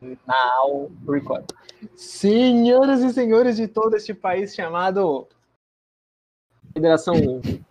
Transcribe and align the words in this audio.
Now 0.00 0.90
record. 1.06 1.44
Senhoras 1.96 3.02
e 3.02 3.12
senhores 3.12 3.56
de 3.56 3.66
todo 3.66 3.96
este 3.96 4.14
país 4.14 4.54
chamado 4.54 5.26
Federação 6.72 7.14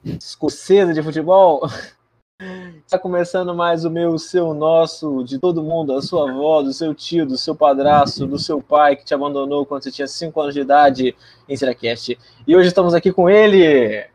Escocesa 0.03 0.93
de 0.93 1.01
Futebol, 1.01 1.61
está 2.85 2.99
começando 2.99 3.55
mais 3.55 3.85
o 3.85 3.89
meu, 3.89 4.11
o 4.11 4.19
seu, 4.19 4.49
o 4.49 4.53
nosso, 4.53 5.23
de 5.23 5.39
todo 5.39 5.63
mundo, 5.63 5.93
a 5.93 6.01
sua 6.01 6.29
avó, 6.29 6.61
do 6.61 6.73
seu 6.73 6.93
tio, 6.93 7.25
do 7.25 7.37
seu 7.37 7.55
padrasto, 7.55 8.27
do 8.27 8.37
seu 8.37 8.61
pai 8.61 8.95
que 8.95 9.05
te 9.05 9.13
abandonou 9.13 9.65
quando 9.65 9.83
você 9.83 9.91
tinha 9.91 10.07
5 10.07 10.41
anos 10.41 10.53
de 10.53 10.61
idade 10.61 11.15
em 11.47 11.55
Siracast. 11.55 12.17
E 12.45 12.55
hoje 12.55 12.67
estamos 12.67 12.93
aqui 12.93 13.11
com 13.11 13.29
ele, 13.29 14.05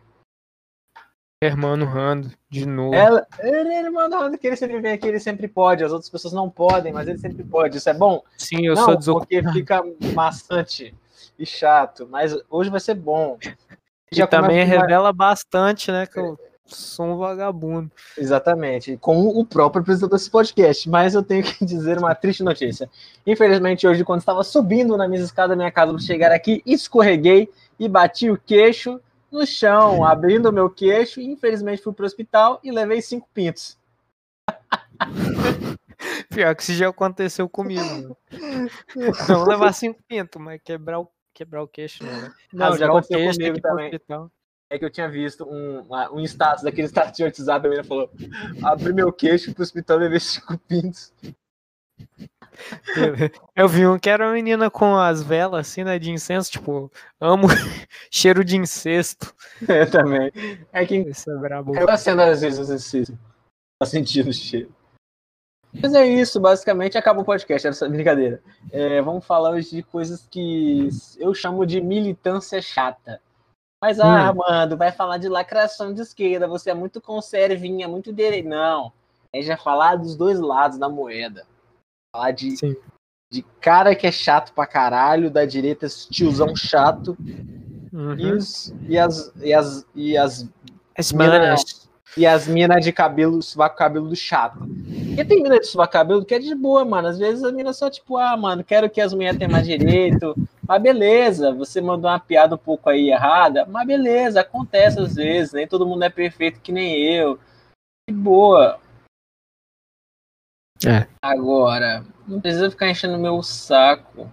Hermano 1.45 1.85
Rando, 1.85 2.31
de 2.49 2.65
novo. 2.65 2.95
Ela, 2.95 3.27
ele, 3.41 3.75
ele 3.75 3.91
manda 3.91 4.39
que 4.39 4.47
ele 4.47 4.55
sempre 4.55 4.81
vem 4.81 4.93
aqui, 4.93 5.09
ele 5.09 5.19
sempre 5.19 5.49
pode. 5.49 5.83
As 5.83 5.91
outras 5.91 6.09
pessoas 6.09 6.33
não 6.33 6.49
podem, 6.49 6.93
mas 6.93 7.09
ele 7.09 7.19
sempre 7.19 7.43
pode. 7.43 7.79
Isso 7.79 7.91
é 7.91 7.95
bom? 7.95 8.23
Sim, 8.39 8.65
eu 8.65 8.77
não, 8.77 8.85
sou 8.85 8.97
desocupado. 8.97 9.43
porque 9.43 9.53
fica 9.53 9.83
maçante 10.15 10.95
e 11.37 11.45
chato. 11.45 12.07
Mas 12.09 12.33
hoje 12.49 12.71
vai 12.71 12.79
ser 12.79 12.95
bom. 12.95 13.39
E 14.13 14.25
também 14.29 14.65
revela 14.65 15.13
bastante, 15.13 15.91
né, 15.91 16.07
que 16.07 16.21
eu 16.21 16.39
sou 16.65 17.07
um 17.07 17.17
vagabundo. 17.17 17.91
Exatamente, 18.17 18.97
com 18.99 19.27
o 19.27 19.45
próprio 19.45 19.83
apresentador 19.83 20.17
desse 20.17 20.31
podcast. 20.31 20.89
Mas 20.89 21.15
eu 21.15 21.25
tenho 21.25 21.43
que 21.43 21.65
dizer 21.67 21.99
uma 21.99 22.15
triste 22.15 22.45
notícia. 22.45 22.89
Infelizmente, 23.27 23.85
hoje, 23.85 24.05
quando 24.05 24.21
estava 24.21 24.45
subindo 24.45 24.97
na 24.97 25.09
minha 25.09 25.21
escada 25.21 25.49
da 25.49 25.57
minha 25.57 25.73
casa 25.73 25.93
para 25.93 26.01
chegar 26.01 26.31
aqui, 26.31 26.63
escorreguei 26.65 27.49
e 27.81 27.89
bati 27.89 28.31
o 28.31 28.39
queixo 28.39 29.01
no 29.33 29.47
chão, 29.47 30.05
abrindo 30.05 30.51
o 30.51 30.53
meu 30.53 30.69
queixo. 30.69 31.21
E, 31.21 31.25
infelizmente, 31.25 31.83
fui 31.83 31.93
para 31.93 32.03
o 32.03 32.07
hospital 32.07 32.61
e 32.63 32.71
levei 32.71 33.01
cinco 33.01 33.29
pintos. 33.33 33.79
Pior 36.29 36.55
que 36.55 36.63
isso 36.63 36.75
já 36.75 36.89
aconteceu 36.89 37.49
comigo. 37.49 37.83
né? 37.83 38.69
Não 39.29 39.45
levar 39.45 39.73
cinco 39.73 40.01
pintos, 40.07 40.41
mas 40.41 40.61
quebrar 40.63 41.01
o, 41.01 41.09
quebrar 41.35 41.63
o 41.63 41.69
queixo, 41.69 42.05
não, 42.05 42.13
né? 42.13 42.33
Não, 42.53 42.67
Rasgar 42.67 42.79
já 42.79 42.93
aconteceu 42.93 43.19
queixo, 43.19 43.39
comigo 43.39 43.61
pro 43.61 43.71
também. 43.71 43.87
hospital. 43.87 44.31
É 44.71 44.79
que 44.79 44.85
eu 44.85 44.91
tinha 44.91 45.09
visto 45.09 45.45
um, 45.45 45.87
um 46.13 46.21
status, 46.21 46.63
daquele 46.65 46.89
status 46.89 47.17
de 47.17 47.25
WhatsApp, 47.25 47.67
a 47.67 47.69
menina 47.69 47.85
falou: 47.85 48.11
abri 48.63 48.93
meu 48.93 49.13
queixo 49.13 49.53
pro 49.53 49.63
hospital 49.63 49.99
e 49.99 50.05
levei 50.05 50.21
cinco 50.21 50.57
pintos. 50.67 51.13
Eu 53.57 53.69
vi 53.69 53.87
um 53.87 53.99
que 53.99 54.09
era 54.11 54.27
uma 54.27 54.33
menina 54.33 54.71
com 54.71 54.97
as 54.97 55.23
velas 55.23 55.69
assim, 55.69 55.85
né, 55.85 55.99
de 55.99 56.11
incenso, 56.11 56.51
tipo, 56.51 56.91
amo 57.21 57.47
cheiro 58.11 58.45
de 58.45 58.57
incesto. 58.57 59.35
Eu 59.69 59.91
também. 59.91 60.31
É 60.73 60.85
que 60.87 60.97
Isso 60.97 61.31
é 61.31 61.37
brabo. 61.37 61.77
eu 61.77 61.89
acendo 61.89 62.23
às 62.23 62.41
vezes 62.41 62.59
exercício 62.59 63.19
pra 63.79 63.89
sentir 63.89 64.27
o 64.27 64.33
cheiro. 64.33 64.73
Mas 65.83 65.95
é 65.95 66.05
isso, 66.07 66.39
basicamente 66.39 66.99
acaba 66.99 67.23
o 67.23 67.25
podcast, 67.25 67.67
essa 67.67 67.89
brincadeira. 67.89 68.43
É, 68.71 69.01
vamos 69.01 69.25
falar 69.25 69.51
hoje 69.51 69.71
de 69.77 69.83
coisas 69.83 70.27
que 70.31 70.89
eu 71.19 71.33
chamo 71.33 71.65
de 71.65 71.81
militância 71.81 72.61
chata. 72.61 73.21
Mas, 73.83 73.99
ah, 73.99 74.07
Hum. 74.07 74.11
Armando, 74.11 74.77
vai 74.77 74.93
falar 74.93 75.17
de 75.17 75.29
lacração 75.29 75.93
de 75.95 76.03
esquerda, 76.03 76.47
você 76.47 76.71
é 76.71 76.75
muito 76.75 77.01
conservinha, 77.01 77.89
muito 77.89 78.13
dele. 78.13 78.43
Não. 78.43 78.93
É 79.33 79.41
já 79.41 79.57
falar 79.57 79.97
dos 79.97 80.15
dois 80.15 80.39
lados 80.39 80.77
da 80.79 80.91
moeda. 80.91 81.47
Falar 82.15 82.33
de 82.33 82.57
Sim. 82.59 82.77
de 83.33 83.41
cara 83.63 83.95
que 83.97 84.07
é 84.07 84.13
chato 84.13 84.53
pra 84.53 84.67
caralho, 84.67 85.31
da 85.31 85.47
direita 85.47 85.87
esse 85.87 86.11
tiozão 86.11 86.55
chato, 86.55 87.17
Uhum. 87.91 88.15
e, 88.19 88.33
os, 88.33 88.75
e 88.87 88.99
as 88.99 89.33
e 89.41 89.55
as 89.55 89.87
e 89.95 90.17
as 90.19 90.47
As 90.97 91.11
mina- 91.13 91.39
manas. 91.39 91.89
e 92.15 92.27
as 92.27 92.47
minas 92.47 92.85
de 92.85 92.93
cabelo, 92.93 93.41
sovaco 93.43 93.77
cabelo 93.79 94.09
do 94.09 94.15
chato. 94.17 94.59
Porque 94.59 95.25
tem 95.25 95.43
mina 95.43 95.59
de 95.59 95.67
sovaco 95.67 95.93
cabelo 95.95 96.23
que 96.23 96.35
é 96.35 96.39
de 96.39 96.55
boa, 96.55 96.85
mano. 96.85 97.09
Às 97.09 97.19
vezes 97.19 97.43
as 97.43 97.53
minas 97.55 97.79
só 97.79 97.89
tipo, 97.89 98.19
ah, 98.19 98.37
mano, 98.37 98.63
quero 98.63 98.91
que 98.91 99.01
as 99.01 99.15
mulheres 99.15 99.39
tenham 99.39 99.51
mais 99.53 99.67
direito. 99.67 100.35
Mas 100.69 100.83
beleza, 100.83 101.51
você 101.53 101.81
mandou 101.81 102.11
uma 102.11 102.21
piada 102.21 102.55
um 102.57 102.59
pouco 102.59 102.91
aí 102.91 103.11
errada, 103.11 103.65
mas 103.67 103.87
beleza, 103.87 104.41
acontece 104.43 105.01
às 105.01 105.15
vezes, 105.15 105.53
nem 105.55 105.67
todo 105.67 105.87
mundo 105.87 106.03
é 106.03 106.11
perfeito 106.11 106.61
que 106.61 106.73
nem 106.73 107.03
eu. 107.15 107.39
De 108.09 108.15
boa. 108.15 108.79
É. 110.89 111.07
Agora, 111.21 112.05
não 112.27 112.41
precisa 112.41 112.71
ficar 112.71 112.89
enchendo 112.89 113.19
meu 113.19 113.43
saco. 113.43 114.31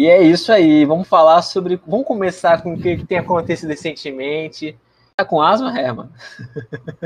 E 0.00 0.06
é 0.06 0.22
isso 0.22 0.52
aí, 0.52 0.84
vamos 0.84 1.06
falar 1.06 1.40
sobre. 1.42 1.76
Vamos 1.86 2.06
começar 2.06 2.62
com 2.62 2.74
o 2.74 2.80
que 2.80 2.96
que 2.96 3.06
tem 3.06 3.18
acontecido 3.18 3.70
recentemente. 3.70 4.76
Tá 5.16 5.24
com 5.24 5.40
asma, 5.40 5.78
Herman? 5.78 6.10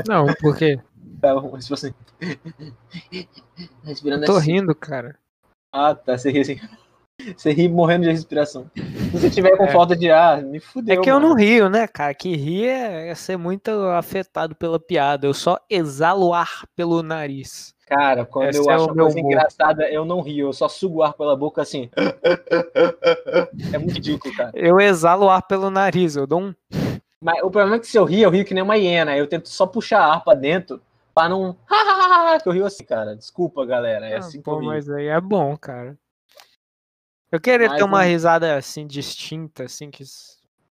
Não, 0.07 0.25
por 0.35 0.57
quê? 0.57 0.79
Tá, 1.19 1.35
tipo 1.59 1.73
assim. 1.73 1.93
Respirando 3.83 4.25
Tô 4.25 4.37
assim. 4.37 4.53
rindo, 4.53 4.73
cara. 4.73 5.19
Ah, 5.69 5.93
tá. 5.93 6.17
Você 6.17 6.31
ri 6.31 6.39
assim. 6.39 6.57
Você 7.35 7.51
ri 7.51 7.67
morrendo 7.67 8.03
de 8.05 8.11
respiração. 8.11 8.69
Se 8.75 9.09
você 9.09 9.29
tiver 9.29 9.55
com 9.57 9.65
É. 9.65 9.71
falta 9.71 9.95
de 9.95 10.09
ar, 10.09 10.41
me 10.41 10.57
É 10.57 10.61
fudeu. 10.61 11.01
que 11.01 11.09
eu 11.11 11.19
não 11.19 11.29
mano. 11.29 11.39
rio, 11.41 11.69
né, 11.69 11.87
cara? 11.87 12.13
Que 12.13 12.35
rir 12.35 12.67
é, 12.67 13.09
é 13.09 13.15
ser 13.15 13.37
muito 13.37 13.69
afetado 13.71 14.55
pela 14.55 14.79
piada. 14.79 15.27
Eu 15.27 15.33
só 15.33 15.57
exalo 15.69 16.33
ar 16.33 16.63
pelo 16.75 17.03
nariz. 17.03 17.73
Cara, 17.87 18.23
quando 18.23 18.49
Esse 18.49 18.59
eu 18.59 18.69
é 18.69 18.75
acho 18.75 18.85
uma 18.85 18.93
coisa 18.95 19.17
humor. 19.19 19.31
engraçada, 19.31 19.89
eu 19.89 20.05
não 20.05 20.21
rio. 20.21 20.47
Eu 20.49 20.53
só 20.53 20.69
sugo 20.69 21.01
ar 21.03 21.13
pela 21.13 21.35
boca 21.35 21.61
assim. 21.61 21.89
É 23.73 23.77
muito 23.77 23.93
ridículo, 23.95 24.33
cara. 24.35 24.51
Eu 24.53 24.79
exalo 24.79 25.29
ar 25.29 25.41
pelo 25.41 25.69
nariz. 25.69 26.15
Eu 26.15 26.25
dou 26.27 26.41
um. 26.41 26.53
Mas 27.21 27.39
o 27.43 27.49
problema 27.51 27.75
é 27.75 27.79
que 27.79 27.87
se 27.87 27.97
eu 27.97 28.05
rio, 28.05 28.23
eu 28.23 28.29
rio 28.29 28.45
que 28.45 28.53
nem 28.53 28.63
uma 28.63 28.77
hiena. 28.77 29.17
Eu 29.17 29.27
tento 29.27 29.49
só 29.49 29.65
puxar 29.65 30.01
ar 30.01 30.23
pra 30.23 30.33
dentro 30.35 30.79
pra 31.13 31.27
não. 31.27 31.55
que 32.43 32.47
eu 32.47 32.53
rio 32.53 32.65
assim, 32.65 32.83
cara. 32.85 33.15
Desculpa, 33.15 33.65
galera. 33.65 34.05
É 34.07 34.15
Ah, 34.15 34.19
assim 34.19 34.37
que 34.37 34.43
pô, 34.43 34.61
mas 34.61 34.89
aí 34.89 35.07
é 35.07 35.19
bom, 35.19 35.57
cara. 35.57 35.97
Eu 37.31 37.39
queria 37.39 37.67
Mas 37.67 37.77
ter 37.77 37.83
uma 37.83 37.99
um- 37.99 38.03
risada 38.07 38.55
assim 38.57 38.87
distinta, 38.87 39.63
assim 39.65 39.91
que 39.91 40.03
s- 40.03 40.37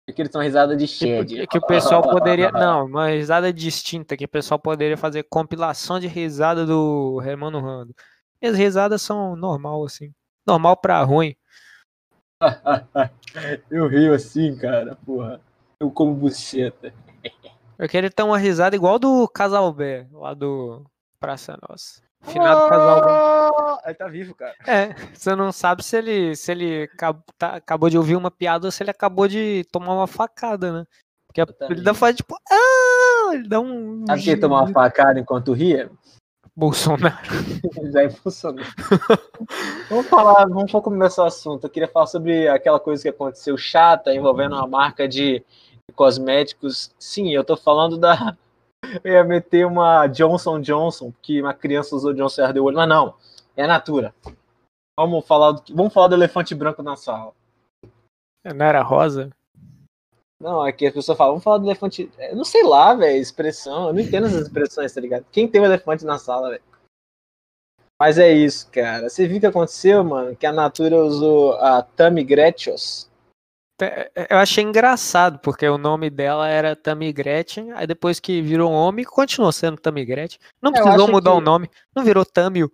Porque 0.07 0.21
eles 0.23 0.31
são 0.31 0.41
risada 0.41 0.75
de 0.75 0.85
que, 0.87 0.93
shed. 0.93 1.47
que 1.47 1.57
o 1.57 1.65
pessoal 1.65 2.01
poderia, 2.01 2.49
não, 2.51 2.85
uma 2.85 3.07
risada 3.09 3.53
distinta 3.53 4.17
que 4.17 4.25
o 4.25 4.29
pessoal 4.29 4.59
poderia 4.59 4.97
fazer 4.97 5.23
compilação 5.29 5.99
de 5.99 6.07
risada 6.07 6.65
do 6.65 7.21
Hermano 7.23 7.59
Rando. 7.59 7.93
E 8.41 8.47
as 8.47 8.55
risadas 8.57 9.01
são 9.01 9.35
normal 9.35 9.83
assim, 9.85 10.11
normal 10.47 10.75
pra 10.77 11.03
ruim. 11.03 11.35
eu 13.69 13.87
rio 13.87 14.13
assim, 14.13 14.55
cara. 14.57 14.95
Porra. 15.05 15.41
Eu 15.79 15.91
como 15.91 16.13
buceta. 16.13 16.93
Eu 17.77 17.87
queria 17.87 18.09
ter 18.09 18.23
uma 18.23 18.37
risada 18.37 18.75
igual 18.75 18.97
do 18.99 19.27
Casalbé, 19.27 20.07
lá 20.11 20.33
do 20.33 20.85
Praça 21.19 21.57
Nossa. 21.69 22.01
Finado 22.23 22.69
Casalbé. 22.69 23.11
Ah, 23.11 23.81
Ele 23.85 23.93
tá 23.95 24.07
vivo, 24.07 24.35
cara. 24.35 24.53
É, 24.67 24.93
você 25.13 25.35
não 25.35 25.51
sabe 25.51 25.83
se 25.83 25.97
ele 25.97 26.35
se 26.35 26.51
ele 26.51 26.83
acab- 26.83 27.21
tá- 27.37 27.55
acabou 27.55 27.89
de 27.89 27.97
ouvir 27.97 28.15
uma 28.15 28.29
piada 28.29 28.67
ou 28.67 28.71
se 28.71 28.83
ele 28.83 28.91
acabou 28.91 29.27
de 29.27 29.65
tomar 29.71 29.93
uma 29.93 30.07
facada, 30.07 30.71
né? 30.71 30.85
Porque 31.27 31.41
ele 31.69 31.81
dá 31.81 31.93
faz 31.93 32.15
tipo, 32.15 32.35
ah, 32.51 33.33
ele 33.33 33.47
dá 33.47 33.59
um 33.59 34.03
Sabe 34.07 34.23
quem 34.23 34.39
tomar 34.39 34.63
uma 34.63 34.73
facada 34.73 35.19
enquanto 35.19 35.53
ria? 35.53 35.89
Bolsonaro. 36.55 37.15
Já 37.93 38.01
é 38.03 38.09
funcionou. 38.09 38.65
vamos 39.89 40.07
falar, 40.07 40.45
vamos 40.49 40.71
começar 40.71 41.23
o 41.23 41.27
assunto. 41.27 41.63
Eu 41.65 41.69
queria 41.69 41.87
falar 41.87 42.07
sobre 42.07 42.47
aquela 42.49 42.79
coisa 42.79 43.01
que 43.01 43.09
aconteceu 43.09 43.57
chata 43.57 44.13
envolvendo 44.13 44.55
uma 44.55 44.67
marca 44.67 45.07
de 45.07 45.41
cosméticos. 45.95 46.91
Sim, 46.99 47.29
eu 47.33 47.43
tô 47.43 47.55
falando 47.55 47.97
da. 47.97 48.35
Eu 49.03 49.13
ia 49.13 49.23
meter 49.23 49.65
uma 49.65 50.07
Johnson 50.07 50.59
Johnson, 50.59 51.13
que 51.21 51.41
uma 51.41 51.53
criança 51.53 51.95
usou 51.95 52.13
Johnson 52.13 52.43
olho, 52.61 52.75
mas 52.75 52.89
não. 52.89 53.15
É 53.55 53.63
a 53.63 53.67
Natura. 53.67 54.13
Vamos 54.97 55.25
falar 55.25 55.51
do, 55.51 55.75
vamos 55.75 55.93
falar 55.93 56.07
do 56.07 56.15
elefante 56.15 56.55
branco 56.55 56.81
na 56.83 56.95
sala. 56.95 57.33
Não 58.43 58.65
era 58.65 58.81
rosa? 58.81 59.29
Não, 60.41 60.65
é 60.65 60.71
que 60.71 60.87
as 60.87 60.93
pessoas 60.93 61.17
falam, 61.17 61.33
vamos 61.33 61.43
falar 61.43 61.57
do 61.57 61.65
elefante. 61.65 62.09
Eu 62.17 62.35
não 62.35 62.45
sei 62.45 62.63
lá, 62.63 62.93
velho, 62.93 63.21
expressão. 63.21 63.87
Eu 63.87 63.93
não 63.93 63.99
entendo 63.99 64.27
essas 64.27 64.43
expressões, 64.43 64.93
tá 64.93 65.01
ligado? 65.01 65.25
Quem 65.31 65.47
tem 65.47 65.59
um 65.59 65.65
elefante 65.65 66.05
na 66.05 66.17
sala, 66.17 66.49
velho? 66.49 66.63
Mas 67.99 68.17
é 68.17 68.31
isso, 68.31 68.69
cara. 68.71 69.09
Você 69.09 69.27
viu 69.27 69.37
o 69.37 69.39
que 69.41 69.45
aconteceu, 69.45 70.01
mano? 70.03 70.35
Que 70.35 70.45
a 70.45 70.53
Natura 70.53 70.95
usou 71.03 71.55
a 71.55 71.81
Tammy 71.81 72.23
Gretchos. 72.23 73.08
Te- 73.79 74.11
Eu 74.29 74.37
achei 74.37 74.61
engraçado, 74.63 75.39
porque 75.39 75.65
o 75.67 75.77
nome 75.77 76.09
dela 76.09 76.49
era 76.49 76.75
Tammy 76.75 77.13
Gretchen, 77.13 77.71
aí 77.71 77.87
depois 77.87 78.19
que 78.19 78.41
virou 78.41 78.69
homem, 78.71 79.05
continuou 79.05 79.53
sendo 79.53 79.77
Tammy 79.79 80.03
Gretchen. 80.05 80.37
Não 80.61 80.71
É, 80.71 80.73
precisou 80.81 81.07
mudar 81.07 81.31
que- 81.31 81.37
o 81.37 81.41
nome, 81.41 81.71
não 81.95 82.03
virou 82.03 82.25
Tamil. 82.25 82.69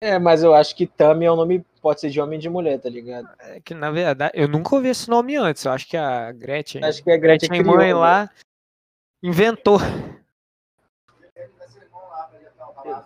É, 0.00 0.18
mas 0.18 0.42
eu 0.44 0.54
acho 0.54 0.76
que 0.76 0.86
Tammy 0.86 1.24
é 1.24 1.32
um 1.32 1.36
nome, 1.36 1.64
pode 1.82 2.00
ser 2.02 2.10
de 2.10 2.20
homem 2.20 2.38
e 2.38 2.42
de 2.42 2.48
mulher, 2.50 2.78
tá 2.78 2.88
ligado? 2.90 3.28
É 3.40 3.60
que 3.60 3.72
na 3.74 3.90
verdade, 3.90 4.30
eu 4.34 4.46
nunca 4.46 4.76
ouvi 4.76 4.88
esse 4.88 5.08
nome 5.08 5.36
antes. 5.36 5.64
Eu 5.64 5.72
acho 5.72 5.88
que 5.88 5.96
a 5.96 6.30
Gretchen, 6.32 6.84
Acho 6.84 7.02
que 7.02 7.10
a 7.10 7.16
Gretchen 7.16 7.48
Gretchen 7.48 7.64
criou, 7.64 7.76
mãe 7.78 7.88
né? 7.88 7.94
lá, 7.94 8.30
inventou. 9.22 9.78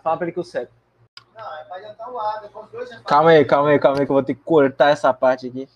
Fala 0.03 0.17
pra 0.17 0.25
ele 0.25 0.33
que 0.33 0.39
eu 0.39 0.43
seco. 0.43 0.71
Calma 3.05 3.31
aí, 3.31 3.45
calma 3.45 3.69
aí, 3.69 3.79
calma 3.79 3.99
aí, 3.99 4.05
que 4.05 4.11
eu 4.11 4.15
vou 4.15 4.23
ter 4.23 4.35
que 4.35 4.41
cortar 4.43 4.89
essa 4.89 5.13
parte 5.13 5.47
aqui. 5.47 5.67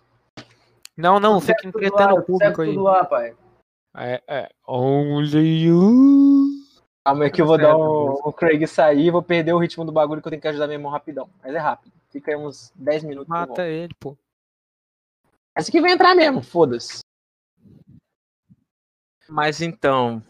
Não, 0.97 1.19
não, 1.19 1.39
fica 1.39 1.67
entretendo 1.67 2.15
o 2.15 2.23
público 2.23 2.61
aí. 2.63 2.69
tudo 2.69 2.81
lá, 2.81 3.05
pai. 3.05 3.35
É, 3.95 4.21
é. 4.27 4.49
Only 4.67 5.65
you. 5.65 6.49
Calma 7.05 7.25
aí 7.25 7.31
que 7.31 7.39
eu 7.39 7.45
vou 7.45 7.57
dar 7.57 7.77
o, 7.77 8.13
o 8.25 8.33
Craig 8.33 8.65
sair, 8.67 9.11
vou 9.11 9.21
perder 9.21 9.53
o 9.53 9.59
ritmo 9.59 9.85
do 9.85 9.91
bagulho 9.91 10.21
que 10.21 10.27
eu 10.27 10.31
tenho 10.31 10.41
que 10.41 10.47
ajudar 10.47 10.65
meu 10.65 10.73
irmão 10.75 10.91
rapidão. 10.91 11.29
Mas 11.43 11.53
é 11.53 11.59
rápido. 11.59 11.93
Fica 12.09 12.31
aí 12.31 12.37
uns 12.37 12.73
10 12.75 13.03
minutos. 13.03 13.29
Mata 13.29 13.67
ele, 13.67 13.93
pô. 13.99 14.17
Essa 15.55 15.69
aqui 15.69 15.79
vai 15.79 15.91
entrar 15.91 16.15
mesmo, 16.15 16.41
foda-se. 16.41 16.99
Mas 19.29 19.61
então. 19.61 20.21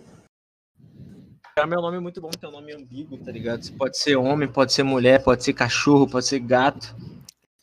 É 1.58 1.66
meu 1.66 1.82
nome 1.82 1.98
é 1.98 2.00
muito 2.00 2.22
bom, 2.22 2.30
tem 2.30 2.50
um 2.50 2.52
nome 2.52 2.74
ambíguo, 2.74 3.18
tá 3.18 3.32
ligado? 3.32 3.64
Você 3.64 3.72
pode 3.72 3.98
ser 3.98 4.16
homem, 4.16 4.48
pode 4.48 4.74
ser 4.74 4.84
mulher, 4.84 5.24
pode 5.24 5.44
ser 5.44 5.54
cachorro, 5.54 6.08
pode 6.08 6.28
ser 6.28 6.40
gato, 6.40 6.96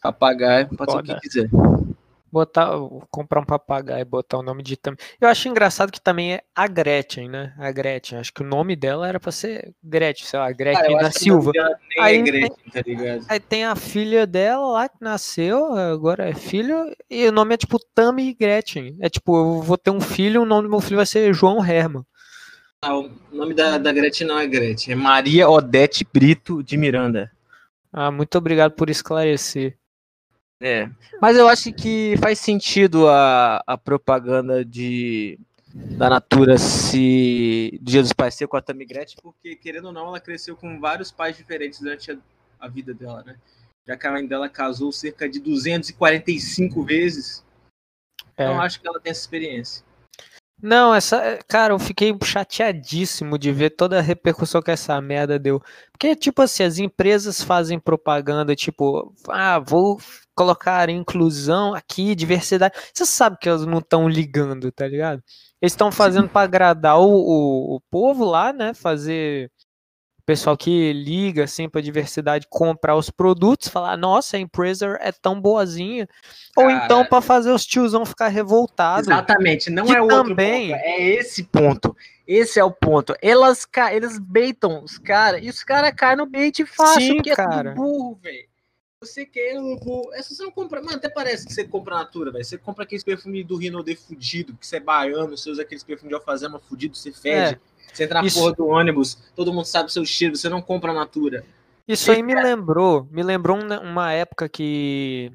papagaio, 0.03 0.69
pode 0.77 0.91
Foda. 0.91 1.07
ser 1.07 1.13
o 1.13 1.15
que 1.15 1.21
quiser 1.21 1.51
botar, 2.35 2.69
comprar 3.13 3.41
um 3.41 3.45
papagaio 3.45 4.03
e 4.03 4.05
botar 4.05 4.39
o 4.39 4.43
nome 4.43 4.61
de 4.61 4.77
também. 4.77 4.99
Eu 5.21 5.29
acho 5.29 5.49
engraçado 5.49 5.93
que 5.93 6.01
também 6.01 6.35
é 6.35 6.43
a 6.53 6.67
Gretchen, 6.67 7.29
né? 7.29 7.55
A 7.57 7.71
Gretchen. 7.71 8.19
Acho 8.19 8.35
que 8.35 8.43
o 8.43 8.47
nome 8.47 8.75
dela 8.75 9.09
era 9.09 9.21
para 9.21 9.31
ser 9.31 9.73
Gretchen, 9.83 10.27
sei 10.27 10.39
lá, 10.41 10.51
Gretchen 10.51 10.97
ah, 10.97 11.03
da 11.03 11.11
Silva. 11.13 11.53
Aí, 12.01 12.19
é 12.19 12.23
Gretchen, 12.23 12.71
tá 12.73 12.83
ligado? 12.85 13.27
Aí 13.29 13.39
tem 13.39 13.65
a 13.65 13.77
filha 13.77 14.27
dela 14.27 14.67
lá 14.67 14.89
que 14.89 14.97
nasceu, 15.01 15.73
agora 15.75 16.29
é 16.29 16.35
filho, 16.35 16.93
e 17.09 17.29
o 17.29 17.33
nome 17.33 17.55
é 17.55 17.57
tipo 17.57 17.79
Tammy 17.95 18.31
e 18.31 18.35
Gretchen. 18.35 18.97
É 19.01 19.09
tipo, 19.09 19.37
eu 19.37 19.63
vou 19.63 19.79
ter 19.79 19.93
um 19.93 20.01
filho, 20.01 20.43
o 20.43 20.47
nome 20.47 20.65
do 20.65 20.71
meu 20.71 20.81
filho 20.81 20.97
vai 20.97 21.07
ser 21.07 21.33
João 21.33 21.65
Herman. 21.65 22.05
Ah, 22.83 22.99
o 22.99 23.09
nome 23.33 23.55
da, 23.55 23.79
da 23.79 23.93
Gretchen 23.93 24.27
não 24.27 24.39
é 24.39 24.47
Gretchen, 24.47 24.93
é 24.93 24.97
Maria 24.97 25.49
Odete 25.49 26.05
Brito 26.13 26.63
de 26.65 26.77
Miranda. 26.77 27.31
Ah, 27.93 28.11
muito 28.11 28.37
obrigado 28.37 28.73
por 28.73 28.91
esclarecer. 28.91 29.79
É. 30.61 30.89
Mas 31.21 31.37
eu 31.37 31.49
acho 31.49 31.73
que 31.73 32.17
faz 32.19 32.39
sentido 32.39 33.09
a, 33.09 33.63
a 33.67 33.77
propaganda 33.77 34.65
de 34.65 35.39
da 35.75 36.09
Natura 36.09 36.57
se 36.57 37.79
Dia 37.83 38.01
dos 38.01 38.13
Pais 38.13 38.35
ser 38.35 38.47
com 38.47 38.57
a 38.57 38.63
Tamigrete, 38.63 39.17
porque 39.21 39.57
querendo 39.57 39.87
ou 39.87 39.93
não, 39.93 40.07
ela 40.07 40.21
cresceu 40.21 40.57
com 40.57 40.79
vários 40.79 41.11
pais 41.11 41.37
diferentes 41.37 41.81
durante 41.81 42.13
a, 42.13 42.17
a 42.61 42.69
vida 42.69 42.95
dela, 42.95 43.25
né? 43.25 43.37
Já 43.87 43.97
que 43.97 44.07
a 44.07 44.13
mãe 44.13 44.27
dela 44.27 44.49
casou 44.49 44.93
cerca 44.93 45.29
de 45.29 45.41
245 45.41 46.83
vezes. 46.85 47.45
É. 48.37 48.45
Então 48.45 48.61
acho 48.61 48.81
que 48.81 48.87
ela 48.87 49.01
tem 49.01 49.11
essa 49.11 49.21
experiência. 49.21 49.85
Não, 50.67 50.95
essa. 50.95 51.39
Cara, 51.47 51.75
eu 51.75 51.79
fiquei 51.79 52.17
chateadíssimo 52.25 53.39
de 53.39 53.53
ver 53.53 53.69
toda 53.71 53.99
a 53.99 54.01
repercussão 54.01 54.63
que 54.63 54.71
essa 54.71 54.99
merda 54.99 55.39
deu. 55.39 55.61
Porque, 55.93 56.17
tipo 56.17 56.41
assim, 56.41 56.63
as 56.63 56.79
empresas 56.79 57.43
fazem 57.43 57.79
propaganda, 57.79 58.57
tipo, 58.57 59.15
ah, 59.29 59.59
vou 59.59 60.01
colocar 60.35 60.89
inclusão 60.89 61.75
aqui, 61.75 62.15
diversidade. 62.15 62.75
Você 62.95 63.05
sabe 63.05 63.37
que 63.39 63.47
elas 63.47 63.67
não 63.67 63.79
estão 63.79 64.09
ligando, 64.09 64.73
tá 64.73 64.89
ligado? 64.89 65.23
Eles 65.61 65.73
estão 65.75 65.93
fazendo 65.93 66.31
para 66.31 66.45
agradar 66.45 66.99
o, 66.99 67.11
o, 67.11 67.77
o, 67.77 67.81
povo 67.91 68.25
lá, 68.25 68.51
né? 68.51 68.73
Fazer 68.73 69.51
pessoal 70.25 70.57
que 70.57 70.93
liga 70.93 71.45
assim 71.45 71.69
para 71.69 71.81
diversidade 71.81 72.47
comprar 72.49 72.97
os 72.97 73.11
produtos, 73.11 73.69
falar, 73.69 73.97
nossa, 73.97 74.37
a 74.37 74.41
empresa 74.41 74.99
é 75.01 75.13
tão 75.13 75.41
boazinha. 75.41 76.09
Cara, 76.55 76.67
Ou 76.67 76.71
então 76.71 77.05
para 77.05 77.21
fazer 77.21 77.53
os 77.53 77.67
tiozão 77.67 78.07
ficar 78.07 78.29
revoltados. 78.29 79.09
Exatamente, 79.09 79.71
não 79.71 79.93
é 79.93 80.01
o 80.01 80.09
também... 80.09 80.73
outro 80.73 80.77
ponto, 80.77 80.89
é 80.89 81.03
esse 81.03 81.45
ponto. 81.45 81.97
Esse 82.27 82.59
é 82.59 82.65
o 82.65 82.71
ponto. 82.71 83.15
Elas, 83.21 83.67
eles 83.93 84.19
baitam 84.19 84.83
os 84.83 84.97
caras 84.97 85.43
e 85.45 85.51
os 85.51 85.63
caras 85.63 85.93
caem 85.95 86.17
no 86.17 86.27
bait 86.27 86.65
fácil, 86.65 87.01
Sim, 87.01 87.17
porque 87.17 87.35
cara. 87.35 87.71
é 87.71 87.75
burro, 87.75 88.19
velho. 88.23 88.49
Você 89.01 89.27
quer 89.27 89.61
um. 89.61 89.79
Essa 90.15 90.35
você 90.35 90.43
não 90.43 90.51
compra. 90.51 90.81
Mano, 90.81 90.97
até 90.97 91.11
parece 91.11 91.47
que 91.47 91.53
você 91.53 91.65
compra 91.65 91.97
Natura, 91.97 92.33
velho. 92.33 92.43
Você 92.43 92.57
compra 92.57 92.85
aqueles 92.85 93.05
perfumes 93.05 93.45
do 93.45 93.57
Rinode 93.57 93.95
fudido, 93.95 94.57
que 94.57 94.67
você 94.67 94.77
é 94.77 94.81
baiano, 94.81 95.37
você 95.37 95.51
usa 95.51 95.61
aqueles 95.61 95.85
perfumes 95.85 96.09
de 96.09 96.15
alfazema 96.15 96.59
fudido, 96.59 96.97
você 96.97 97.13
fede. 97.13 97.55
É, 97.55 97.59
você 97.97 98.05
entra 98.05 98.21
na 98.21 98.27
isso... 98.27 98.39
porra 98.39 98.53
do 98.53 98.67
ônibus, 98.67 99.19
todo 99.35 99.53
mundo 99.53 99.67
sabe 99.67 99.89
o 99.89 99.93
seu 99.93 100.05
cheiro, 100.05 100.37
você 100.37 100.49
não 100.49 100.61
compra 100.61 100.93
Natura. 100.93 101.45
Isso 101.87 102.11
aí 102.11 102.23
me 102.23 102.35
lembrou, 102.35 103.07
me 103.11 103.23
lembrou 103.23 103.59
uma 103.59 104.13
época 104.13 104.49
que 104.49 105.31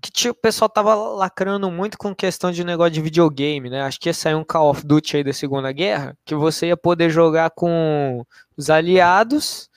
que 0.00 0.10
tipo, 0.10 0.32
o 0.32 0.40
pessoal 0.40 0.68
tava 0.68 0.94
lacrando 0.94 1.70
muito 1.70 1.98
com 1.98 2.14
questão 2.14 2.50
de 2.50 2.64
negócio 2.64 2.92
de 2.92 3.02
videogame, 3.02 3.68
né? 3.68 3.82
Acho 3.82 4.00
que 4.00 4.08
ia 4.08 4.14
sair 4.14 4.34
um 4.34 4.42
Call 4.42 4.70
of 4.70 4.86
Duty 4.86 5.18
aí 5.18 5.24
da 5.24 5.32
Segunda 5.32 5.70
Guerra, 5.72 6.16
que 6.24 6.34
você 6.34 6.68
ia 6.68 6.76
poder 6.76 7.10
jogar 7.10 7.50
com 7.50 8.24
os 8.56 8.70
aliados 8.70 9.68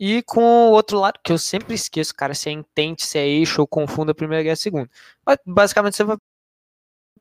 e 0.00 0.22
com 0.22 0.40
o 0.40 0.72
outro 0.72 0.98
lado, 0.98 1.18
que 1.22 1.32
eu 1.32 1.38
sempre 1.38 1.74
esqueço, 1.74 2.14
cara, 2.14 2.34
se 2.34 2.48
é 2.48 2.52
Entente, 2.52 3.04
se 3.04 3.18
é 3.18 3.26
Eixo, 3.26 3.60
eu 3.60 3.66
confundo 3.66 4.12
a 4.12 4.14
Primeira 4.14 4.42
Guerra 4.42 4.52
e 4.52 4.54
a 4.54 4.56
Segunda. 4.56 4.90
Mas 5.26 5.38
basicamente 5.44 5.96
você 5.96 6.04
vai 6.04 6.16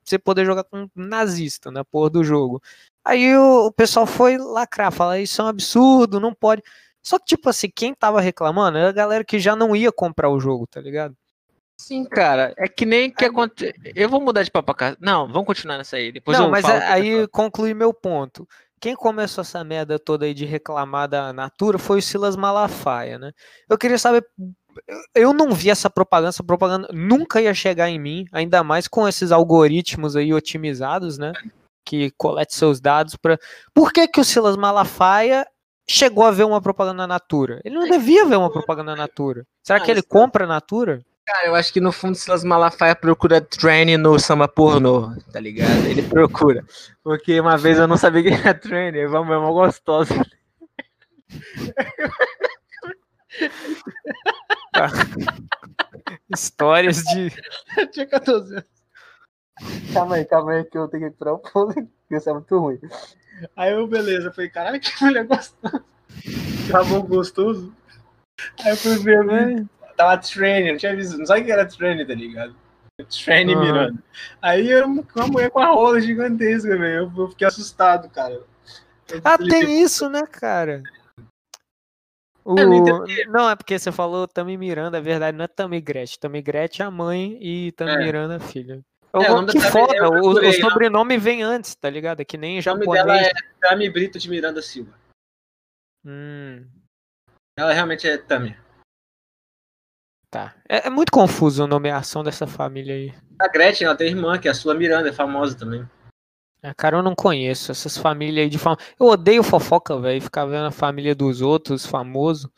você 0.05 0.19
poder 0.19 0.45
jogar 0.45 0.63
com 0.63 0.83
um 0.83 0.89
nazista 0.95 1.71
na 1.71 1.83
porra 1.83 2.09
do 2.09 2.23
jogo. 2.23 2.61
Aí 3.03 3.35
o, 3.35 3.67
o 3.67 3.71
pessoal 3.71 4.05
foi 4.05 4.37
lacrar, 4.37 4.91
falar 4.91 5.19
isso 5.19 5.41
é 5.41 5.45
um 5.45 5.47
absurdo, 5.47 6.19
não 6.19 6.33
pode. 6.33 6.61
Só 7.01 7.19
que, 7.19 7.25
tipo 7.25 7.49
assim, 7.49 7.69
quem 7.69 7.93
tava 7.93 8.19
reclamando 8.19 8.77
era 8.77 8.89
a 8.89 8.93
galera 8.93 9.23
que 9.23 9.39
já 9.39 9.55
não 9.55 9.75
ia 9.75 9.91
comprar 9.91 10.29
o 10.29 10.39
jogo, 10.39 10.65
tá 10.65 10.81
ligado? 10.81 11.15
Sim, 11.77 12.05
cara, 12.05 12.53
é 12.57 12.67
que 12.67 12.85
nem 12.85 13.11
que 13.11 13.25
acontece. 13.25 13.75
Eu 13.93 14.09
vou 14.09 14.21
mudar 14.21 14.43
de 14.43 14.49
papo 14.49 14.73
cá. 14.73 14.95
Não, 14.99 15.27
vamos 15.27 15.45
continuar 15.45 15.77
nessa 15.77 15.97
aí. 15.97 16.11
Depois 16.11 16.37
não, 16.37 16.49
mas 16.49 16.65
aí 16.65 17.27
conclui 17.27 17.73
meu 17.73 17.93
ponto. 17.93 18.47
Quem 18.79 18.95
começou 18.95 19.41
essa 19.41 19.63
merda 19.63 19.99
toda 19.99 20.25
aí 20.25 20.33
de 20.33 20.45
reclamar 20.45 21.07
da 21.07 21.33
Natura 21.33 21.77
foi 21.77 21.99
o 21.99 22.01
Silas 22.01 22.35
Malafaia, 22.35 23.19
né? 23.19 23.31
Eu 23.69 23.77
queria 23.77 23.97
saber. 23.97 24.25
Eu 25.13 25.33
não 25.33 25.51
vi 25.51 25.69
essa 25.69 25.89
propaganda, 25.89 26.29
essa 26.29 26.43
propaganda 26.43 26.89
nunca 26.91 27.41
ia 27.41 27.53
chegar 27.53 27.89
em 27.89 27.99
mim, 27.99 28.25
ainda 28.31 28.63
mais 28.63 28.87
com 28.87 29.07
esses 29.07 29.31
algoritmos 29.31 30.15
aí 30.15 30.33
otimizados, 30.33 31.17
né? 31.17 31.33
Que 31.85 32.11
colete 32.11 32.55
seus 32.55 32.79
dados 32.79 33.15
para. 33.15 33.39
Por 33.73 33.93
que, 33.93 34.07
que 34.07 34.19
o 34.19 34.25
Silas 34.25 34.57
Malafaia 34.57 35.45
chegou 35.87 36.25
a 36.25 36.31
ver 36.31 36.43
uma 36.43 36.61
propaganda 36.61 37.07
Natura? 37.07 37.61
Ele 37.63 37.75
não 37.75 37.87
devia 37.87 38.25
ver 38.25 38.37
uma 38.37 38.51
propaganda 38.51 38.95
Natura. 38.95 39.45
Será 39.63 39.79
que 39.79 39.91
ele 39.91 40.01
compra 40.01 40.47
Natura? 40.47 41.01
Cara, 41.25 41.47
eu 41.47 41.55
acho 41.55 41.73
que 41.73 41.81
no 41.81 41.91
fundo 41.91 42.15
Silas 42.15 42.43
Malafaia 42.43 42.95
procura 42.95 43.41
training 43.41 43.97
no 43.97 44.19
samba 44.19 44.47
pornô, 44.47 45.11
tá 45.31 45.39
ligado? 45.39 45.87
Ele 45.87 46.03
procura. 46.03 46.63
Porque 47.03 47.39
uma 47.39 47.57
vez 47.57 47.79
eu 47.79 47.87
não 47.87 47.97
sabia 47.97 48.21
que 48.21 48.29
era 48.29 48.53
training, 48.53 49.07
vamos, 49.07 49.33
é 49.33 49.37
uma 49.37 49.51
gostosa. 49.51 50.13
Histórias 56.29 57.03
de. 57.03 57.31
Tinha 57.91 58.05
14 58.05 58.53
anos. 58.53 58.65
Calma 59.93 60.15
aí, 60.15 60.25
calma 60.25 60.51
aí, 60.51 60.63
que 60.65 60.77
eu 60.77 60.87
tenho 60.87 61.09
que 61.09 61.17
tirar 61.17 61.33
o 61.33 61.39
pulo, 61.39 61.73
porque 61.73 62.15
isso 62.15 62.29
é 62.29 62.33
muito 62.33 62.59
ruim. 62.59 62.79
Aí 63.55 63.71
eu, 63.71 63.87
beleza, 63.87 64.31
falei, 64.31 64.49
caralho, 64.49 64.79
que 64.79 64.91
mulher 65.03 65.25
gostosa. 65.25 65.83
Tava 66.71 66.99
gostoso. 66.99 67.73
Aí 68.63 68.71
eu 68.71 68.77
fui 68.77 68.97
ver, 68.97 69.23
né? 69.23 69.65
tava 69.95 70.17
training, 70.17 70.71
não 70.71 70.77
tinha 70.77 70.95
visto, 70.95 71.17
não 71.17 71.25
sabia 71.25 71.43
que 71.45 71.51
era 71.51 71.65
training, 71.65 72.05
tá 72.05 72.13
ligado? 72.13 72.55
Training 73.23 73.55
uhum. 73.55 73.61
mirando. 73.61 74.03
Aí 74.41 74.69
eu, 74.69 74.85
uma 74.85 75.27
mulher 75.27 75.49
com 75.49 75.59
a 75.59 75.67
rola 75.67 75.99
gigantesca, 75.99 76.77
velho. 76.77 77.11
Eu, 77.15 77.23
eu, 77.23 77.29
fiquei 77.29 77.47
assustado, 77.47 78.09
cara. 78.09 78.33
Eu 78.33 79.21
ah, 79.23 79.37
tem 79.37 79.81
isso, 79.81 80.09
né, 80.09 80.23
cara? 80.25 80.81
O... 82.45 82.53
Não, 83.27 83.49
é 83.49 83.55
porque 83.55 83.79
você 83.79 83.91
falou 83.91 84.27
Tami 84.27 84.55
Miranda, 84.55 84.99
a 84.99 85.01
verdade 85.01 85.35
não 85.35 85.45
é 85.45 85.47
Tami 85.47 85.81
Gretchen. 85.81 86.19
Tami 86.19 86.43
Gretchen 86.43 86.83
é 86.83 86.87
a 86.87 86.91
mãe 86.91 87.39
e 87.41 87.71
Tami 87.71 87.93
é. 87.93 87.97
Miranda 87.97 88.35
é 88.35 88.37
a 88.37 88.39
filha. 88.39 88.85
É, 89.13 89.31
o 89.31 89.45
que 89.47 89.59
foda, 89.59 90.09
o, 90.09 90.29
o, 90.29 90.53
sobrenome 90.53 91.17
vem 91.17 91.41
antes, 91.41 91.73
tá 91.73 91.89
ligado? 91.89 92.19
É 92.19 92.25
que 92.25 92.37
nem 92.37 92.61
japonês. 92.61 92.87
O 92.87 92.93
nome 92.93 93.19
dela 93.19 93.19
é 93.19 93.31
Tami 93.61 93.89
Brito 93.89 94.19
de 94.19 94.29
Miranda 94.29 94.61
Silva. 94.61 94.93
Hum. 96.05 96.67
Ela 97.57 97.73
realmente 97.73 98.07
é 98.07 98.17
Tami. 98.17 98.55
Tá. 100.29 100.53
É, 100.69 100.87
é, 100.87 100.89
muito 100.89 101.11
confuso 101.11 101.63
a 101.63 101.67
nomeação 101.67 102.23
dessa 102.23 102.45
família 102.45 102.93
aí. 102.93 103.13
A 103.39 103.47
Gretchen, 103.47 103.87
ela 103.87 103.95
tem 103.95 104.09
irmã, 104.09 104.37
que 104.37 104.47
é 104.47 104.51
a 104.51 104.53
sua 104.53 104.75
Miranda, 104.75 105.09
é 105.09 105.13
famosa 105.13 105.57
também. 105.57 105.89
É, 106.65 106.73
cara, 106.73 106.97
eu 106.97 107.03
não 107.03 107.13
conheço 107.13 107.71
essas 107.71 107.95
famílias 107.95 108.45
aí 108.45 108.49
de 108.49 108.57
fama. 108.57 108.75
Eu 108.99 109.05
odeio 109.05 109.43
fofoca, 109.43 109.99
velho. 109.99 110.19
Ficar 110.19 110.45
vendo 110.45 110.65
a 110.65 110.71
família 110.71 111.13
dos 111.13 111.39
outros, 111.39 111.85
famoso. 111.85 112.51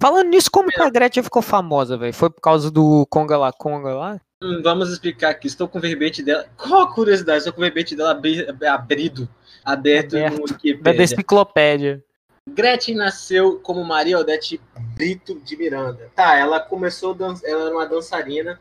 Falando 0.00 0.28
nisso, 0.28 0.48
como 0.52 0.68
que 0.68 0.80
a 0.80 0.88
Gretchen 0.88 1.24
ficou 1.24 1.42
famosa, 1.42 1.96
velho? 1.96 2.14
Foi 2.14 2.30
por 2.30 2.40
causa 2.40 2.70
do 2.70 3.04
Conga 3.10 3.36
La 3.36 3.52
Conga 3.52 3.92
lá? 3.92 4.20
Hum, 4.40 4.60
vamos 4.62 4.92
explicar 4.92 5.30
aqui. 5.30 5.48
Estou 5.48 5.66
com 5.66 5.78
o 5.78 5.80
verbete 5.80 6.22
dela. 6.22 6.46
Qual 6.56 6.82
a 6.82 6.94
curiosidade? 6.94 7.38
Estou 7.38 7.52
com 7.52 7.60
o 7.60 7.64
verbete 7.64 7.96
dela 7.96 8.12
abrido, 8.12 8.48
aberto, 8.70 9.28
aberto. 9.64 10.14
no 10.36 10.42
Wikipedia. 10.42 10.94
Da 10.94 11.02
enciclopédia. 11.02 12.04
Gretchen 12.48 12.94
nasceu 12.94 13.58
como 13.58 13.82
Maria 13.82 14.16
Odete 14.16 14.60
Brito 14.94 15.40
de 15.40 15.56
Miranda. 15.56 16.08
Tá, 16.14 16.36
ela 16.36 16.60
começou, 16.60 17.12
dan 17.12 17.34
ela 17.42 17.62
era 17.62 17.74
uma 17.74 17.84
dançarina 17.84 18.60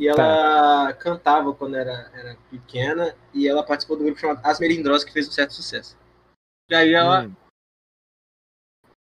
e 0.00 0.08
ela 0.08 0.16
tá. 0.86 0.94
cantava 0.94 1.52
quando 1.52 1.76
era, 1.76 2.10
era 2.14 2.34
pequena 2.50 3.14
e 3.34 3.46
ela 3.46 3.62
participou 3.62 3.98
do 3.98 4.04
grupo 4.04 4.18
chamado 4.18 4.40
As 4.42 4.58
Merindrosas, 4.58 5.04
que 5.04 5.12
fez 5.12 5.28
um 5.28 5.30
certo 5.30 5.52
sucesso. 5.52 5.94
E 6.70 6.74
aí 6.74 6.94
ela 6.94 7.26
hum. 7.26 7.36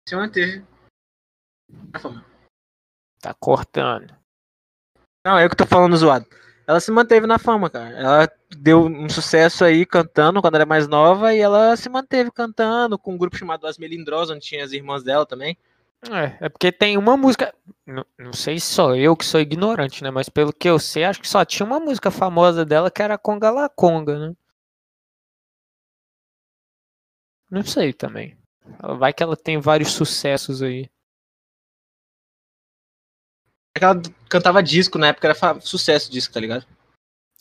se 0.10 0.16
manteve 0.16 0.66
Tá 3.22 3.32
cortando. 3.36 4.12
Não, 5.24 5.38
é 5.38 5.46
eu 5.46 5.50
que 5.52 5.56
tô 5.56 5.68
falando 5.68 5.96
zoado. 5.96 6.26
ela 6.66 6.80
se 6.80 6.90
manteve 6.90 7.28
na 7.28 7.38
fama, 7.38 7.70
cara. 7.70 7.96
Ela 7.96 8.32
deu 8.58 8.86
um 8.86 9.08
sucesso 9.08 9.64
aí 9.64 9.86
cantando 9.86 10.42
quando 10.42 10.56
era 10.56 10.66
mais 10.66 10.88
nova 10.88 11.32
e 11.32 11.40
ela 11.40 11.78
se 11.78 11.90
manteve 11.90 12.32
cantando 12.32 12.98
com 12.98 13.14
um 13.14 13.18
grupo 13.20 13.38
chamado 13.38 13.68
As 13.68 13.78
Melindrosas, 13.78 14.36
onde 14.36 14.46
tinha 14.46 14.66
as 14.66 14.72
irmãs 14.72 15.04
dela 15.04 15.28
também. 15.28 15.56
É, 16.06 16.46
é 16.46 16.50
porque 16.50 16.72
tem 16.72 16.98
uma 16.98 17.18
música. 17.18 17.54
Não, 17.86 18.06
não 18.18 18.34
sei 18.34 18.60
se 18.60 18.68
sou 18.68 18.96
eu 18.96 19.16
que 19.16 19.26
sou 19.26 19.40
ignorante, 19.42 20.04
né? 20.04 20.12
Mas 20.12 20.30
pelo 20.30 20.54
que 20.54 20.70
eu 20.70 20.78
sei, 20.80 21.04
acho 21.04 21.22
que 21.22 21.28
só 21.28 21.44
tinha 21.44 21.66
uma 21.66 21.80
música 21.80 22.12
famosa 22.12 22.64
dela 22.66 22.92
que 22.92 23.02
era 23.02 23.18
Conga 23.18 23.50
La 23.50 23.70
Conga, 23.70 24.30
né? 24.30 24.36
Não 27.50 27.64
sei 27.64 27.94
também. 27.94 28.38
Vai 29.00 29.14
que 29.14 29.24
ela 29.24 29.36
tem 29.36 29.60
vários 29.60 29.92
sucessos 29.92 30.62
aí. 30.62 30.90
É 33.76 33.80
que 33.80 33.86
ela 33.86 34.02
cantava 34.30 34.62
disco, 34.64 34.98
na 34.98 35.08
época 35.08 35.28
era 35.28 35.62
sucesso 35.62 36.12
disco, 36.12 36.34
tá 36.34 36.40
ligado? 36.40 36.66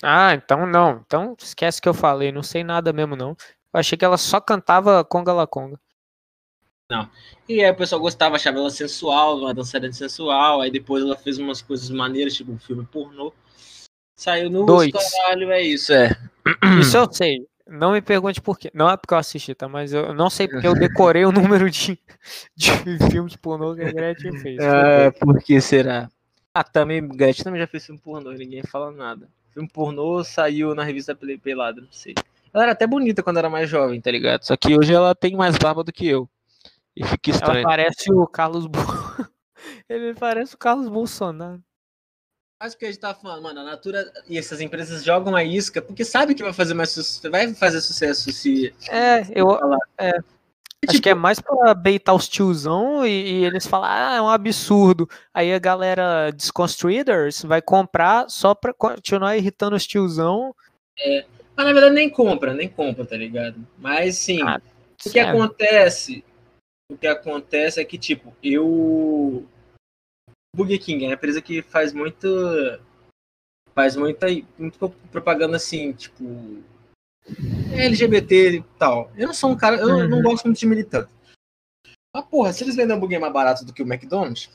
Ah, 0.02 0.34
então 0.34 0.66
não. 0.66 1.02
Então 1.06 1.36
esquece 1.38 1.80
que 1.80 1.88
eu 1.88 1.94
falei, 1.94 2.30
não 2.32 2.42
sei 2.42 2.62
nada 2.62 2.92
mesmo 2.92 3.16
não. 3.16 3.30
Eu 3.72 3.80
achei 3.80 3.96
que 3.98 4.04
ela 4.04 4.18
só 4.18 4.40
cantava 4.40 5.04
Conga 5.04 5.32
La 5.32 5.46
Conga. 5.46 5.80
Não. 6.90 7.08
E 7.48 7.64
aí 7.64 7.70
o 7.70 7.74
pessoal 7.74 8.00
gostava, 8.00 8.36
achava 8.36 8.58
ela 8.58 8.70
sensual, 8.70 9.38
uma 9.38 9.52
dançarina 9.52 9.92
sensual. 9.92 10.60
Aí 10.60 10.70
depois 10.70 11.02
ela 11.02 11.16
fez 11.16 11.38
umas 11.38 11.60
coisas 11.60 11.90
maneiras, 11.90 12.34
tipo 12.34 12.52
um 12.52 12.58
filme 12.58 12.86
pornô. 12.86 13.32
Saiu 14.16 14.48
no 14.48 14.64
Dois. 14.64 14.92
caralho, 14.92 15.50
é 15.50 15.62
isso, 15.62 15.92
é. 15.92 16.16
Isso 16.80 16.96
eu 16.96 17.12
sei. 17.12 17.44
Não 17.68 17.92
me 17.92 18.00
pergunte 18.00 18.40
por 18.40 18.56
quê. 18.56 18.70
Não 18.72 18.88
é 18.88 18.96
porque 18.96 19.12
eu 19.12 19.18
assisti, 19.18 19.52
tá? 19.52 19.68
Mas 19.68 19.92
eu 19.92 20.14
não 20.14 20.30
sei 20.30 20.46
porque 20.46 20.66
eu 20.66 20.74
decorei 20.78 21.24
o 21.24 21.32
número 21.32 21.68
de, 21.68 21.98
de 22.56 22.70
filmes 23.10 23.34
pornô 23.34 23.74
que 23.74 23.82
a 23.82 23.92
Gretchen 23.92 24.38
fez. 24.38 24.58
É, 24.60 25.10
por 25.10 25.42
que 25.42 25.60
será? 25.60 26.08
Ah, 26.54 26.62
também, 26.62 27.06
Gretchen 27.06 27.44
também 27.44 27.60
já 27.60 27.66
fez 27.66 27.84
filme 27.84 28.00
pornô, 28.00 28.30
ninguém 28.30 28.62
fala 28.62 28.92
nada. 28.92 29.28
Filme 29.52 29.68
pornô 29.68 30.22
saiu 30.22 30.74
na 30.74 30.84
revista 30.84 31.18
Pelada, 31.42 31.80
não 31.80 31.90
sei. 31.90 32.14
Ela 32.54 32.62
era 32.62 32.72
até 32.72 32.86
bonita 32.86 33.22
quando 33.22 33.38
era 33.38 33.50
mais 33.50 33.68
jovem, 33.68 34.00
tá 34.00 34.10
ligado? 34.10 34.44
Só 34.44 34.56
que 34.56 34.78
hoje 34.78 34.94
ela 34.94 35.14
tem 35.14 35.36
mais 35.36 35.58
barba 35.58 35.82
do 35.82 35.92
que 35.92 36.06
eu. 36.06 36.28
E 36.96 37.04
fica 37.04 37.30
estranho. 37.30 37.58
Ela 37.58 37.68
parece 37.68 38.12
o 38.12 38.26
Carlos 38.26 38.66
Bo... 38.66 38.78
Ele 39.88 40.14
parece 40.14 40.54
o 40.54 40.58
Carlos 40.58 40.88
Bolsonaro. 40.88 41.62
Mas 42.60 42.72
o 42.72 42.78
que 42.78 42.86
a 42.86 42.88
gente 42.88 43.00
tá 43.00 43.14
falando, 43.14 43.42
mano, 43.42 43.60
a 43.60 43.64
Natura 43.64 44.10
e 44.26 44.38
essas 44.38 44.62
empresas 44.62 45.04
jogam 45.04 45.36
a 45.36 45.44
isca 45.44 45.82
porque 45.82 46.04
sabe 46.04 46.34
que 46.34 46.42
vai 46.42 46.54
fazer 46.54 46.72
mais 46.72 46.90
sucesso, 46.90 47.30
vai 47.30 47.52
fazer 47.52 47.82
sucesso 47.82 48.32
se. 48.32 48.74
É, 48.88 49.26
eu. 49.34 49.58
É, 49.98 50.08
acho 50.08 50.92
tipo, 50.92 51.02
que 51.02 51.10
é 51.10 51.14
mais 51.14 51.38
pra 51.38 51.74
beitar 51.74 52.14
os 52.14 52.26
tiozão 52.26 53.04
e, 53.04 53.10
e, 53.10 53.44
eles 53.44 53.66
falam, 53.66 53.90
ah, 53.90 54.14
é 54.16 54.22
um 54.22 54.30
absurdo. 54.30 55.06
Aí 55.34 55.52
a 55.52 55.58
galera 55.58 56.30
Desconstruiders 56.30 57.42
vai 57.42 57.60
comprar 57.60 58.30
só 58.30 58.54
pra 58.54 58.72
continuar 58.72 59.36
irritando 59.36 59.76
os 59.76 59.86
tiozão. 59.86 60.54
É, 60.98 61.26
mas 61.54 61.66
na 61.66 61.72
verdade 61.74 61.94
nem 61.94 62.08
compra, 62.08 62.54
nem 62.54 62.70
compra, 62.70 63.04
tá 63.04 63.18
ligado? 63.18 63.56
Mas 63.76 64.16
sim, 64.16 64.40
ah, 64.42 64.58
o 65.04 65.10
que 65.10 65.20
acontece? 65.20 66.24
O 66.90 66.96
que 66.96 67.06
acontece 67.06 67.80
é 67.80 67.84
que, 67.84 67.98
tipo, 67.98 68.34
eu 68.42 69.46
Burger 70.54 70.80
King 70.80 71.04
é 71.04 71.08
uma 71.08 71.14
empresa 71.14 71.42
que 71.42 71.60
faz 71.62 71.92
muito 71.92 72.28
faz 73.74 73.94
muita 73.94 74.26
muito 74.58 74.88
propaganda 75.10 75.56
assim, 75.56 75.92
tipo 75.92 76.62
LGBT 77.72 78.56
e 78.56 78.62
tal. 78.78 79.10
Eu 79.16 79.26
não 79.26 79.34
sou 79.34 79.50
um 79.50 79.56
cara, 79.56 79.76
eu 79.76 79.88
uhum. 79.88 80.08
não 80.08 80.22
gosto 80.22 80.44
muito 80.44 80.58
de 80.58 80.66
militante. 80.66 81.10
Mas 82.14 82.24
porra, 82.26 82.52
se 82.52 82.64
eles 82.64 82.76
vendem 82.76 82.96
hambúrguer 82.96 83.20
mais 83.20 83.32
barato 83.32 83.64
do 83.64 83.72
que 83.72 83.82
o 83.82 83.86
McDonald's, 83.86 84.48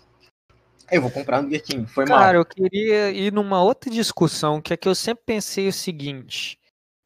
eu 0.92 1.02
vou 1.02 1.12
comprar 1.12 1.40
um 1.40 1.44
Burger 1.44 1.64
King. 1.64 1.88
Foi 1.88 2.06
Cara, 2.06 2.16
mal. 2.16 2.26
Cara, 2.28 2.38
eu 2.40 2.46
queria 2.46 3.12
ir 3.12 3.32
numa 3.32 3.62
outra 3.62 3.92
discussão, 3.92 4.62
que 4.62 4.74
é 4.74 4.78
que 4.78 4.88
eu 4.88 4.96
sempre 4.96 5.24
pensei 5.26 5.68
o 5.68 5.74
seguinte. 5.74 6.60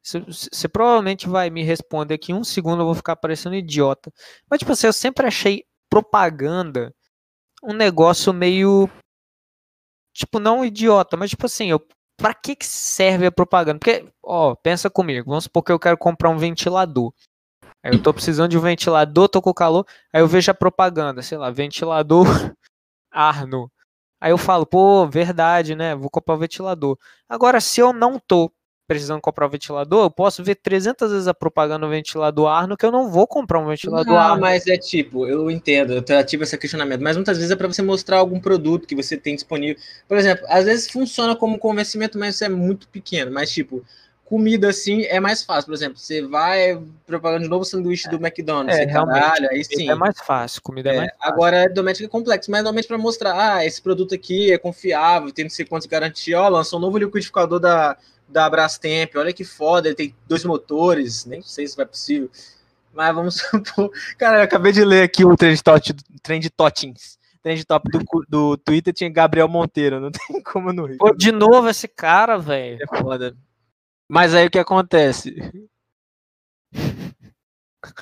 Você 0.06 0.68
provavelmente 0.68 1.28
vai 1.28 1.50
me 1.50 1.64
responder 1.64 2.14
aqui 2.14 2.32
em 2.32 2.36
um 2.36 2.44
segundo, 2.44 2.82
eu 2.82 2.86
vou 2.86 2.94
ficar 2.94 3.16
parecendo 3.16 3.56
idiota. 3.56 4.14
Mas, 4.50 4.60
tipo 4.60 4.72
assim, 4.72 4.86
eu 4.86 4.94
sempre 4.94 5.26
achei 5.26 5.66
propaganda 5.90 6.94
um 7.64 7.74
negócio 7.74 8.32
meio. 8.32 8.88
Tipo, 10.14 10.40
não 10.40 10.64
idiota, 10.64 11.18
mas 11.18 11.32
tipo 11.32 11.46
assim, 11.46 11.72
eu, 11.72 11.86
pra 12.16 12.34
que, 12.34 12.56
que 12.56 12.66
serve 12.66 13.26
a 13.26 13.32
propaganda? 13.32 13.80
Porque, 13.80 14.08
ó, 14.24 14.56
pensa 14.56 14.90
comigo, 14.90 15.30
vamos 15.30 15.46
supor 15.46 15.64
que 15.64 15.72
eu 15.72 15.80
quero 15.80 15.98
comprar 15.98 16.30
um 16.30 16.38
ventilador. 16.38 17.14
Aí 17.84 17.92
eu 17.94 18.02
tô 18.02 18.14
precisando 18.14 18.52
de 18.52 18.58
um 18.58 18.62
ventilador, 18.62 19.28
tô 19.28 19.42
com 19.42 19.54
calor, 19.54 19.86
aí 20.14 20.22
eu 20.22 20.28
vejo 20.28 20.50
a 20.52 20.54
propaganda, 20.54 21.22
sei 21.22 21.38
lá, 21.38 21.52
ventilador 21.52 22.26
Arno. 23.12 23.72
Aí 24.22 24.32
eu 24.32 24.38
falo, 24.38 24.66
pô, 24.66 25.08
verdade, 25.08 25.76
né? 25.76 25.96
Vou 25.96 26.10
comprar 26.10 26.36
um 26.36 26.40
ventilador. 26.40 26.98
Agora, 27.28 27.60
se 27.60 27.82
eu 27.82 27.92
não 27.92 28.20
tô 28.20 28.52
precisando 28.88 29.22
comprar 29.22 29.48
um 29.48 29.50
ventilador, 29.50 30.06
eu 30.06 30.12
posso 30.12 30.44
ver 30.44 30.56
300 30.56 31.12
vezes 31.12 31.28
a 31.28 31.34
propaganda 31.34 31.86
do 31.86 31.90
ventilador 31.90 32.48
Arno 32.48 32.78
que 32.78 32.86
eu 32.86 32.92
não 32.92 33.10
vou 33.10 33.28
comprar 33.28 33.60
um 33.60 33.68
ventilador 33.68 34.14
não, 34.14 34.18
Arno. 34.18 34.42
mas 34.42 34.68
é 34.68 34.78
tipo, 34.78 35.28
eu 35.28 35.50
entendo, 35.50 35.94
eu 35.94 36.26
tive 36.26 36.44
esse 36.44 36.58
questionamento, 36.58 37.02
mas 37.02 37.16
muitas 37.16 37.38
vezes 37.38 37.52
é 37.52 37.56
para 37.56 37.68
você 37.68 37.82
mostrar 37.82 38.18
algum 38.18 38.40
produto 38.40 38.88
que 38.88 38.96
você 38.96 39.18
tem 39.18 39.36
disponível. 39.36 39.82
Por 40.08 40.18
exemplo, 40.18 40.46
às 40.48 40.66
vezes 40.66 40.90
funciona 40.90 41.36
como 41.36 41.58
convencimento, 41.58 42.18
mas 42.18 42.36
isso 42.36 42.46
é 42.46 42.50
muito 42.50 42.88
pequeno, 42.88 43.32
mas 43.32 43.52
tipo, 43.52 43.84
comida 44.26 44.70
assim 44.70 45.04
é 45.04 45.20
mais 45.20 45.44
fácil. 45.44 45.68
Por 45.68 45.74
exemplo, 45.74 45.98
você 45.98 46.22
vai 46.22 46.82
propagando 47.06 47.44
de 47.44 47.50
novo 47.50 47.64
sanduíche 47.64 48.10
do 48.10 48.18
McDonald's, 48.18 48.78
é, 48.78 48.86
caralho, 48.88 49.48
aí 49.52 49.64
sim. 49.64 49.90
É 49.90 49.96
mais 49.96 50.20
fácil, 50.20 50.62
comida 50.62 50.90
é, 50.90 50.96
é 50.96 50.98
mais 50.98 51.12
fácil. 51.12 51.34
Agora, 51.34 51.70
doméstico 51.70 52.08
é 52.08 52.12
complexo, 52.12 52.52
mas 52.52 52.60
normalmente 52.62 52.88
para 52.88 52.98
mostrar, 52.98 53.56
ah, 53.56 53.66
esse 53.66 53.82
produto 53.82 54.14
aqui 54.14 54.52
é 54.52 54.58
confiável, 54.58 55.32
tem 55.32 55.46
não 55.46 55.50
sei 55.50 55.66
quantos 55.66 55.88
garantia, 55.88 56.42
ó, 56.42 56.50
lançou 56.50 56.80
um 56.80 56.82
novo 56.82 56.98
liquidificador 56.98 57.60
da 57.60 57.96
da 58.28 58.50
Brastemp, 58.50 59.16
olha 59.16 59.32
que 59.32 59.44
foda, 59.44 59.88
ele 59.88 59.96
tem 59.96 60.16
dois 60.28 60.44
motores, 60.44 61.26
nem 61.26 61.42
sei 61.42 61.68
se 61.68 61.78
vai 61.78 61.86
possível. 61.86 62.30
Mas 62.94 63.14
vamos 63.14 63.36
supor. 63.40 63.92
Cara, 64.18 64.40
eu 64.40 64.44
acabei 64.44 64.72
de 64.72 64.84
ler 64.84 65.04
aqui 65.04 65.24
o 65.24 65.36
trend, 65.36 65.62
tot, 65.62 65.94
trend 66.24 66.50
totins. 66.50 67.16
Trend 67.44 67.64
top 67.66 67.88
do, 67.92 68.26
do 68.28 68.58
Twitter 68.58 68.92
tinha 68.92 69.10
Gabriel 69.10 69.48
Monteiro, 69.48 70.00
não 70.00 70.10
tem 70.12 70.42
como 70.42 70.74
não 70.74 70.86
rir. 70.86 70.98
Pô, 70.98 71.14
de 71.14 71.32
novo 71.32 71.70
esse 71.70 71.88
cara, 71.88 72.38
velho. 72.38 72.80
É 72.82 72.98
foda. 72.98 73.36
Mas 74.08 74.34
aí 74.34 74.48
o 74.48 74.52
que 74.52 74.60
acontece? 74.60 75.36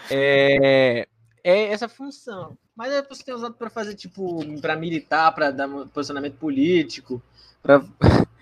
É, 0.09 1.07
é 1.43 1.63
essa 1.71 1.87
função. 1.87 2.57
Mas 2.75 2.91
é 2.91 3.01
você 3.03 3.23
tem 3.23 3.33
usado 3.33 3.53
para 3.53 3.69
fazer, 3.69 3.95
tipo, 3.95 4.39
para 4.59 4.75
militar, 4.75 5.31
para 5.33 5.51
dar 5.51 5.67
posicionamento 5.87 6.37
político, 6.37 7.21
para. 7.61 7.83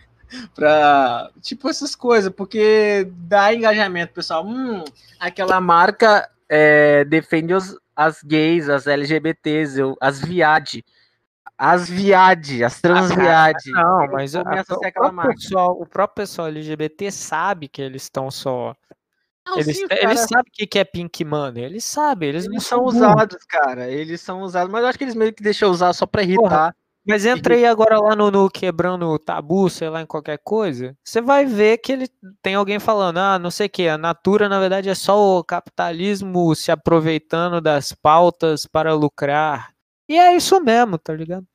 Tipo, 1.41 1.67
essas 1.67 1.93
coisas, 1.93 2.31
porque 2.33 3.05
dá 3.11 3.53
engajamento, 3.53 4.13
pessoal. 4.13 4.47
Hum, 4.47 4.81
aquela 5.19 5.59
marca 5.59 6.29
é, 6.47 7.03
defende 7.03 7.53
os, 7.53 7.77
as 7.93 8.23
gays, 8.23 8.69
as 8.69 8.87
LGBTs, 8.87 9.81
as 9.99 10.21
viade. 10.21 10.85
As 11.63 11.87
viade, 11.87 12.63
as 12.63 12.81
transviade. 12.81 13.69
Ah, 13.75 13.83
não, 13.83 14.07
mas 14.13 14.35
a, 14.35 14.41
a, 14.41 14.61
o, 14.61 14.91
próprio 14.91 15.35
pessoal, 15.35 15.71
o 15.79 15.85
próprio 15.85 16.15
pessoal 16.15 16.47
LGBT 16.47 17.11
sabe 17.11 17.67
que 17.67 17.79
eles 17.79 18.01
estão 18.01 18.31
só. 18.31 18.75
Não, 19.45 19.59
eles, 19.59 19.77
sim, 19.77 19.85
eles 19.91 20.21
sabem 20.21 20.51
o 20.59 20.67
que 20.67 20.79
é 20.79 20.83
Pink 20.83 21.23
Money, 21.23 21.63
eles 21.63 21.85
sabem, 21.85 22.29
eles, 22.29 22.45
eles 22.45 22.55
não 22.55 22.59
são 22.59 22.83
usados, 22.83 23.45
cara. 23.47 23.87
Eles 23.87 24.21
são 24.21 24.41
usados, 24.41 24.71
mas 24.71 24.81
eu 24.81 24.87
acho 24.87 24.97
que 24.97 25.03
eles 25.03 25.13
meio 25.13 25.31
que 25.31 25.43
deixam 25.43 25.69
usar 25.69 25.93
só 25.93 26.07
pra 26.07 26.23
irritar. 26.23 26.41
Porra, 26.41 26.75
mas 27.07 27.27
entrei 27.27 27.63
agora 27.67 27.99
lá 27.99 28.15
no, 28.15 28.31
no, 28.31 28.49
quebrando 28.49 29.05
o 29.07 29.19
tabu, 29.19 29.69
sei 29.69 29.87
lá, 29.87 30.01
em 30.01 30.07
qualquer 30.07 30.39
coisa. 30.43 30.97
Você 31.03 31.21
vai 31.21 31.45
ver 31.45 31.77
que 31.77 31.91
ele 31.91 32.07
tem 32.41 32.55
alguém 32.55 32.79
falando, 32.79 33.19
ah, 33.19 33.37
não 33.37 33.51
sei 33.51 33.67
o 33.67 33.69
que, 33.69 33.87
a 33.87 33.99
Natura 33.99 34.49
na 34.49 34.59
verdade 34.59 34.89
é 34.89 34.95
só 34.95 35.37
o 35.37 35.43
capitalismo 35.43 36.55
se 36.55 36.71
aproveitando 36.71 37.61
das 37.61 37.91
pautas 37.91 38.65
para 38.65 38.95
lucrar. 38.95 39.69
E 40.09 40.17
é 40.17 40.35
isso 40.35 40.59
mesmo, 40.59 40.97
tá 40.97 41.13
ligado? 41.13 41.45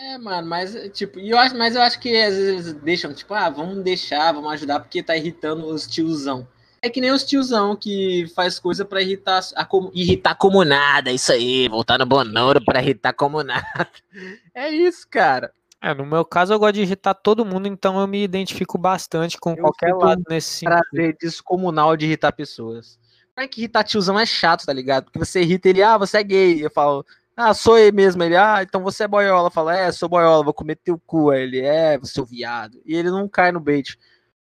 É, 0.00 0.16
mano, 0.16 0.48
mas 0.48 0.74
tipo, 0.92 1.18
eu 1.18 1.36
acho, 1.36 1.56
mas 1.56 1.74
eu 1.74 1.82
acho 1.82 1.98
que 1.98 2.16
às 2.16 2.34
vezes 2.34 2.72
deixam, 2.74 3.12
tipo, 3.12 3.34
ah, 3.34 3.50
vamos 3.50 3.82
deixar, 3.82 4.32
vamos 4.32 4.52
ajudar 4.52 4.78
porque 4.78 5.02
tá 5.02 5.16
irritando 5.16 5.66
os 5.66 5.88
tiozão. 5.88 6.46
É 6.80 6.88
que 6.88 7.00
nem 7.00 7.10
os 7.10 7.24
tiozão 7.24 7.74
que 7.74 8.30
faz 8.36 8.60
coisa 8.60 8.84
para 8.84 9.02
irritar 9.02 9.40
a 9.56 9.64
com... 9.64 9.90
irritar 9.92 10.36
comunada, 10.36 11.10
isso 11.10 11.32
aí, 11.32 11.68
voltar 11.68 11.98
no 11.98 12.06
Bonoro 12.06 12.64
para 12.64 12.80
irritar 12.80 13.12
comunada. 13.12 13.64
É 14.54 14.70
isso, 14.70 15.06
cara. 15.08 15.52
É, 15.80 15.94
no 15.94 16.04
meu 16.04 16.24
caso 16.24 16.52
eu 16.52 16.58
gosto 16.58 16.74
de 16.74 16.82
irritar 16.82 17.14
todo 17.14 17.44
mundo, 17.44 17.68
então 17.68 18.00
eu 18.00 18.08
me 18.08 18.24
identifico 18.24 18.76
bastante 18.76 19.38
com 19.38 19.50
eu 19.50 19.58
qualquer 19.58 19.94
lado 19.94 20.22
nesse 20.28 20.48
sentido. 20.48 20.80
Prazer 20.90 21.16
descomunal 21.20 21.96
de 21.96 22.06
irritar 22.06 22.32
pessoas. 22.32 22.98
Não 23.36 23.44
é 23.44 23.48
que 23.48 23.60
irritar 23.60 23.84
tiozão 23.84 24.18
é 24.18 24.26
chato, 24.26 24.66
tá 24.66 24.72
ligado? 24.72 25.04
Porque 25.04 25.18
você 25.20 25.42
irrita 25.42 25.68
ele, 25.68 25.80
ah, 25.80 25.96
você 25.96 26.18
é 26.18 26.22
gay. 26.24 26.64
Eu 26.64 26.70
falo, 26.70 27.06
ah, 27.38 27.54
sou 27.54 27.78
eu 27.78 27.92
mesmo. 27.92 28.22
Ele, 28.22 28.36
ah, 28.36 28.62
então 28.62 28.82
você 28.82 29.04
é 29.04 29.08
boiola. 29.08 29.50
Fala, 29.50 29.76
é, 29.76 29.90
sou 29.92 30.08
boiola, 30.08 30.44
vou 30.44 30.52
comer 30.52 30.76
teu 30.76 30.98
cu. 31.06 31.30
Aí 31.30 31.42
ele, 31.42 31.60
é, 31.60 31.96
você 31.96 32.20
é 32.20 32.24
viado. 32.24 32.82
E 32.84 32.94
ele 32.94 33.10
não 33.10 33.28
cai 33.28 33.52
no 33.52 33.60
bait 33.60 33.96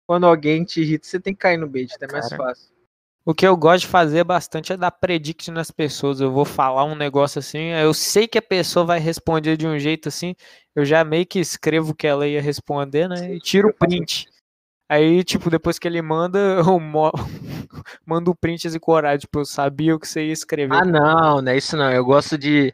quando 0.10 0.26
alguém 0.26 0.64
te 0.64 0.82
irrita, 0.82 1.06
você 1.06 1.20
tem 1.20 1.36
que 1.36 1.40
cair 1.40 1.58
no 1.58 1.70
bait, 1.70 1.88
é 2.02 2.12
mais 2.12 2.28
fácil. 2.30 2.72
o 3.24 3.32
que 3.32 3.46
eu 3.46 3.56
gosto 3.56 3.82
de 3.82 3.88
fazer 3.90 4.24
bastante 4.24 4.74
é 4.74 4.78
dar 4.78 4.90
predict 4.90 5.52
nas 5.52 5.70
pessoas. 5.70 6.20
Eu 6.20 6.32
vou 6.32 6.46
falar 6.46 6.84
um 6.84 6.96
negócio 6.96 7.38
assim, 7.38 7.74
eu 7.74 7.94
sei 7.94 8.28
que 8.28 8.40
a 8.40 8.42
pessoa 8.42 8.84
vai 8.84 9.00
responder 9.00 9.56
de 9.56 9.68
um 9.68 9.78
jeito 9.78 10.10
assim, 10.10 10.36
eu 10.76 10.84
já 10.84 11.04
meio 11.04 11.28
que 11.28 11.38
escrevo 11.38 11.92
o 11.92 11.96
que 11.96 12.08
ela 12.08 12.28
ia 12.28 12.42
responder, 12.42 13.08
né? 13.08 13.36
E 13.36 13.40
tiro 13.40 13.70
o 13.70 13.74
print. 13.74 14.26
Aí, 14.90 15.24
tipo, 15.24 15.52
depois 15.52 15.78
que 15.78 15.88
ele 15.88 16.02
manda, 16.02 16.40
eu 16.66 16.80
mo... 16.80 17.12
mando 18.04 18.32
o 18.32 18.36
print 18.36 18.66
e 18.66 18.80
coragem, 18.80 19.20
tipo, 19.20 19.40
eu 19.40 19.46
sabia 19.46 19.96
o 19.96 20.00
que 20.00 20.08
você 20.08 20.26
ia 20.26 20.34
escrever. 20.34 20.74
Ah, 20.76 20.84
não, 20.84 21.42
não 21.42 21.52
é 21.52 21.58
isso 21.58 21.78
não. 21.78 21.92
Eu 21.92 22.04
gosto 22.04 22.38
de 22.38 22.74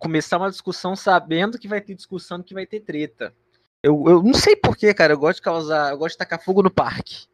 começar 0.00 0.38
uma 0.38 0.50
discussão 0.50 0.96
sabendo 0.96 1.58
que 1.58 1.68
vai 1.68 1.80
ter 1.80 1.94
discussão, 1.94 2.42
que 2.42 2.52
vai 2.52 2.66
ter 2.66 2.80
treta. 2.80 3.32
Eu, 3.80 4.02
eu 4.08 4.22
não 4.22 4.34
sei 4.34 4.56
porquê, 4.56 4.92
cara. 4.92 5.12
Eu 5.12 5.18
gosto 5.18 5.36
de 5.36 5.42
causar, 5.42 5.92
eu 5.92 5.98
gosto 5.98 6.14
de 6.14 6.18
tacar 6.18 6.42
fogo 6.42 6.62
no 6.62 6.70
parque. 6.70 7.28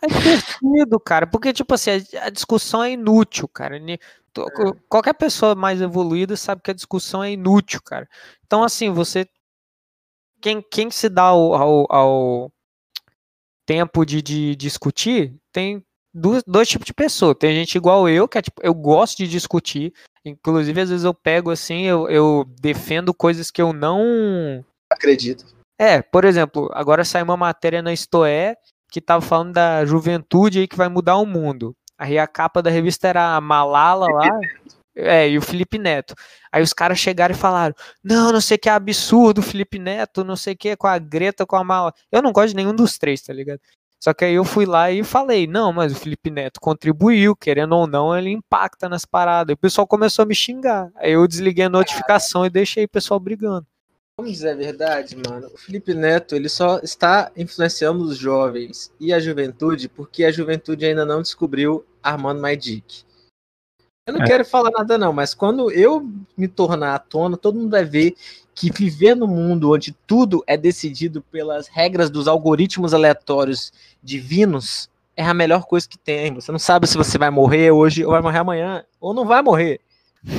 É 0.00 0.06
divertido, 0.06 1.00
cara, 1.00 1.26
porque, 1.26 1.52
tipo 1.52 1.74
assim, 1.74 1.90
a 2.20 2.30
discussão 2.30 2.84
é 2.84 2.92
inútil, 2.92 3.48
cara. 3.48 3.76
É. 3.76 3.98
Qualquer 4.88 5.14
pessoa 5.14 5.56
mais 5.56 5.80
evoluída 5.80 6.36
sabe 6.36 6.62
que 6.62 6.70
a 6.70 6.74
discussão 6.74 7.24
é 7.24 7.32
inútil, 7.32 7.80
cara. 7.82 8.08
Então, 8.46 8.62
assim, 8.62 8.92
você. 8.92 9.26
Quem, 10.40 10.62
quem 10.62 10.88
se 10.88 11.08
dá 11.08 11.24
ao, 11.24 11.52
ao, 11.54 11.92
ao 11.92 12.52
tempo 13.68 14.06
de, 14.06 14.22
de 14.22 14.56
discutir, 14.56 15.34
tem 15.52 15.84
dois, 16.14 16.42
dois 16.46 16.66
tipos 16.66 16.86
de 16.86 16.94
pessoa. 16.94 17.34
Tem 17.34 17.54
gente 17.54 17.76
igual 17.76 18.08
eu, 18.08 18.26
que 18.26 18.38
é 18.38 18.42
tipo, 18.42 18.62
eu 18.64 18.72
gosto 18.72 19.18
de 19.18 19.28
discutir. 19.28 19.92
Inclusive, 20.24 20.80
às 20.80 20.88
vezes 20.88 21.04
eu 21.04 21.12
pego 21.12 21.50
assim, 21.50 21.82
eu, 21.82 22.08
eu 22.08 22.46
defendo 22.62 23.12
coisas 23.12 23.50
que 23.50 23.60
eu 23.60 23.74
não. 23.74 24.64
Acredito. 24.90 25.44
É, 25.78 26.00
por 26.00 26.24
exemplo, 26.24 26.70
agora 26.72 27.04
saiu 27.04 27.24
uma 27.24 27.36
matéria 27.36 27.82
na 27.82 27.94
Stoé 27.94 28.56
que 28.90 29.02
tava 29.02 29.20
falando 29.20 29.52
da 29.52 29.84
juventude 29.84 30.60
aí 30.60 30.66
que 30.66 30.76
vai 30.76 30.88
mudar 30.88 31.18
o 31.18 31.26
mundo. 31.26 31.76
Aí 31.98 32.18
a 32.18 32.26
capa 32.26 32.62
da 32.62 32.70
revista 32.70 33.06
era 33.06 33.36
a 33.36 33.40
Malala 33.40 34.06
lá. 34.06 34.40
É, 35.00 35.28
e 35.28 35.38
o 35.38 35.42
Felipe 35.42 35.78
Neto. 35.78 36.12
Aí 36.50 36.60
os 36.60 36.72
caras 36.72 36.98
chegaram 36.98 37.34
e 37.34 37.38
falaram: 37.38 37.74
Não, 38.02 38.32
não 38.32 38.40
sei 38.40 38.58
que 38.58 38.68
é 38.68 38.72
absurdo, 38.72 39.40
Felipe 39.40 39.78
Neto, 39.78 40.24
não 40.24 40.34
sei 40.34 40.56
que, 40.56 40.76
com 40.76 40.88
a 40.88 40.98
Greta, 40.98 41.46
com 41.46 41.54
a 41.54 41.62
Mala. 41.62 41.94
Eu 42.10 42.20
não 42.20 42.32
gosto 42.32 42.48
de 42.48 42.56
nenhum 42.56 42.74
dos 42.74 42.98
três, 42.98 43.22
tá 43.22 43.32
ligado? 43.32 43.60
Só 44.00 44.12
que 44.12 44.24
aí 44.24 44.34
eu 44.34 44.44
fui 44.44 44.66
lá 44.66 44.90
e 44.90 45.04
falei: 45.04 45.46
Não, 45.46 45.72
mas 45.72 45.92
o 45.92 45.96
Felipe 45.96 46.30
Neto 46.30 46.60
contribuiu, 46.60 47.36
querendo 47.36 47.76
ou 47.76 47.86
não, 47.86 48.16
ele 48.16 48.30
impacta 48.30 48.88
nas 48.88 49.04
paradas. 49.04 49.52
E 49.52 49.54
o 49.54 49.58
pessoal 49.58 49.86
começou 49.86 50.24
a 50.24 50.26
me 50.26 50.34
xingar. 50.34 50.90
Aí 50.96 51.12
eu 51.12 51.26
desliguei 51.28 51.66
a 51.66 51.70
notificação 51.70 52.44
e 52.44 52.50
deixei 52.50 52.84
o 52.84 52.88
pessoal 52.88 53.20
brigando. 53.20 53.66
Vamos 54.16 54.32
dizer 54.32 54.50
a 54.50 54.54
verdade, 54.56 55.16
mano. 55.16 55.48
O 55.54 55.56
Felipe 55.56 55.94
Neto, 55.94 56.34
ele 56.34 56.48
só 56.48 56.80
está 56.80 57.30
influenciando 57.36 58.02
os 58.02 58.16
jovens 58.16 58.92
e 58.98 59.12
a 59.12 59.20
juventude 59.20 59.88
porque 59.88 60.24
a 60.24 60.32
juventude 60.32 60.84
ainda 60.84 61.04
não 61.04 61.22
descobriu 61.22 61.86
Armando 62.02 62.42
My 62.42 62.56
Dick. 62.56 63.04
Eu 64.08 64.14
não 64.14 64.22
é. 64.22 64.26
quero 64.26 64.42
falar 64.42 64.70
nada 64.70 64.96
não, 64.96 65.12
mas 65.12 65.34
quando 65.34 65.70
eu 65.70 66.10
me 66.34 66.48
tornar 66.48 66.94
à 66.94 66.98
tona, 66.98 67.36
todo 67.36 67.58
mundo 67.58 67.72
vai 67.72 67.84
ver 67.84 68.14
que 68.54 68.72
viver 68.72 69.14
no 69.14 69.26
mundo 69.26 69.74
onde 69.74 69.92
tudo 70.06 70.42
é 70.46 70.56
decidido 70.56 71.20
pelas 71.20 71.68
regras 71.68 72.08
dos 72.08 72.26
algoritmos 72.26 72.94
aleatórios 72.94 73.70
divinos 74.02 74.88
é 75.14 75.22
a 75.22 75.34
melhor 75.34 75.66
coisa 75.66 75.86
que 75.86 75.98
tem. 75.98 76.32
Você 76.32 76.50
não 76.50 76.58
sabe 76.58 76.86
se 76.86 76.96
você 76.96 77.18
vai 77.18 77.28
morrer 77.28 77.70
hoje 77.70 78.02
ou 78.02 78.12
vai 78.12 78.22
morrer 78.22 78.38
amanhã 78.38 78.82
ou 78.98 79.12
não 79.12 79.26
vai 79.26 79.42
morrer. 79.42 79.78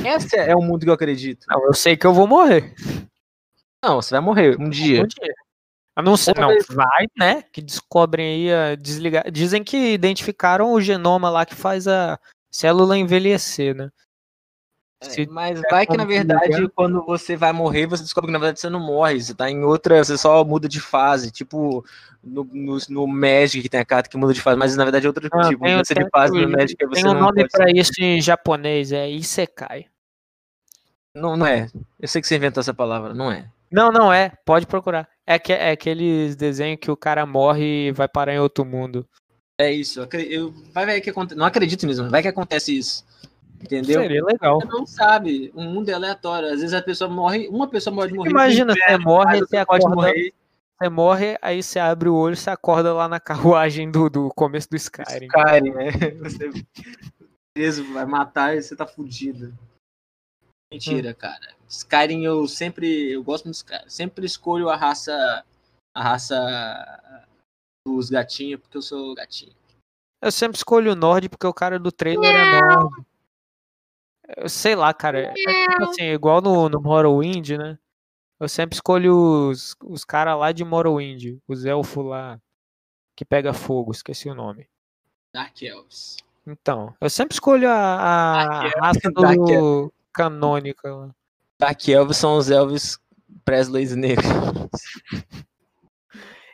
Esse 0.04 0.36
é 0.36 0.56
o 0.56 0.60
mundo 0.60 0.80
que 0.80 0.90
eu 0.90 0.94
acredito. 0.94 1.46
Não, 1.48 1.64
eu 1.64 1.72
sei 1.72 1.96
que 1.96 2.06
eu 2.06 2.12
vou 2.12 2.26
morrer. 2.26 2.74
Não, 3.84 4.02
você 4.02 4.10
vai 4.10 4.20
morrer 4.20 4.60
um 4.60 4.68
dia. 4.68 5.04
Um 5.04 5.06
dia. 5.06 5.34
não 6.02 6.16
sei, 6.16 6.34
não, 6.36 6.48
vai, 6.70 7.06
né? 7.16 7.44
Que 7.52 7.62
descobrem 7.62 8.48
aí 8.48 8.52
a 8.52 8.74
desligar. 8.74 9.30
Dizem 9.30 9.62
que 9.62 9.92
identificaram 9.92 10.72
o 10.72 10.80
genoma 10.80 11.30
lá 11.30 11.46
que 11.46 11.54
faz 11.54 11.86
a 11.86 12.18
célula 12.50 12.98
envelhecer, 12.98 13.74
né? 13.74 13.90
É, 15.02 15.26
mas 15.30 15.58
vai 15.70 15.86
que 15.86 15.96
na 15.96 16.04
verdade, 16.04 16.68
quando 16.74 17.02
você 17.06 17.34
vai 17.34 17.54
morrer, 17.54 17.86
você 17.86 18.02
descobre 18.02 18.28
que 18.28 18.32
na 18.34 18.38
verdade 18.38 18.60
você 18.60 18.68
não 18.68 18.80
morre, 18.80 19.18
você 19.18 19.34
tá 19.34 19.50
em 19.50 19.64
outra, 19.64 20.04
você 20.04 20.18
só 20.18 20.44
muda 20.44 20.68
de 20.68 20.78
fase, 20.78 21.30
tipo 21.30 21.82
no, 22.22 22.44
no, 22.44 22.78
no 22.90 23.06
Magic 23.06 23.62
que 23.62 23.68
tem 23.70 23.80
a 23.80 23.84
carta 23.84 24.10
que 24.10 24.18
muda 24.18 24.34
de 24.34 24.42
fase, 24.42 24.58
mas 24.58 24.76
na 24.76 24.84
verdade 24.84 25.06
é 25.06 25.08
outro 25.08 25.26
ah, 25.32 25.48
tipo, 25.48 25.64
mudança 25.64 25.94
de 25.94 26.06
fase 26.10 26.38
no 26.38 26.50
Magic 26.50 26.76
que 26.76 26.86
você 26.86 27.00
Tem 27.00 27.10
um 27.10 27.18
nome 27.18 27.48
para 27.48 27.70
isso 27.70 27.92
em 27.98 28.20
japonês, 28.20 28.92
é 28.92 29.08
Isekai. 29.10 29.86
Não, 31.14 31.34
não 31.34 31.46
é. 31.46 31.68
Eu 31.98 32.06
sei 32.06 32.20
que 32.20 32.28
você 32.28 32.36
inventou 32.36 32.60
essa 32.60 32.74
palavra, 32.74 33.14
não 33.14 33.32
é. 33.32 33.50
Não, 33.70 33.90
não 33.90 34.12
é. 34.12 34.32
Pode 34.44 34.66
procurar. 34.66 35.08
É, 35.26 35.38
que, 35.38 35.52
é 35.52 35.70
aqueles 35.70 36.36
desenhos 36.36 36.78
que 36.80 36.90
o 36.90 36.96
cara 36.96 37.24
morre 37.24 37.88
e 37.88 37.92
vai 37.92 38.08
parar 38.08 38.34
em 38.34 38.38
outro 38.38 38.64
mundo. 38.64 39.08
É 39.60 39.70
isso. 39.70 40.08
Eu, 40.14 40.54
vai 40.72 40.86
ver 40.86 41.02
que 41.02 41.10
acontece. 41.10 41.38
Não 41.38 41.44
acredito 41.44 41.86
nisso, 41.86 42.08
vai 42.08 42.22
que 42.22 42.28
acontece 42.28 42.78
isso. 42.78 43.04
Entendeu? 43.62 44.00
Seria 44.00 44.24
legal. 44.24 44.58
Você 44.58 44.68
não 44.68 44.86
sabe. 44.86 45.52
O 45.54 45.60
mundo 45.60 45.90
é 45.90 45.92
aleatório. 45.92 46.48
Às 46.48 46.60
vezes 46.60 46.72
a 46.72 46.80
pessoa 46.80 47.10
morre, 47.10 47.46
uma 47.46 47.68
pessoa 47.68 47.94
pode 47.94 48.14
morrer. 48.14 48.30
Imagina, 48.30 48.72
você 48.72 48.96
morre, 48.96 49.40
você 49.40 49.58
acorda, 49.58 49.86
morrer. 49.90 50.32
Você 50.80 50.88
morre, 50.88 51.38
aí 51.42 51.62
você 51.62 51.78
abre 51.78 52.08
o 52.08 52.14
olho, 52.14 52.34
você 52.34 52.48
acorda 52.48 52.94
lá 52.94 53.06
na 53.06 53.20
carruagem 53.20 53.90
do, 53.90 54.08
do 54.08 54.30
começo 54.30 54.70
do 54.70 54.76
Skyrim. 54.76 55.26
Skyrim, 55.26 55.70
né? 55.72 55.90
Você 57.54 57.82
vai 57.82 58.06
matar 58.06 58.56
e 58.56 58.62
você 58.62 58.74
tá 58.74 58.86
fudido. 58.86 59.52
Mentira, 60.72 61.10
hum. 61.10 61.14
cara. 61.18 61.54
Skyrim 61.68 62.24
eu 62.24 62.48
sempre. 62.48 63.12
Eu 63.12 63.22
gosto 63.22 63.44
muito 63.44 63.56
de 63.56 63.58
Skyrim. 63.58 63.90
Sempre 63.90 64.24
escolho 64.24 64.70
a 64.70 64.76
raça. 64.76 65.44
A 65.94 66.02
raça 66.02 67.20
dos 67.96 68.10
gatinhos, 68.10 68.60
porque 68.60 68.76
eu 68.76 68.82
sou 68.82 69.14
gatinho. 69.14 69.52
Eu 70.22 70.30
sempre 70.30 70.56
escolho 70.56 70.92
o 70.92 70.96
Nord 70.96 71.28
porque 71.28 71.46
o 71.46 71.54
cara 71.54 71.78
do 71.78 71.90
trailer 71.90 72.34
é 72.34 72.60
Nord. 72.60 73.06
Eu 74.36 74.48
sei 74.48 74.74
lá, 74.74 74.92
cara. 74.92 75.20
É 75.20 75.32
tipo 75.32 75.84
assim, 75.84 76.04
igual 76.04 76.40
no, 76.40 76.68
no 76.68 76.80
Morrowind, 76.80 77.50
né? 77.50 77.78
Eu 78.38 78.48
sempre 78.48 78.74
escolho 78.74 79.50
os, 79.50 79.76
os 79.84 80.04
caras 80.04 80.38
lá 80.38 80.52
de 80.52 80.64
Morrowind. 80.64 81.38
Os 81.48 81.64
elfos 81.64 82.04
lá 82.04 82.40
que 83.16 83.24
pega 83.24 83.52
fogo, 83.52 83.92
esqueci 83.92 84.28
o 84.28 84.34
nome. 84.34 84.68
Dark 85.32 85.60
Elves. 85.62 86.16
Então, 86.46 86.94
eu 87.00 87.10
sempre 87.10 87.34
escolho 87.34 87.68
a, 87.68 87.74
a 87.74 88.68
raça 88.80 89.10
do 89.10 89.92
canônica 90.12 90.94
lá. 90.94 91.14
Dark 91.58 91.86
Elves 91.86 92.16
são 92.16 92.36
os 92.36 92.50
Elves 92.50 92.98
Presleys 93.44 93.94
negros. 93.94 94.26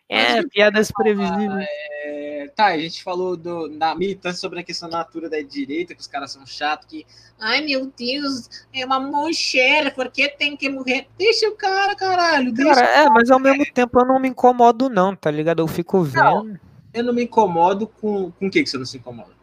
É, 0.08 0.40
piadas 0.46 0.90
previsíveis. 0.92 1.66
É, 1.68 2.50
tá, 2.54 2.66
a 2.66 2.78
gente 2.78 3.02
falou 3.02 3.36
do, 3.36 3.68
da 3.68 3.94
militância 3.94 4.40
sobre 4.40 4.60
a 4.60 4.62
questão 4.62 4.88
da 4.88 4.98
natura 4.98 5.28
da 5.28 5.40
direita, 5.40 5.94
que 5.94 6.00
os 6.00 6.06
caras 6.06 6.32
são 6.32 6.46
chatos, 6.46 6.86
que. 6.86 7.04
Ai 7.38 7.60
meu 7.60 7.92
Deus, 7.98 8.48
é 8.72 8.86
uma 8.86 9.00
mulher, 9.00 9.94
por 9.94 10.10
que 10.10 10.28
tem 10.28 10.56
que 10.56 10.70
morrer? 10.70 11.08
Deixa 11.18 11.48
o 11.48 11.56
cara, 11.56 11.94
caralho. 11.94 12.54
Cara, 12.54 12.80
é, 12.80 13.10
mas 13.10 13.30
ao 13.30 13.40
mesmo 13.40 13.66
tempo 13.74 14.00
eu 14.00 14.06
não 14.06 14.20
me 14.20 14.28
incomodo, 14.28 14.88
não, 14.88 15.14
tá 15.14 15.30
ligado? 15.30 15.60
Eu 15.60 15.66
fico 15.66 16.02
vendo. 16.02 16.22
Não, 16.22 16.60
eu 16.94 17.04
não 17.04 17.12
me 17.12 17.24
incomodo 17.24 17.86
com. 17.86 18.30
Com 18.30 18.46
o 18.46 18.50
que, 18.50 18.62
que 18.62 18.70
você 18.70 18.78
não 18.78 18.86
se 18.86 18.96
incomoda? 18.96 19.35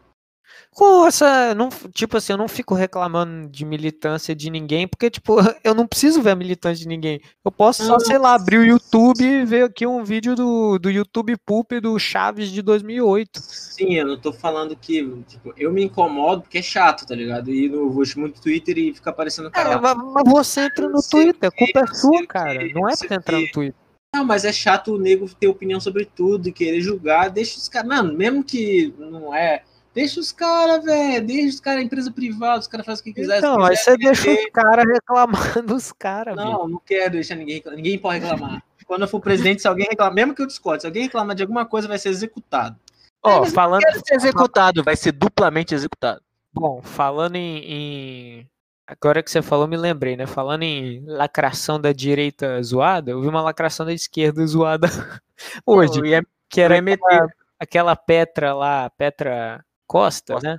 Com 0.74 1.06
essa. 1.06 1.54
Não, 1.54 1.68
tipo 1.92 2.16
assim, 2.16 2.32
eu 2.32 2.38
não 2.38 2.48
fico 2.48 2.74
reclamando 2.74 3.48
de 3.48 3.64
militância 3.64 4.34
de 4.34 4.50
ninguém, 4.50 4.86
porque, 4.86 5.08
tipo, 5.08 5.36
eu 5.62 5.74
não 5.74 5.86
preciso 5.86 6.20
ver 6.20 6.30
a 6.30 6.36
militância 6.36 6.82
de 6.82 6.88
ninguém. 6.88 7.20
Eu 7.44 7.52
posso 7.52 7.84
só, 7.84 7.98
sei 7.98 8.18
lá, 8.18 8.34
abrir 8.34 8.58
o 8.58 8.64
YouTube 8.64 9.24
e 9.24 9.44
ver 9.44 9.64
aqui 9.64 9.86
um 9.86 10.04
vídeo 10.04 10.34
do, 10.34 10.78
do 10.78 10.90
YouTube 10.90 11.36
Poop 11.46 11.80
do 11.80 11.98
Chaves 11.98 12.50
de 12.50 12.60
2008. 12.60 13.40
Sim, 13.40 13.94
eu 13.94 14.06
não 14.06 14.18
tô 14.18 14.32
falando 14.32 14.76
que, 14.76 15.02
tipo, 15.28 15.54
eu 15.56 15.72
me 15.72 15.84
incomodo 15.84 16.42
porque 16.42 16.58
é 16.58 16.62
chato, 16.62 17.06
tá 17.06 17.14
ligado? 17.14 17.50
E 17.50 17.66
eu 17.66 17.90
vou 17.90 18.04
muito 18.16 18.40
Twitter 18.40 18.76
e 18.76 18.94
fica 18.94 19.10
aparecendo 19.10 19.50
cara. 19.50 19.74
É, 19.74 19.80
mas 19.80 19.96
você 20.26 20.62
entra 20.62 20.88
no 20.88 21.00
Twitter, 21.02 21.48
a 21.48 21.56
culpa 21.56 21.80
é 21.80 21.86
sua, 21.94 22.26
cara. 22.26 22.60
Não 22.74 22.88
é 22.88 22.96
pra 22.96 23.08
você 23.08 23.14
entrar 23.14 23.40
no 23.40 23.50
Twitter. 23.50 23.84
Não, 24.14 24.24
mas 24.24 24.44
é 24.44 24.52
chato 24.52 24.94
o 24.94 24.98
nego 24.98 25.28
ter 25.34 25.48
opinião 25.48 25.80
sobre 25.80 26.04
tudo 26.04 26.48
e 26.48 26.52
querer 26.52 26.80
julgar. 26.80 27.30
Deixa 27.30 27.58
os 27.58 27.68
caras. 27.68 27.88
Mano, 27.88 28.12
mesmo 28.12 28.44
que 28.44 28.94
não 28.96 29.34
é 29.34 29.62
Deixa 29.94 30.18
os 30.18 30.32
caras, 30.32 30.84
velho. 30.84 31.24
Deixa 31.24 31.48
os 31.48 31.60
caras, 31.60 31.84
empresa 31.84 32.10
privada, 32.10 32.58
os 32.58 32.66
caras 32.66 32.84
fazem 32.84 33.00
o 33.00 33.04
que 33.04 33.20
quiser. 33.20 33.38
Então, 33.38 33.62
aí 33.62 33.76
você 33.76 33.96
deixa 33.96 34.30
os 34.30 34.46
caras 34.52 34.84
reclamando 34.84 35.62
dos 35.62 35.92
caras, 35.92 36.34
Não, 36.34 36.44
véio. 36.44 36.68
não 36.68 36.82
quero 36.84 37.12
deixar 37.12 37.36
ninguém 37.36 37.62
Ninguém 37.74 37.98
pode 37.98 38.18
reclamar. 38.18 38.62
Quando 38.86 39.02
eu 39.02 39.08
for 39.08 39.20
presidente, 39.20 39.62
se 39.62 39.68
alguém 39.68 39.86
reclamar, 39.88 40.14
mesmo 40.14 40.34
que 40.34 40.42
eu 40.42 40.46
discorde, 40.46 40.82
se 40.82 40.86
alguém 40.86 41.04
reclamar 41.04 41.36
de 41.36 41.42
alguma 41.42 41.64
coisa, 41.64 41.88
vai 41.88 41.98
ser 41.98 42.08
executado. 42.10 42.76
Ó, 43.22 43.40
oh, 43.40 43.46
falando. 43.46 43.82
ser 44.04 44.16
executado, 44.16 44.82
vai 44.82 44.96
ser 44.96 45.12
duplamente 45.12 45.74
executado. 45.74 46.20
Bom, 46.52 46.82
falando 46.82 47.36
em, 47.36 47.64
em. 47.64 48.50
Agora 48.86 49.22
que 49.22 49.30
você 49.30 49.40
falou, 49.40 49.66
me 49.66 49.76
lembrei, 49.76 50.16
né? 50.16 50.26
Falando 50.26 50.64
em 50.64 51.02
lacração 51.06 51.80
da 51.80 51.92
direita 51.92 52.62
zoada, 52.62 53.12
eu 53.12 53.22
vi 53.22 53.28
uma 53.28 53.40
lacração 53.40 53.86
da 53.86 53.94
esquerda 53.94 54.46
zoada 54.46 54.86
hoje. 55.64 56.00
Não, 56.00 56.06
ia, 56.06 56.26
que 56.50 56.60
era 56.60 56.76
aquela, 56.76 57.28
aquela 57.58 57.96
Petra 57.96 58.52
lá, 58.52 58.90
Petra 58.90 59.64
Costa, 59.94 60.34
Costa, 60.34 60.48
né? 60.48 60.58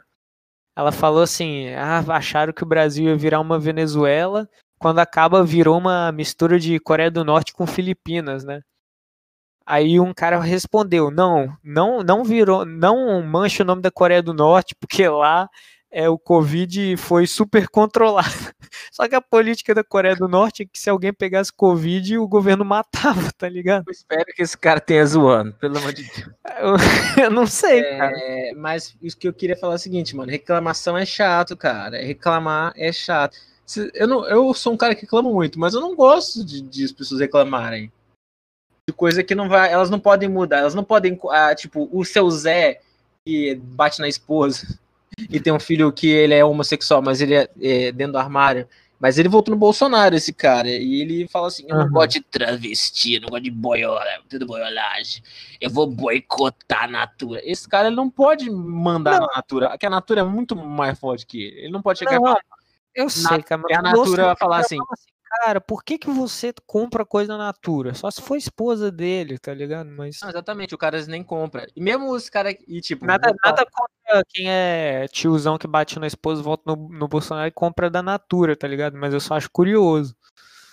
Ela 0.77 0.91
falou 0.93 1.23
assim: 1.23 1.69
ah, 1.75 1.99
acharam 2.15 2.53
que 2.53 2.63
o 2.63 2.67
Brasil 2.67 3.05
ia 3.07 3.17
virar 3.17 3.41
uma 3.41 3.59
Venezuela, 3.59 4.49
quando 4.79 4.99
acaba 4.99 5.43
virou 5.43 5.77
uma 5.77 6.11
mistura 6.13 6.57
de 6.57 6.79
Coreia 6.79 7.11
do 7.11 7.25
Norte 7.25 7.53
com 7.53 7.67
Filipinas, 7.67 8.45
né? 8.45 8.61
Aí 9.65 9.99
um 9.99 10.13
cara 10.13 10.39
respondeu: 10.39 11.11
não, 11.11 11.53
não, 11.63 12.01
não 12.01 12.23
virou, 12.23 12.65
não 12.65 13.21
mancha 13.23 13.63
o 13.63 13.65
nome 13.65 13.81
da 13.81 13.91
Coreia 13.91 14.23
do 14.23 14.33
Norte, 14.33 14.73
porque 14.79 15.07
lá 15.09 15.49
é, 15.95 16.09
o 16.09 16.19
Covid 16.19 16.97
foi 16.97 17.25
super 17.25 17.69
controlado. 17.69 18.27
Só 18.91 19.07
que 19.07 19.15
a 19.15 19.21
política 19.21 19.73
da 19.73 19.81
Coreia 19.81 20.13
do 20.13 20.27
Norte 20.27 20.63
é 20.63 20.65
que 20.65 20.77
se 20.77 20.89
alguém 20.89 21.13
pegasse 21.13 21.53
Covid, 21.53 22.17
o 22.17 22.27
governo 22.27 22.65
matava, 22.67 23.31
tá 23.37 23.47
ligado? 23.47 23.85
Eu 23.87 23.93
espero 23.93 24.25
que 24.25 24.41
esse 24.41 24.57
cara 24.57 24.81
tenha 24.81 25.05
zoando, 25.05 25.53
pelo 25.53 25.77
amor 25.77 25.93
de 25.93 26.03
Deus. 26.03 26.29
Eu, 26.59 26.75
eu 27.23 27.31
não 27.31 27.47
sei, 27.47 27.79
É, 27.79 27.97
cara. 27.97 28.15
mas 28.57 28.93
isso 29.01 29.17
que 29.17 29.25
eu 29.25 29.31
queria 29.33 29.55
falar 29.55 29.75
é 29.75 29.77
o 29.77 29.79
seguinte, 29.79 30.13
mano. 30.17 30.29
Reclamação 30.29 30.97
é 30.97 31.05
chato, 31.05 31.55
cara. 31.55 32.03
Reclamar 32.03 32.73
é 32.75 32.91
chato. 32.91 33.37
Eu, 33.93 34.05
não, 34.05 34.27
eu 34.27 34.53
sou 34.53 34.73
um 34.73 34.77
cara 34.77 34.93
que 34.93 35.01
reclama 35.03 35.31
muito, 35.31 35.57
mas 35.57 35.73
eu 35.73 35.79
não 35.79 35.95
gosto 35.95 36.43
de, 36.45 36.59
de 36.59 36.83
as 36.83 36.91
pessoas 36.91 37.21
reclamarem. 37.21 37.89
De 38.89 38.93
coisa 38.93 39.23
que 39.23 39.33
não 39.33 39.47
vai. 39.47 39.71
Elas 39.71 39.89
não 39.89 39.99
podem 39.99 40.27
mudar. 40.27 40.57
Elas 40.57 40.75
não 40.75 40.83
podem. 40.83 41.17
ah, 41.29 41.55
tipo, 41.55 41.89
o 41.89 42.03
seu 42.03 42.29
Zé, 42.29 42.81
que 43.25 43.55
bate 43.55 44.01
na 44.01 44.09
esposa, 44.09 44.77
e 45.17 45.39
tem 45.39 45.53
um 45.53 45.59
filho 45.59 45.91
que 45.91 46.07
ele 46.07 46.33
é 46.33 46.43
homossexual, 46.43 47.01
mas 47.01 47.21
ele 47.21 47.35
é, 47.35 47.49
é 47.61 47.91
dentro 47.91 48.13
do 48.13 48.19
armário. 48.19 48.67
Mas 48.99 49.17
ele 49.17 49.27
voltou 49.27 49.53
no 49.53 49.59
Bolsonaro, 49.59 50.15
esse 50.15 50.31
cara. 50.31 50.69
E 50.69 51.01
ele 51.01 51.27
fala 51.27 51.47
assim: 51.47 51.65
Eu 51.67 51.77
não 51.77 51.89
gosto 51.89 52.13
de 52.13 52.21
travesti, 52.21 53.15
eu 53.15 53.21
não 53.21 53.29
gosto 53.29 53.43
de 53.43 53.51
boiola, 53.51 54.05
tudo 54.29 54.45
boiolagem. 54.45 55.21
Eu 55.59 55.69
vou 55.69 55.85
boicotar 55.85 56.85
a 56.85 56.87
Natura. 56.87 57.41
Esse 57.43 57.67
cara 57.67 57.87
ele 57.87 57.95
não 57.95 58.09
pode 58.09 58.49
mandar 58.49 59.19
na 59.19 59.27
Natura, 59.35 59.69
porque 59.69 59.85
a 59.85 59.89
Natura 59.89 60.21
é 60.21 60.23
muito 60.23 60.55
mais 60.55 60.97
forte 60.97 61.25
que 61.25 61.43
ele. 61.43 61.59
Ele 61.59 61.71
não 61.71 61.81
pode 61.81 61.99
chegar 61.99 62.13
e 62.13 62.15
Não, 62.15 62.23
falar. 62.23 62.41
Eu 62.95 63.09
sei, 63.09 63.43
cara. 63.43 63.61
e 63.69 63.73
a 63.73 63.81
mas 63.81 63.93
eu 63.93 63.99
ouço 63.99 64.11
Natura 64.11 64.27
vai 64.27 64.35
falar 64.37 64.59
assim, 64.59 64.77
fala 64.77 64.97
Cara, 65.43 65.59
por 65.59 65.83
que, 65.83 65.97
que 65.97 66.09
você 66.09 66.53
compra 66.65 67.05
coisa 67.05 67.37
na 67.37 67.45
Natura? 67.45 67.93
Só 67.93 68.09
se 68.09 68.21
for 68.21 68.37
esposa 68.37 68.91
dele, 68.91 69.37
tá 69.37 69.53
ligado? 69.53 69.89
Mas. 69.89 70.19
Não, 70.21 70.29
exatamente, 70.29 70.73
o 70.73 70.77
cara 70.77 71.03
nem 71.07 71.23
compra. 71.23 71.67
E 71.75 71.81
mesmo 71.81 72.11
os 72.11 72.29
caras. 72.29 72.55
E 72.67 72.79
tipo, 72.79 73.05
Nada, 73.05 73.33
nada 73.43 73.65
contra 73.65 73.94
quem 74.29 74.49
é 74.49 75.07
tiozão 75.07 75.57
que 75.57 75.67
bate 75.67 75.99
na 75.99 76.07
esposa, 76.07 76.41
volta 76.41 76.63
no, 76.67 76.89
no 76.89 77.07
Bolsonaro 77.07 77.47
e 77.47 77.51
compra 77.51 77.89
da 77.89 78.01
Natura, 78.03 78.55
tá 78.55 78.67
ligado? 78.67 78.97
Mas 78.97 79.13
eu 79.13 79.19
só 79.19 79.35
acho 79.35 79.49
curioso. 79.51 80.15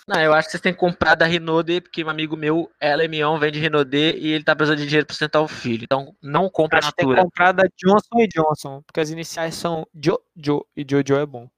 Não, 0.07 0.19
eu 0.19 0.33
acho 0.33 0.47
que 0.47 0.51
vocês 0.51 0.61
têm 0.61 0.73
que 0.73 0.79
comprar 0.79 1.15
da 1.15 1.25
Renaudet, 1.25 1.81
porque 1.81 2.03
um 2.03 2.09
amigo 2.09 2.35
meu, 2.35 2.69
ela 2.79 3.03
é 3.03 3.07
Mion, 3.07 3.39
vende 3.39 3.59
Renaudet 3.59 4.17
e 4.19 4.27
ele 4.33 4.43
tá 4.43 4.53
precisando 4.53 4.79
de 4.79 4.85
dinheiro 4.85 5.05
pra 5.07 5.13
sustentar 5.13 5.41
o 5.41 5.47
filho. 5.47 5.83
Então, 5.85 6.13
não 6.21 6.49
compra 6.49 6.77
a 6.77 6.79
Acho 6.79 6.89
que 6.89 6.97
tem 6.97 7.05
que 7.07 7.11
Natura. 7.11 7.23
comprar 7.25 7.51
da 7.53 7.63
Johnson 7.77 8.19
e 8.19 8.27
Johnson, 8.27 8.81
porque 8.85 8.99
as 8.99 9.09
iniciais 9.09 9.55
são 9.55 9.87
Jojo 9.95 10.65
e 10.75 10.85
Jojo 10.89 11.15
é 11.15 11.25
bom. 11.25 11.49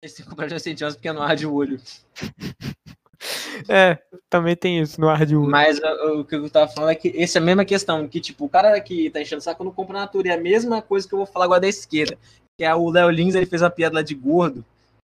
Vocês 0.00 0.14
têm 0.14 0.24
que 0.24 0.30
comprar 0.30 0.48
Johnson 0.48 0.74
Johnson 0.74 0.96
porque 0.96 1.12
não 1.12 1.22
arde 1.22 1.46
o 1.46 1.54
olho. 1.54 1.80
É, 3.68 3.98
também 4.28 4.54
tem 4.54 4.80
isso 4.80 5.00
no 5.00 5.08
ar 5.08 5.24
de 5.24 5.34
olho. 5.34 5.50
Mas 5.50 5.78
uh, 5.78 6.20
o 6.20 6.24
que 6.24 6.34
eu 6.36 6.48
tava 6.50 6.70
falando 6.70 6.90
é 6.90 6.94
que 6.94 7.12
essa 7.16 7.38
é 7.38 7.40
a 7.42 7.44
mesma 7.44 7.64
questão, 7.64 8.06
que 8.06 8.20
tipo, 8.20 8.44
o 8.44 8.48
cara 8.48 8.78
que 8.80 9.10
tá 9.10 9.20
enchendo 9.20 9.40
o 9.40 9.42
saco 9.42 9.64
não 9.64 9.72
compra 9.72 9.98
Natura. 9.98 10.28
É 10.28 10.32
a 10.34 10.40
mesma 10.40 10.82
coisa 10.82 11.08
que 11.08 11.14
eu 11.14 11.18
vou 11.18 11.26
falar 11.26 11.46
agora 11.46 11.60
da 11.60 11.68
esquerda. 11.68 12.18
Que 12.58 12.64
é 12.64 12.74
o 12.74 12.88
Léo 12.90 13.10
Lins, 13.10 13.34
ele 13.34 13.46
fez 13.46 13.62
uma 13.62 13.70
piada 13.70 13.96
lá 13.96 14.02
de 14.02 14.14
gordo. 14.14 14.64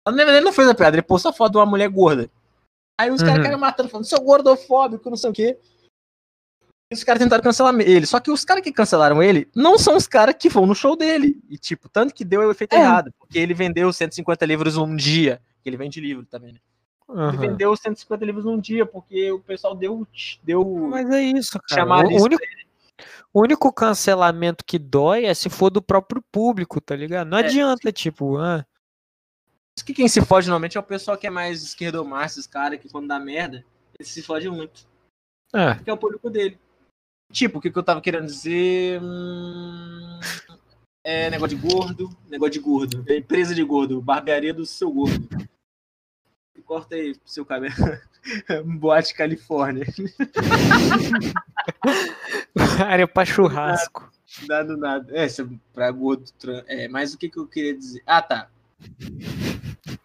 Na 0.06 0.12
verdade, 0.12 0.36
ele 0.38 0.44
não 0.44 0.52
fez 0.52 0.68
a 0.68 0.74
piada, 0.74 0.96
ele 0.96 1.02
postou 1.02 1.30
a 1.30 1.32
foto 1.32 1.52
de 1.52 1.58
uma 1.58 1.66
mulher 1.66 1.88
gorda. 1.88 2.30
Aí 3.00 3.10
os 3.10 3.20
caras 3.22 3.38
Uhum. 3.38 3.42
caras 3.44 3.58
matando, 3.60 3.88
falando, 3.88 4.06
seu 4.06 4.20
gordofóbico, 4.20 5.08
não 5.10 5.16
sei 5.16 5.30
o 5.30 5.32
quê. 5.32 5.58
E 6.92 6.94
os 6.94 7.02
caras 7.02 7.22
tentaram 7.22 7.42
cancelar 7.42 7.74
ele. 7.80 8.06
Só 8.06 8.20
que 8.20 8.30
os 8.30 8.44
caras 8.44 8.62
que 8.62 8.70
cancelaram 8.72 9.22
ele 9.22 9.48
não 9.54 9.78
são 9.78 9.96
os 9.96 10.06
caras 10.06 10.36
que 10.38 10.48
vão 10.50 10.66
no 10.66 10.74
show 10.74 10.94
dele. 10.96 11.40
E, 11.48 11.56
tipo, 11.58 11.88
tanto 11.88 12.14
que 12.14 12.24
deu 12.24 12.42
o 12.42 12.50
efeito 12.50 12.74
É. 12.74 12.80
errado. 12.80 13.10
Porque 13.18 13.38
ele 13.38 13.54
vendeu 13.54 13.92
150 13.92 14.44
livros 14.46 14.76
um 14.76 14.94
dia. 14.94 15.40
Que 15.62 15.70
ele 15.70 15.76
vende 15.78 16.00
livro 16.00 16.26
também, 16.26 16.52
né? 16.52 16.58
Ele 17.08 17.18
Aham. 17.18 17.36
vendeu 17.36 17.76
150 17.76 18.24
livros 18.24 18.44
num 18.44 18.58
dia, 18.58 18.84
porque 18.86 19.30
o 19.30 19.40
pessoal 19.40 19.74
deu. 19.74 20.06
deu 20.42 20.64
Mas 20.90 21.08
é 21.10 21.22
isso, 21.22 21.60
cara. 21.68 21.84
O 21.86 22.22
único, 22.22 22.44
o 23.32 23.40
único 23.42 23.72
cancelamento 23.72 24.64
que 24.64 24.78
dói 24.78 25.24
é 25.24 25.34
se 25.34 25.48
for 25.50 25.70
do 25.70 25.82
próprio 25.82 26.22
público, 26.32 26.80
tá 26.80 26.96
ligado? 26.96 27.28
Não 27.28 27.38
É, 27.38 27.42
adianta, 27.42 27.92
tipo, 27.92 28.36
ah, 28.38 28.64
que 29.84 29.92
quem 29.92 30.08
se 30.08 30.24
fode 30.24 30.46
normalmente 30.46 30.76
é 30.76 30.80
o 30.80 30.84
pessoal 30.84 31.16
que 31.18 31.26
é 31.26 31.30
mais 31.30 31.62
esquerdomacho, 31.62 32.40
os 32.40 32.46
caras 32.46 32.80
que 32.80 32.88
quando 32.88 33.08
dá 33.08 33.18
merda, 33.18 33.64
eles 33.98 34.10
se 34.10 34.22
fodem 34.22 34.50
muito. 34.50 34.86
é, 35.54 35.74
Porque 35.74 35.90
é 35.90 35.92
o 35.92 35.98
público 35.98 36.30
dele. 36.30 36.58
Tipo, 37.32 37.58
o 37.58 37.60
que, 37.60 37.70
que 37.70 37.78
eu 37.78 37.82
tava 37.82 38.00
querendo 38.00 38.26
dizer? 38.26 39.00
Hum, 39.02 40.20
É 41.04 41.28
negócio 41.28 41.56
de 41.56 41.68
gordo, 41.68 42.16
negócio 42.28 42.52
de 42.52 42.60
gordo. 42.60 43.04
É 43.06 43.16
empresa 43.16 43.54
de 43.54 43.62
gordo, 43.64 44.00
barbearia 44.00 44.54
do 44.54 44.64
seu 44.64 44.90
gordo. 44.90 45.28
Corta 46.64 46.94
aí 46.94 47.14
pro 47.14 47.31
seu 47.31 47.44
cabelo. 47.44 47.74
Boate 48.79 49.14
Califórnia. 49.14 49.87
área 52.87 53.07
pra 53.07 53.24
churrasco. 53.24 54.11
Dado 54.46 54.77
nada. 54.77 55.12
É, 55.16 55.27
pra 55.72 55.90
gordo. 55.90 56.24
É, 56.66 56.88
mas 56.88 57.14
o 57.14 57.18
que, 57.18 57.29
que 57.29 57.38
eu 57.38 57.46
queria 57.46 57.77
dizer? 57.77 58.03
Ah, 58.07 58.22
tá. 58.22 58.48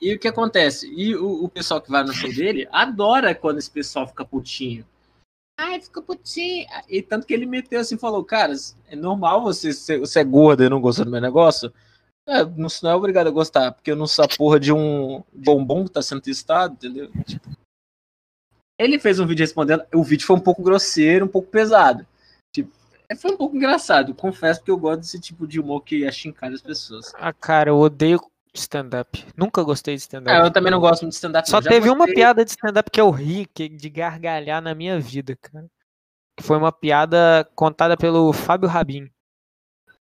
E 0.02 0.14
o 0.14 0.20
que 0.20 0.28
acontece? 0.28 0.92
E 0.94 1.16
o, 1.16 1.44
o 1.44 1.50
pessoal 1.50 1.82
que 1.82 1.92
vai 1.92 2.04
no 2.04 2.14
show 2.14 2.34
dele 2.34 2.68
adora 2.72 3.34
quando 3.34 3.58
esse 3.58 3.72
pessoal 3.72 4.08
fica 4.08 4.24
putinho. 4.24 4.86
Ai, 5.58 5.82
fica 5.82 6.02
putinho. 6.02 6.66
E 6.88 7.02
tanto 7.02 7.28
que 7.28 7.34
ele 7.34 7.46
meteu 7.46 7.80
assim 7.80 7.98
falou: 7.98 8.24
Cara, 8.24 8.54
é 8.88 8.96
normal 8.96 9.42
você 9.42 9.74
ser, 9.74 10.00
você 10.00 10.20
é 10.20 10.24
gordo 10.24 10.64
e 10.64 10.70
não 10.70 10.80
gostar 10.80 11.04
do 11.04 11.12
meu 11.12 11.22
negócio. 11.22 11.74
É, 12.30 12.46
não, 12.46 12.68
não 12.84 12.92
é 12.92 12.96
obrigado 12.96 13.28
a 13.28 13.32
gostar, 13.32 13.72
porque 13.72 13.90
eu 13.90 13.96
não 13.96 14.06
sou 14.06 14.24
a 14.24 14.28
porra 14.28 14.60
de 14.60 14.72
um 14.72 15.24
bombom 15.34 15.86
que 15.86 15.92
tá 15.92 16.02
sendo 16.02 16.22
testado, 16.22 16.76
entendeu? 16.76 17.12
Tipo, 17.26 17.50
ele 18.78 19.00
fez 19.00 19.20
um 19.20 19.26
vídeo 19.26 19.44
respondendo. 19.44 19.84
O 19.94 20.04
vídeo 20.04 20.26
foi 20.28 20.36
um 20.36 20.42
pouco 20.42 20.62
grosseiro, 20.62 21.26
um 21.26 21.30
pouco 21.30 21.50
pesado. 21.50 22.06
Tipo, 22.54 22.72
é, 23.10 23.16
foi 23.16 23.32
um 23.32 23.38
pouco 23.38 23.56
engraçado. 23.56 24.14
Confesso 24.14 24.64
que 24.64 24.70
eu 24.70 24.78
gosto 24.78 25.02
desse 25.02 25.20
tipo 25.20 25.48
de 25.48 25.60
humor 25.60 25.82
que 25.82 26.06
achincalha 26.06 26.54
as 26.56 26.62
pessoas. 26.62 27.12
Ah, 27.16 27.34
cara, 27.34 27.72
eu 27.72 27.78
odeio 27.78 28.20
stand-up. 28.54 29.26
Nunca 29.36 29.64
gostei 29.64 29.96
de 29.96 30.02
stand-up. 30.02 30.30
Ah, 30.32 30.46
eu 30.46 30.52
também 30.52 30.72
não 30.72 30.80
gosto 30.80 31.02
muito 31.02 31.14
de 31.14 31.18
stand-up. 31.18 31.50
Só 31.50 31.62
teve 31.62 31.90
uma 31.90 32.06
gostei- 32.06 32.16
piada 32.16 32.46
de 32.46 32.52
stand-up 32.52 32.90
que 32.92 33.02
eu 33.02 33.10
ri 33.10 33.48
que, 33.48 33.68
de 33.68 33.90
gargalhar 33.90 34.62
na 34.62 34.76
minha 34.76 35.00
vida, 35.00 35.36
cara. 35.36 35.66
Que 36.38 36.44
foi 36.44 36.58
uma 36.58 36.72
piada 36.72 37.50
contada 37.56 37.98
pelo 37.98 38.32
Fábio 38.32 38.70
Rabin. 38.70 39.10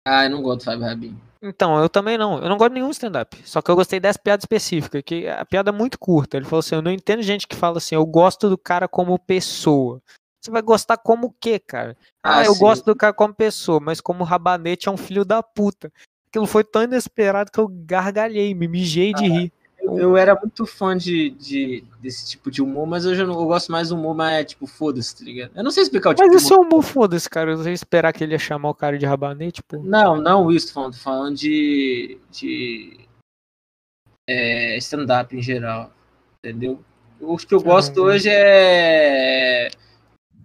Ah, 0.06 0.24
eu 0.24 0.30
não 0.30 0.42
gosto 0.42 0.60
do 0.60 0.64
Fábio 0.64 0.84
Rabin. 0.84 1.18
Então, 1.40 1.80
eu 1.80 1.88
também 1.88 2.18
não. 2.18 2.38
Eu 2.42 2.48
não 2.48 2.56
gosto 2.56 2.70
de 2.70 2.80
nenhum 2.80 2.90
stand-up. 2.90 3.36
Só 3.44 3.62
que 3.62 3.70
eu 3.70 3.76
gostei 3.76 4.00
dessa 4.00 4.18
piada 4.18 4.40
específica, 4.40 5.02
que 5.02 5.28
a 5.28 5.44
piada 5.44 5.70
é 5.70 5.72
muito 5.72 5.98
curta. 5.98 6.36
Ele 6.36 6.44
falou 6.44 6.60
assim: 6.60 6.74
eu 6.74 6.82
não 6.82 6.90
entendo 6.90 7.22
gente 7.22 7.46
que 7.46 7.54
fala 7.54 7.78
assim, 7.78 7.94
eu 7.94 8.04
gosto 8.04 8.48
do 8.48 8.58
cara 8.58 8.88
como 8.88 9.18
pessoa. 9.18 10.02
Você 10.40 10.50
vai 10.50 10.62
gostar 10.62 10.96
como 10.96 11.28
o 11.28 11.34
quê, 11.40 11.58
cara? 11.58 11.96
Ah, 12.22 12.38
Ah, 12.38 12.44
eu 12.44 12.54
sim. 12.54 12.60
gosto 12.60 12.84
do 12.84 12.94
cara 12.96 13.12
como 13.12 13.34
pessoa, 13.34 13.80
mas 13.80 14.00
como 14.00 14.24
rabanete 14.24 14.88
é 14.88 14.92
um 14.92 14.96
filho 14.96 15.24
da 15.24 15.42
puta. 15.42 15.92
Aquilo 16.28 16.46
foi 16.46 16.62
tão 16.62 16.82
inesperado 16.82 17.50
que 17.50 17.58
eu 17.58 17.68
gargalhei, 17.68 18.54
me 18.54 18.68
mijei 18.68 19.12
de 19.14 19.26
rir. 19.26 19.52
Eu, 19.96 19.98
eu 20.10 20.16
era 20.16 20.34
muito 20.34 20.66
fã 20.66 20.96
de, 20.96 21.30
de- 21.30 21.84
desse 22.00 22.26
tipo 22.28 22.50
de 22.50 22.60
humor, 22.62 22.86
mas 22.86 23.06
hoje 23.06 23.22
eu, 23.22 23.26
não, 23.26 23.34
eu 23.40 23.46
gosto 23.46 23.70
mais 23.72 23.88
do 23.88 23.94
humor, 23.96 24.14
mas 24.14 24.32
é 24.34 24.44
tipo, 24.44 24.66
foda-se, 24.66 25.16
tá 25.16 25.24
ligado? 25.24 25.52
Eu 25.54 25.64
não 25.64 25.70
sei 25.70 25.82
explicar 25.84 26.10
o 26.10 26.14
tipo 26.14 26.26
Mas 26.26 26.42
esse 26.42 26.52
humor. 26.52 26.64
é 26.64 26.66
humor, 26.68 26.82
foda-se, 26.82 27.30
cara. 27.30 27.52
Eu 27.52 27.62
ia 27.64 27.72
esperar 27.72 28.12
que 28.12 28.22
ele 28.24 28.32
ia 28.34 28.38
chamar 28.38 28.70
o 28.70 28.74
cara 28.74 28.98
de 28.98 29.06
rabanete, 29.06 29.62
pô. 29.62 29.78
Não, 29.78 30.16
não 30.20 30.50
isso, 30.50 30.72
falando, 30.72 30.96
falando 30.96 31.36
de, 31.36 32.18
de 32.30 32.98
é, 34.28 34.76
stand-up 34.78 35.34
em 35.36 35.42
geral, 35.42 35.92
entendeu? 36.38 36.82
O 37.20 37.36
que 37.36 37.54
eu 37.54 37.58
Eu 37.58 37.64
gosto 37.64 38.00
hoje 38.02 38.28
é 38.30 39.70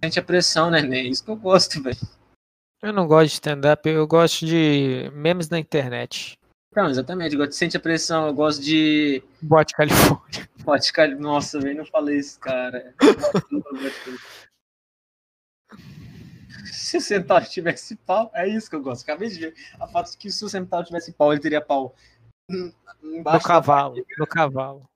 sente 0.02 0.18
a 0.18 0.22
pressão, 0.22 0.70
né? 0.70 0.80
É 0.80 1.02
isso 1.02 1.24
que 1.24 1.30
eu 1.30 1.36
gosto, 1.36 1.82
velho. 1.82 1.96
Eu 2.82 2.92
não 2.92 3.06
gosto 3.06 3.28
de 3.28 3.32
stand-up, 3.34 3.88
eu 3.88 4.06
gosto 4.06 4.44
de 4.44 5.10
memes 5.14 5.48
na 5.48 5.58
internet. 5.58 6.38
Não, 6.74 6.88
exatamente, 6.88 7.34
eu 7.34 7.38
gosto 7.38 7.50
de 7.50 7.56
sente 7.56 7.76
a 7.76 7.80
pressão, 7.80 8.26
eu 8.26 8.34
gosto 8.34 8.60
de 8.62 9.22
Bote 9.40 9.72
Califórnia. 9.74 10.48
Pode 10.64 10.86
ficar. 10.86 11.08
Nossa, 11.08 11.60
velho, 11.60 11.78
não 11.78 11.84
falei 11.86 12.18
isso, 12.18 12.40
cara. 12.40 12.94
se 16.72 16.96
o 16.96 17.00
Centauro 17.00 17.44
tivesse 17.44 17.94
pau, 17.96 18.30
é 18.34 18.48
isso 18.48 18.68
que 18.68 18.76
eu 18.76 18.82
gosto. 18.82 19.02
Acabei 19.02 19.28
de 19.28 19.38
ver 19.38 19.54
a 19.78 19.86
foto 19.86 20.10
de 20.10 20.16
que 20.16 20.30
se 20.32 20.44
o 20.44 20.48
Centauro 20.48 20.86
tivesse 20.86 21.12
pau, 21.12 21.32
ele 21.32 21.40
teria 21.42 21.60
pau 21.60 21.94
hum, 22.50 22.72
No 23.02 23.16
embaixo 23.18 23.46
cavalo, 23.46 23.96
no 24.18 24.26
cavalo, 24.26 24.88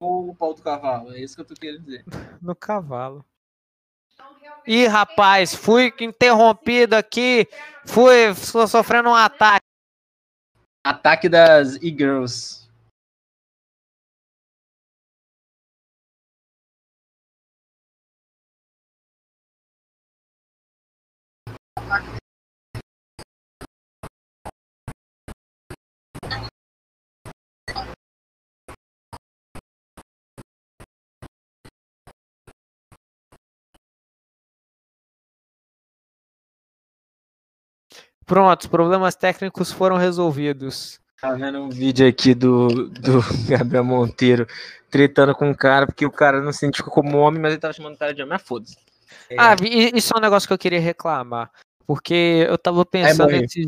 do 0.00 0.34
pau 0.38 0.54
do 0.54 0.62
cavalo. 0.62 1.12
É 1.12 1.20
isso 1.20 1.34
que 1.34 1.42
eu 1.42 1.46
tô 1.46 1.54
querendo 1.54 1.82
dizer. 1.82 2.04
no 2.40 2.54
cavalo. 2.54 3.24
Ih, 4.66 4.86
rapaz, 4.86 5.54
fui 5.54 5.92
interrompido 6.00 6.94
aqui, 6.94 7.48
fui 7.86 8.34
so- 8.34 8.66
sofrendo 8.66 9.08
um 9.08 9.14
ataque. 9.14 9.67
Ataque 10.88 11.28
das 11.28 11.76
E-Girls. 11.82 12.66
Pronto, 38.28 38.60
os 38.60 38.66
problemas 38.66 39.16
técnicos 39.16 39.72
foram 39.72 39.96
resolvidos. 39.96 41.00
Tá 41.18 41.32
vendo 41.32 41.58
um 41.60 41.70
vídeo 41.70 42.06
aqui 42.06 42.34
do, 42.34 42.88
do 42.90 43.20
Gabriel 43.48 43.82
Monteiro 43.82 44.46
tretando 44.90 45.34
com 45.34 45.48
um 45.48 45.54
cara, 45.54 45.86
porque 45.86 46.04
o 46.04 46.10
cara 46.10 46.40
não 46.40 46.52
se 46.52 46.64
identificou 46.64 46.92
como 46.92 47.18
homem, 47.18 47.40
mas 47.40 47.52
ele 47.52 47.60
tava 47.60 47.72
chamando 47.72 47.94
o 47.94 47.98
cara 47.98 48.14
de 48.14 48.22
homem. 48.22 48.34
Mas 48.34 48.42
foda-se. 48.42 48.76
É... 49.30 49.36
Ah, 49.38 49.56
isso 49.94 50.12
é 50.14 50.18
um 50.18 50.20
negócio 50.20 50.46
que 50.46 50.52
eu 50.52 50.58
queria 50.58 50.80
reclamar. 50.80 51.50
Porque 51.86 52.46
eu 52.46 52.58
tava 52.58 52.84
pensando, 52.84 53.30
nesses, 53.30 53.66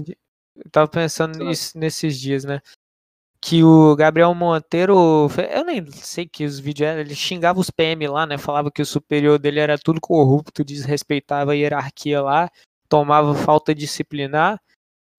eu 0.57 0.71
tava 0.71 0.89
pensando 0.89 1.43
nisso, 1.43 1.79
nesses 1.79 2.21
dias, 2.21 2.45
né? 2.45 2.61
Que 3.41 3.65
o 3.65 3.97
Gabriel 3.97 4.35
Monteiro, 4.35 5.27
eu 5.51 5.65
nem 5.65 5.91
sei 5.91 6.29
que 6.29 6.45
os 6.45 6.59
vídeos 6.59 6.91
eram, 6.91 7.01
ele 7.01 7.15
xingava 7.15 7.59
os 7.59 7.71
PM 7.71 8.07
lá, 8.09 8.27
né? 8.27 8.37
Falava 8.37 8.71
que 8.71 8.83
o 8.83 8.87
superior 8.87 9.39
dele 9.39 9.59
era 9.59 9.79
tudo 9.79 9.99
corrupto, 10.01 10.63
desrespeitava 10.63 11.53
a 11.53 11.55
hierarquia 11.55 12.21
lá, 12.21 12.51
tomava 12.91 13.35
falta 13.35 13.75
disciplinar. 13.75 14.61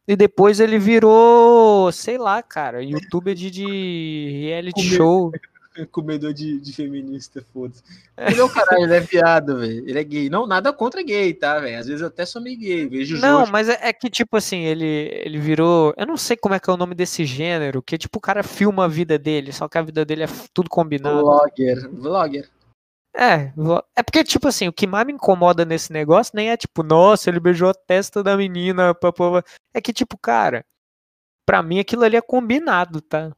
E 0.08 0.16
depois 0.16 0.60
ele 0.60 0.78
virou, 0.78 1.92
sei 1.92 2.18
lá, 2.18 2.44
cara, 2.44 2.84
youtuber 2.84 3.34
de, 3.34 3.50
de 3.50 4.30
reality 4.42 4.82
show. 4.82 5.32
Comedor 5.90 6.34
de, 6.34 6.60
de 6.60 6.74
feminista, 6.74 7.42
foda-se. 7.54 7.82
Ele 8.18 8.42
é 8.42 8.44
o 8.44 8.50
caralho, 8.50 8.84
ele 8.84 8.94
é 8.94 9.00
viado, 9.00 9.58
velho. 9.58 9.88
Ele 9.88 9.98
é 9.98 10.04
gay. 10.04 10.30
Não, 10.30 10.46
nada 10.46 10.74
contra 10.74 11.02
gay, 11.02 11.34
tá, 11.34 11.60
velho? 11.60 11.80
Às 11.80 11.88
vezes 11.88 12.02
eu 12.02 12.08
até 12.08 12.26
sou 12.26 12.42
meio 12.42 12.60
gay, 12.60 12.86
vejo 12.90 13.18
Não, 13.20 13.48
mas 13.48 13.70
é, 13.70 13.80
é, 13.82 13.94
que, 13.94 14.10
tipo 14.10 14.36
assim, 14.36 14.66
ele, 14.66 15.10
ele 15.24 15.40
virou. 15.40 15.94
Eu 15.96 16.06
não 16.06 16.18
sei 16.18 16.36
como 16.36 16.54
é 16.54 16.60
que 16.60 16.70
é 16.70 16.74
o 16.74 16.78
nome 16.78 16.94
desse 16.94 17.24
gênero, 17.24 17.82
que 17.82 17.98
tipo, 17.98 18.18
o 18.18 18.22
cara 18.22 18.44
filma 18.44 18.84
a 18.84 18.90
vida 18.90 19.18
dele, 19.18 19.54
só 19.54 19.70
que 19.70 19.78
a 19.78 19.82
vida 19.82 20.04
dele 20.04 20.24
é 20.24 20.30
tudo 20.54 20.70
combinado. 20.70 21.22
Vlogger. 21.22 21.90
Vlogger. 21.90 22.50
É, 23.13 23.52
é 23.95 24.04
porque, 24.04 24.24
tipo 24.24 24.47
assim, 24.47 24.67
o 24.67 24.74
que 24.74 24.88
mais 24.88 25.06
me 25.06 25.13
incomoda 25.13 25.65
nesse 25.65 25.91
negócio 25.91 26.32
nem 26.34 26.50
é 26.50 26.58
tipo, 26.58 26.82
nossa, 26.82 27.30
ele 27.30 27.39
beijou 27.39 27.69
a 27.69 27.74
testa 27.74 28.24
da 28.24 28.38
menina, 28.38 28.95
papô. 28.95 29.43
É 29.74 29.82
que, 29.82 29.91
tipo, 29.91 30.17
cara, 30.17 30.65
pra 31.45 31.62
mim 31.62 31.80
aquilo 31.80 32.04
ali 32.04 32.15
é 32.15 32.21
combinado, 32.21 33.02
tá? 33.02 33.32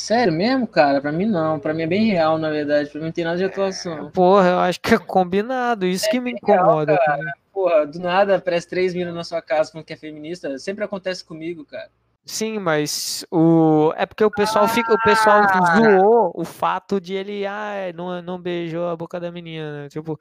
Sério 0.00 0.32
mesmo, 0.32 0.66
cara? 0.66 1.00
Pra 1.00 1.10
mim 1.10 1.26
não. 1.26 1.58
Pra 1.58 1.74
mim 1.74 1.82
é 1.82 1.86
bem 1.86 2.06
real, 2.06 2.38
na 2.38 2.50
verdade. 2.50 2.88
Pra 2.90 3.00
mim 3.00 3.06
não 3.06 3.12
tem 3.12 3.24
nada 3.24 3.36
de 3.36 3.44
atuação. 3.44 4.10
Porra, 4.12 4.50
eu 4.50 4.58
acho 4.60 4.80
que 4.80 4.94
é 4.94 4.98
combinado. 4.98 5.86
Isso 5.86 6.06
é 6.06 6.10
que 6.10 6.20
me 6.20 6.32
incomoda. 6.32 6.92
Real, 6.92 7.04
cara. 7.04 7.34
Porra, 7.52 7.86
do 7.86 7.98
nada 7.98 8.36
aparece 8.36 8.68
três 8.68 8.92
meninas 8.92 9.14
na 9.14 9.24
sua 9.24 9.42
casa 9.42 9.72
falando 9.72 9.86
que 9.86 9.92
é 9.92 9.96
feminista. 9.96 10.56
Sempre 10.58 10.84
acontece 10.84 11.24
comigo, 11.24 11.64
cara. 11.64 11.90
Sim, 12.28 12.58
mas 12.58 13.24
o 13.30 13.90
é 13.96 14.04
porque 14.04 14.22
o 14.22 14.30
pessoal 14.30 14.66
ah, 14.66 14.68
fica, 14.68 14.92
o 14.92 15.00
pessoal 15.00 15.40
zoou 15.74 16.30
o 16.34 16.44
fato 16.44 17.00
de 17.00 17.14
ele 17.14 17.46
ah, 17.46 17.90
não, 17.94 18.20
não 18.20 18.38
beijou 18.38 18.86
a 18.86 18.94
boca 18.94 19.18
da 19.18 19.32
menina, 19.32 19.84
né? 19.84 19.88
tipo, 19.88 20.20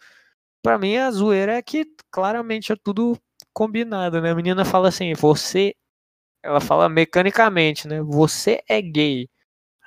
para 0.63 0.78
mim 0.80 0.96
a 0.96 1.12
zoeira 1.12 1.56
é 1.56 1.62
que 1.62 1.86
claramente 2.10 2.72
é 2.72 2.78
tudo 2.82 3.20
combinado, 3.54 4.22
né? 4.22 4.32
A 4.32 4.36
menina 4.36 4.63
fala 4.63 4.88
assim: 4.88 5.13
"Você 5.15 5.76
ela 6.41 6.62
fala 6.62 6.88
mecanicamente, 6.88 7.89
né? 7.89 8.02
Você 8.02 8.63
é 8.70 8.82
gay. 8.82 9.28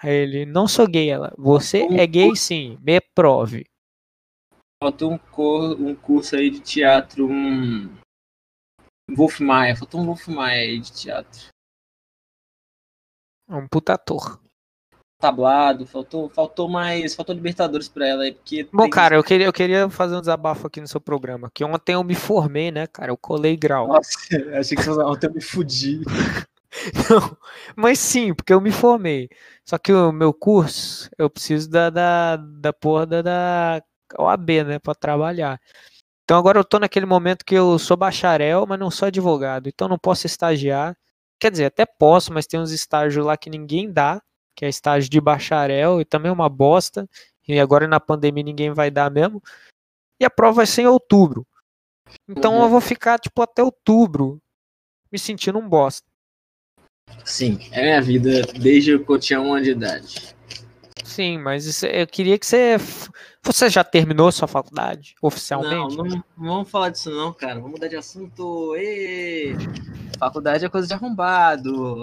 Aí 0.03 0.13
ele, 0.13 0.45
não 0.45 0.69
sou 0.69 0.87
gay, 0.87 1.09
ela. 1.09 1.33
Você 1.39 1.87
é 1.91 2.07
gay 2.07 2.37
sim, 2.37 2.77
me 2.83 3.01
prove. 3.15 3.65
Faltou 4.83 5.13
um, 5.13 5.19
cor, 5.19 5.81
um 5.81 5.95
curso 5.95 6.37
aí 6.37 6.51
de 6.51 6.61
teatro, 6.61 7.27
um. 7.27 7.89
Wolf 9.11 9.41
Maia, 9.41 9.75
faltou 9.75 10.03
um 10.03 10.05
Wolf 10.05 10.29
Maia 10.29 10.61
aí 10.61 10.79
de 10.79 10.93
teatro. 10.93 11.49
É 13.51 13.55
um 13.55 13.67
puta 13.67 13.95
ator. 13.95 14.41
Tablado, 15.19 15.87
faltou, 15.87 16.31
faltou 16.31 16.69
mais. 16.69 17.15
Faltou 17.15 17.35
Libertadores 17.35 17.89
pra 17.89 18.07
ela 18.07 18.23
aí, 18.23 18.33
porque. 18.33 18.69
Bom, 18.73 18.89
cara, 18.89 19.17
eu 19.17 19.25
queria, 19.25 19.47
eu 19.47 19.53
queria 19.53 19.91
fazer 19.91 20.17
um 20.17 20.21
desabafo 20.21 20.67
aqui 20.67 20.81
no 20.81 20.89
seu 20.89 21.01
programa. 21.01 21.51
Que 21.53 21.65
ontem 21.65 21.95
eu 21.95 22.05
me 22.05 22.15
formei, 22.15 22.71
né, 22.71 22.87
cara? 22.87 23.11
Eu 23.11 23.17
colei 23.17 23.57
grau. 23.57 23.89
Nossa, 23.89 24.11
achei 24.59 24.77
que 24.77 24.89
ontem 24.89 25.27
eu 25.27 25.35
me 25.35 25.41
fudi. 25.43 26.01
Não, 27.11 27.37
mas 27.75 27.99
sim, 27.99 28.33
porque 28.33 28.53
eu 28.53 28.61
me 28.61 28.71
formei. 28.71 29.29
Só 29.65 29.77
que 29.77 29.93
o 29.93 30.13
meu 30.13 30.33
curso, 30.33 31.11
eu 31.19 31.29
preciso 31.29 31.69
da, 31.69 31.91
da, 31.91 32.37
da 32.37 32.73
porra 32.73 33.07
da, 33.07 33.23
da 33.23 33.83
OAB, 34.17 34.65
né, 34.65 34.79
pra 34.79 34.95
trabalhar. 34.95 35.61
Então 36.25 36.39
agora 36.39 36.61
eu 36.61 36.65
tô 36.65 36.79
naquele 36.79 37.07
momento 37.07 37.45
que 37.45 37.57
eu 37.57 37.77
sou 37.77 37.97
bacharel, 37.97 38.65
mas 38.67 38.79
não 38.79 38.91
sou 38.91 39.09
advogado. 39.09 39.69
Então 39.69 39.89
não 39.89 39.99
posso 39.99 40.27
estagiar. 40.27 40.97
Quer 41.41 41.51
dizer, 41.51 41.65
até 41.65 41.87
posso, 41.87 42.33
mas 42.33 42.47
tem 42.47 42.61
uns 42.61 42.71
estágios 42.71 43.25
lá 43.25 43.37
que 43.37 43.49
ninguém 43.49 43.91
dá, 43.91 44.23
que 44.55 44.65
é 44.65 44.69
estágio 44.69 45.09
de 45.09 45.21
bacharel, 45.21 46.01
e 46.01 46.05
também 46.05 46.29
é 46.29 46.33
uma 46.33 46.49
bosta. 46.49 47.09
E 47.49 47.59
agora 47.59 47.89
na 47.89 47.99
pandemia 47.99 48.45
ninguém 48.45 48.73
vai 48.73 48.91
dar 48.91 49.11
mesmo. 49.11 49.43
E 50.21 50.25
a 50.25 50.31
prova 50.31 50.57
vai 50.57 50.67
ser 50.67 50.83
em 50.83 50.87
outubro. 50.87 51.47
Então 52.29 52.57
uhum. 52.57 52.63
eu 52.65 52.69
vou 52.69 52.81
ficar, 52.81 53.19
tipo, 53.19 53.41
até 53.41 53.63
outubro 53.63 54.41
me 55.11 55.19
sentindo 55.19 55.59
um 55.59 55.69
bosta. 55.69 56.07
Sim, 57.25 57.59
é 57.73 57.83
minha 57.83 58.03
vida 58.03 58.43
desde 58.43 58.99
que 58.99 59.11
eu 59.11 59.19
tinha 59.19 59.41
um 59.41 59.55
ano 59.55 59.65
de 59.65 59.71
idade. 59.71 60.37
Sim, 61.11 61.39
mas 61.39 61.83
eu 61.83 62.07
queria 62.07 62.39
que 62.39 62.47
você. 62.47 62.77
Você 63.43 63.69
já 63.69 63.83
terminou 63.83 64.31
sua 64.31 64.47
faculdade 64.47 65.17
oficialmente? 65.21 65.97
Não, 65.97 66.05
não, 66.05 66.25
não 66.39 66.55
vamos 66.55 66.71
falar 66.71 66.91
disso, 66.91 67.11
não, 67.11 67.33
cara. 67.33 67.57
Vamos 67.57 67.73
mudar 67.73 67.89
de 67.89 67.97
assunto. 67.97 68.77
Ê! 68.77 69.55
Faculdade 70.21 70.65
é 70.65 70.69
coisa 70.69 70.87
de 70.87 70.95
arrombado. 70.95 72.03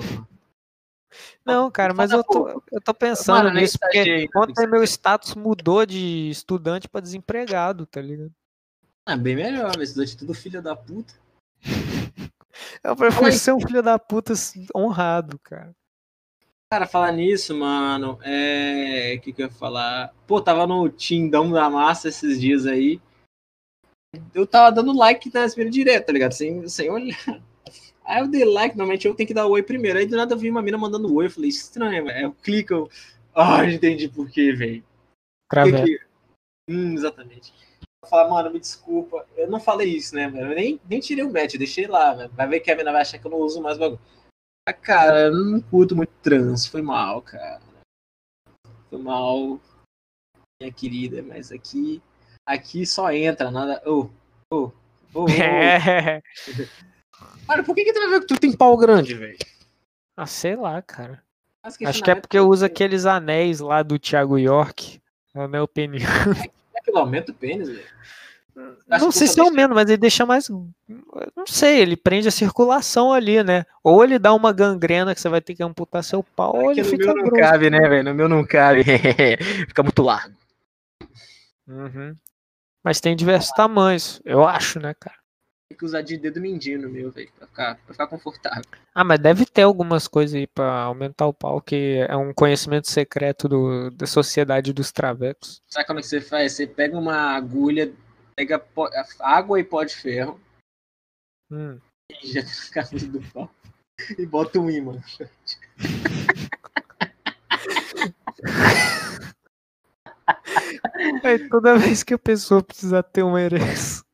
Não, 1.46 1.72
cara, 1.72 1.93
mas 1.93 2.12
eu 2.12 2.22
tô, 2.22 2.62
eu 2.70 2.82
tô 2.82 2.93
pensando 2.93 3.46
Mano, 3.46 3.62
nisso, 3.62 3.80
porque 3.80 4.28
ontem 4.36 4.67
meu 4.67 4.84
status 4.84 5.36
mudou 5.36 5.86
de 5.86 6.30
estudante 6.30 6.89
para 6.89 7.00
desempregado, 7.00 7.86
tá 7.86 8.02
ligado? 8.02 8.34
Ah, 9.06 9.15
bem 9.15 9.38
melhor, 9.38 9.72
mas 9.78 9.89
estudante 9.89 10.17
tudo 10.17 10.34
filho 10.34 10.62
da 10.62 10.76
puta. 10.76 11.13
Eu 12.84 12.96
prefiro 12.96 13.32
ser 13.34 13.54
um 13.54 13.62
filho 13.62 13.84
da 13.84 14.00
puta 14.00 14.34
honrado, 14.76 15.39
cara. 15.39 15.74
Cara, 16.71 16.86
falar 16.86 17.12
nisso, 17.12 17.56
mano, 17.56 18.19
é. 18.21 19.15
O 19.15 19.21
que, 19.21 19.32
que 19.32 19.41
eu 19.41 19.47
ia 19.47 19.51
falar? 19.51 20.13
Pô, 20.25 20.41
tava 20.41 20.67
no 20.67 20.89
Tindão 20.89 21.51
da 21.51 21.69
Massa 21.69 22.10
esses 22.10 22.39
dias 22.39 22.65
aí. 22.65 22.99
Eu 24.34 24.45
tava 24.45 24.71
dando 24.71 24.97
like 24.97 25.34
na 25.34 25.45
espera 25.45 25.69
direto, 25.69 26.08
tá 26.08 26.13
ligado? 26.13 26.34
Sem, 26.34 26.67
sem 26.67 26.89
olhar. 26.89 27.41
Aí 28.03 28.21
eu 28.21 28.27
dei 28.27 28.45
like, 28.45 28.77
normalmente 28.77 29.08
eu 29.08 29.13
tenho 29.13 29.27
que 29.27 29.34
dar 29.34 29.47
oi 29.47 29.62
primeiro. 29.62 29.99
Aí 29.99 30.06
do 30.06 30.15
nada 30.15 30.34
eu 30.34 30.38
vi 30.38 30.49
uma 30.49 30.62
mina 30.62 30.77
mandando 30.77 31.13
oi. 31.13 31.25
Eu 31.25 31.32
falei, 31.32 31.49
estranho, 31.49 32.06
velho. 32.06 32.27
Eu 32.27 32.34
clico, 32.34 32.73
eu. 32.73 32.89
Ah, 33.36 33.63
entendi 33.67 34.08
por 34.08 34.30
quê, 34.30 34.53
velho. 34.53 34.84
Que... 35.51 35.99
Hum, 36.69 36.93
exatamente 36.93 37.53
falar, 38.08 38.30
mano, 38.30 38.51
me 38.51 38.60
desculpa. 38.60 39.25
Eu 39.36 39.49
não 39.49 39.60
falei 39.60 39.89
isso, 39.89 40.15
né, 40.15 40.30
velho? 40.30 40.51
Eu 40.51 40.56
nem, 40.56 40.80
nem 40.89 40.99
tirei 40.99 41.23
o 41.23 41.32
match, 41.32 41.56
deixei 41.56 41.88
lá, 41.88 42.13
velho. 42.13 42.32
Vai 42.32 42.47
ver 42.47 42.60
que 42.60 42.71
a 42.71 42.75
mina 42.75 42.91
vai 42.91 43.01
achar 43.01 43.19
que 43.19 43.27
eu 43.27 43.32
não 43.32 43.39
uso 43.39 43.62
mais 43.62 43.77
bagulho. 43.77 43.99
Ah, 44.67 44.73
cara, 44.73 45.27
eu 45.27 45.34
não 45.34 45.62
curto 45.62 45.95
muito 45.95 46.12
trans. 46.21 46.67
Foi 46.67 46.82
mal, 46.82 47.21
cara. 47.21 47.62
Foi 48.89 48.99
mal, 48.99 49.62
minha 50.62 50.73
querida, 50.73 51.23
mas 51.23 51.53
aqui. 51.53 52.01
Aqui 52.45 52.86
só 52.86 53.10
entra, 53.13 53.49
nada. 53.49 53.82
Ô, 53.89 54.10
ô, 54.51 54.71
ô. 55.13 55.25
Mano, 57.47 57.63
por 57.63 57.73
que, 57.73 57.86
que 57.86 57.93
tu 57.93 57.99
vai 57.99 58.10
ver 58.10 58.19
que 58.19 58.27
tu 58.27 58.38
tem 58.38 58.51
pau 58.51 58.75
grande, 58.75 59.13
velho? 59.13 59.38
Ah, 60.17 60.25
sei 60.25 60.58
lá, 60.58 60.82
cara. 60.82 61.23
Acho 61.63 62.03
que 62.03 62.12
é 62.12 62.15
porque 62.15 62.38
eu 62.38 62.49
uso 62.49 62.65
aqueles 62.65 63.06
anéis 63.06 63.62
lá 63.62 63.82
do 63.82 63.97
Thiago 63.97 64.38
York. 64.38 65.01
É 65.34 65.43
a 65.43 65.47
minha 65.47 65.63
opinião. 65.63 66.01
É 66.75 66.82
que 66.82 66.91
ele 66.91 66.99
aumenta 66.99 67.32
o 67.32 67.36
pênis, 67.36 67.69
velho. 67.69 67.88
Não 68.88 69.12
sei 69.12 69.28
se 69.28 69.39
é 69.39 69.43
o 69.43 69.52
menos, 69.52 69.76
mas 69.76 69.88
ele 69.88 69.98
deixa 69.98 70.26
mais. 70.26 70.50
Não 70.50 71.46
sei, 71.46 71.80
ele 71.80 71.96
prende 71.96 72.28
a 72.28 72.32
circulação 72.32 73.13
ali, 73.13 73.43
né? 73.43 73.65
Ou 73.84 74.04
ele 74.04 74.17
dá 74.17 74.34
uma 74.34 74.52
gangrena 74.52 75.13
que 75.13 75.22
você 75.22 75.30
vai 75.30 75.41
ter 75.41 75.54
que 75.54 75.63
amputar 75.63 76.04
seu 76.04 76.24
pau, 76.24 76.56
é 76.56 76.63
ou 76.63 76.72
ele 76.72 76.84
fica. 76.84 77.08
No 77.08 77.15
meu 77.15 77.26
não 77.26 77.32
cabe, 77.32 77.70
né, 77.70 77.80
velho? 77.88 78.04
No 78.04 78.13
meu 78.15 78.28
não 78.28 78.46
cabe. 78.46 78.84
fica 79.67 79.84
muito 79.84 80.02
largo. 80.02 80.36
Uhum. 81.67 82.15
Mas 82.84 83.00
tem 83.02 83.15
diversos 83.15 83.52
tamanhos, 83.52 84.22
eu 84.26 84.48
acho, 84.48 84.80
né, 84.80 84.93
cara? 85.00 85.17
Tem 85.70 85.78
que 85.78 85.84
usar 85.84 86.02
de 86.02 86.17
dedo 86.17 86.39
mindinho 86.39 86.82
no 86.82 86.89
meu, 86.89 87.12
velho, 87.12 87.30
pra 87.38 87.46
ficar, 87.46 87.76
pra 87.76 87.93
ficar 87.93 88.08
confortável. 88.08 88.63
Ah, 88.96 89.04
mas 89.04 89.20
deve 89.20 89.46
ter 89.46 89.63
algumas 89.63 90.08
coisas 90.08 90.34
aí 90.34 90.48
pra 90.48 90.84
aumentar 90.84 91.28
o 91.28 91.34
pau, 91.34 91.60
que 91.60 92.06
é 92.08 92.15
um 92.15 92.34
conhecimento 92.34 92.89
secreto 92.89 93.50
do, 93.50 93.91
da 93.91 94.08
sociedade 94.08 94.72
dos 94.72 94.93
travecos. 94.93 95.62
Sabe 95.67 95.86
como 95.86 96.00
é 96.00 96.02
que 96.02 96.08
você 96.08 96.22
faz? 96.22 96.54
Você 96.54 96.65
pega 96.65 96.98
uma 96.98 97.36
agulha 97.36 97.91
pega 98.38 98.63
água 99.19 99.60
e 99.60 99.63
pó 99.63 99.84
de 99.84 99.95
ferro 99.95 100.39
hum. 101.52 101.80
e 102.23 102.28
já 102.28 102.41
do 103.10 103.21
pau 103.34 103.52
e 104.15 104.26
bota 104.28 104.60
um 104.60 104.69
imã. 104.69 105.02
Aí, 111.23 111.50
toda 111.50 111.80
vez 111.80 112.04
que 112.04 112.13
a 112.13 112.19
pessoa 112.19 112.62
precisa 112.62 113.02
ter 113.02 113.23
uma 113.23 113.41
ereção, 113.41 114.06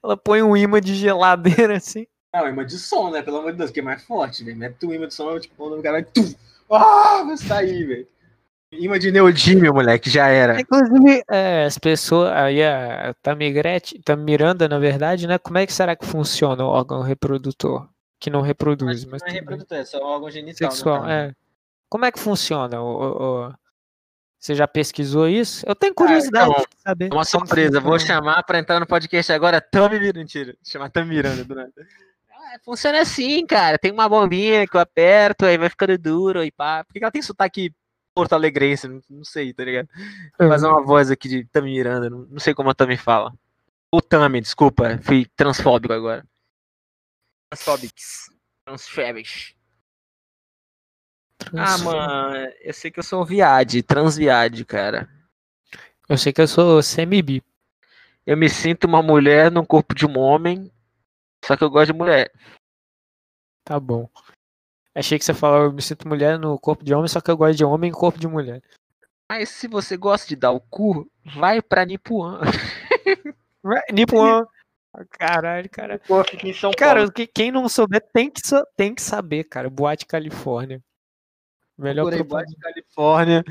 ela 0.00 0.16
põe 0.16 0.42
um 0.42 0.56
imã 0.56 0.80
de 0.80 0.94
geladeira 0.94 1.76
assim. 1.76 2.06
Não, 2.32 2.48
imã 2.48 2.64
de 2.64 2.78
som, 2.78 3.10
né? 3.10 3.20
Pelo 3.20 3.38
amor 3.38 3.50
de 3.50 3.58
Deus, 3.58 3.72
que 3.72 3.80
é 3.80 3.82
mais 3.82 4.04
forte, 4.04 4.44
velho. 4.44 4.56
Mete 4.56 4.86
um 4.86 4.94
imã 4.94 5.08
de 5.08 5.14
som, 5.14 5.38
tipo, 5.40 5.66
o 5.66 5.82
cara 5.82 6.00
vai. 6.00 6.06
Ah, 6.70 7.24
vai 7.24 7.36
sair, 7.36 7.84
velho. 7.84 8.08
Imã 8.72 8.98
de 8.98 9.12
neodímio, 9.12 9.72
moleque, 9.74 10.08
já 10.08 10.28
era. 10.28 10.60
Inclusive, 10.60 11.22
é, 11.30 11.64
as 11.64 11.76
pessoas, 11.78 12.32
aí 12.32 12.62
a 12.64 13.14
Tamigrete, 13.22 14.00
Tamiranda, 14.02 14.66
na 14.68 14.78
verdade, 14.78 15.26
né? 15.26 15.36
Como 15.38 15.58
é 15.58 15.66
que 15.66 15.72
será 15.72 15.94
que 15.94 16.06
funciona 16.06 16.64
o 16.64 16.68
órgão 16.68 17.02
reprodutor? 17.02 17.88
que 18.18 18.30
não 18.30 18.40
reproduz. 18.40 19.04
Mas 19.04 19.04
Mas 19.04 19.22
não 19.22 19.28
é 19.28 19.32
reprodutor, 19.32 19.78
é 19.78 19.84
só 19.84 19.98
órgão 19.98 20.30
genital. 20.30 20.68
no 20.68 20.72
Sexual, 20.72 21.08
é. 21.10 21.32
Como 21.88 22.04
é 22.04 22.12
que 22.12 22.20
funciona? 22.20 22.80
o- 22.80 22.84
o- 22.86 23.48
o- 23.48 23.54
Você 24.38 24.54
já 24.54 24.68
pesquisou 24.68 25.28
isso? 25.28 25.64
Eu 25.68 25.74
tenho 25.74 25.92
curiosidade 25.92 26.48
então, 26.50 26.62
de 26.62 26.80
saber. 26.82 27.08
É 27.10 27.14
uma 27.14 27.24
surpresa. 27.24 27.80
Vou 27.80 27.98
chamar 27.98 28.42
pra 28.44 28.60
entrar 28.60 28.78
no 28.78 28.86
podcast 28.86 29.32
agora 29.32 29.60
Tami 29.60 29.98
Miranda. 29.98 30.18
Mentira. 30.20 30.54
Chamar 30.64 30.88
Tami 30.90 31.08
Miranda 31.16 31.44
do 31.44 31.52
nada. 31.54 31.72
Ah, 32.30 32.58
funciona 32.64 33.00
assim, 33.00 33.44
cara. 33.44 33.76
Tem 33.76 33.90
uma 33.90 34.08
bombinha 34.08 34.66
que 34.68 34.76
eu 34.76 34.80
aperto, 34.80 35.44
aí 35.44 35.58
vai 35.58 35.68
ficando 35.68 35.98
duro 35.98 36.44
e 36.44 36.50
pá. 36.52 36.84
Por 36.84 36.92
que 36.92 37.00
que 37.00 37.04
ela 37.04 37.10
tem 37.12 37.22
sotaque 37.22 37.72
porto 38.14 38.32
alegrense? 38.34 38.88
Não, 38.88 39.00
não 39.08 39.24
sei, 39.24 39.52
tá 39.52 39.64
ligado? 39.64 39.88
Vou 40.38 40.48
fazer 40.48 40.66
uma 40.66 40.82
voz 40.82 41.10
aqui 41.10 41.28
de 41.28 41.44
Tami 41.46 41.72
Miranda. 41.72 42.08
Não, 42.08 42.26
não 42.26 42.38
sei 42.38 42.54
como 42.54 42.70
a 42.70 42.74
Tami 42.74 42.96
fala. 42.96 43.32
Ou 43.90 44.00
Tami, 44.00 44.40
desculpa. 44.40 44.98
Fui 45.02 45.26
transfóbico 45.36 45.92
agora. 45.92 46.24
Transfóbicos. 47.50 48.30
Transfóbicos. 48.64 49.54
Ah, 51.56 51.76
mano, 51.78 52.52
eu 52.60 52.72
sei 52.72 52.90
que 52.90 53.00
eu 53.00 53.02
sou 53.02 53.24
viade, 53.24 53.82
transviade, 53.82 54.64
cara. 54.64 55.08
Eu 56.08 56.16
sei 56.16 56.32
que 56.32 56.40
eu 56.40 56.46
sou 56.46 56.82
semi-bi. 56.82 57.42
Eu 58.24 58.36
me 58.36 58.48
sinto 58.48 58.84
uma 58.84 59.02
mulher 59.02 59.50
no 59.50 59.66
corpo 59.66 59.94
de 59.94 60.06
um 60.06 60.16
homem, 60.18 60.70
só 61.44 61.56
que 61.56 61.64
eu 61.64 61.70
gosto 61.70 61.92
de 61.92 61.98
mulher. 61.98 62.32
Tá 63.64 63.80
bom. 63.80 64.08
Achei 64.94 65.18
que 65.18 65.24
você 65.24 65.32
falou, 65.32 65.64
eu 65.64 65.72
me 65.72 65.80
sinto 65.80 66.06
mulher 66.06 66.38
no 66.38 66.58
corpo 66.58 66.84
de 66.84 66.92
homem, 66.94 67.08
só 67.08 67.20
que 67.20 67.30
eu 67.30 67.36
gosto 67.36 67.56
de 67.56 67.64
homem 67.64 67.90
em 67.90 67.94
corpo 67.94 68.18
de 68.18 68.26
mulher. 68.28 68.62
Mas 69.30 69.48
se 69.48 69.66
você 69.66 69.96
gosta 69.96 70.28
de 70.28 70.36
dar 70.36 70.50
o 70.50 70.60
cu, 70.60 71.10
vai 71.34 71.62
pra 71.62 71.86
Nipuan. 71.86 72.40
Nippon. 73.92 74.44
Caralho, 75.18 75.70
cara. 75.70 75.98
Pô, 76.06 76.22
fica 76.22 76.46
em 76.46 76.52
São 76.52 76.70
Cara, 76.72 77.10
que- 77.10 77.26
quem 77.26 77.50
não 77.50 77.66
souber 77.68 78.02
tem 78.12 78.30
que, 78.30 78.42
tem 78.76 78.94
que 78.94 79.00
saber, 79.00 79.44
cara. 79.44 79.70
Boate 79.70 80.04
Califórnia. 80.04 80.82
Melhor 81.78 82.02
Procurei 82.02 82.18
propaganda. 82.24 82.52
Boate 82.52 82.60
Califórnia. 82.60 83.44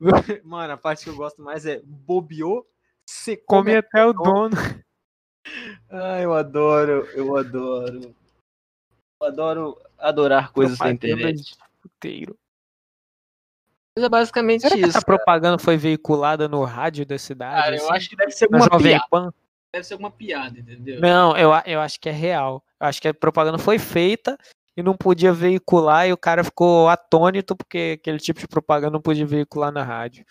Mano, 0.44 0.72
a 0.74 0.76
parte 0.76 1.02
que 1.04 1.10
eu 1.10 1.16
gosto 1.16 1.42
mais 1.42 1.66
é 1.66 1.80
bobeou, 1.84 2.64
você 3.04 3.36
Come 3.36 3.72
come. 3.72 3.76
até 3.76 4.06
o 4.06 4.12
dono. 4.12 4.54
Ai, 5.90 6.24
eu 6.24 6.32
adoro, 6.32 7.08
eu 7.14 7.36
adoro. 7.36 8.14
Eu 9.24 9.28
adoro 9.28 9.82
adorar 9.98 10.52
coisas 10.52 10.76
Propaganda 10.76 11.06
internet. 11.06 11.56
puteiro. 11.80 12.38
Mas 13.96 14.04
é 14.04 14.08
basicamente 14.08 14.60
Será 14.62 14.76
isso. 14.76 14.88
essa 14.88 15.02
propaganda 15.02 15.58
foi 15.58 15.76
veiculada 15.76 16.46
no 16.48 16.62
rádio 16.64 17.06
da 17.06 17.16
cidade? 17.16 17.62
Cara, 17.62 17.76
eu 17.76 17.84
assim? 17.84 17.92
acho 17.94 18.10
que 18.10 18.16
deve 18.16 18.32
ser 18.32 18.44
alguma 18.44 18.78
piada. 18.78 19.06
Pan? 19.10 19.32
Deve 19.72 19.84
ser 19.84 19.94
alguma 19.94 20.10
piada, 20.10 20.58
entendeu? 20.58 21.00
Não, 21.00 21.36
eu, 21.36 21.50
eu 21.64 21.80
acho 21.80 21.98
que 21.98 22.08
é 22.08 22.12
real. 22.12 22.62
Eu 22.80 22.86
acho 22.86 23.00
que 23.00 23.08
a 23.08 23.14
propaganda 23.14 23.56
foi 23.56 23.78
feita 23.78 24.36
e 24.76 24.82
não 24.82 24.96
podia 24.96 25.32
veicular 25.32 26.06
e 26.06 26.12
o 26.12 26.18
cara 26.18 26.44
ficou 26.44 26.88
atônito 26.88 27.56
porque 27.56 27.98
aquele 27.98 28.18
tipo 28.18 28.40
de 28.40 28.48
propaganda 28.48 28.92
não 28.92 29.00
podia 29.00 29.26
veicular 29.26 29.72
na 29.72 29.82
rádio. 29.82 30.26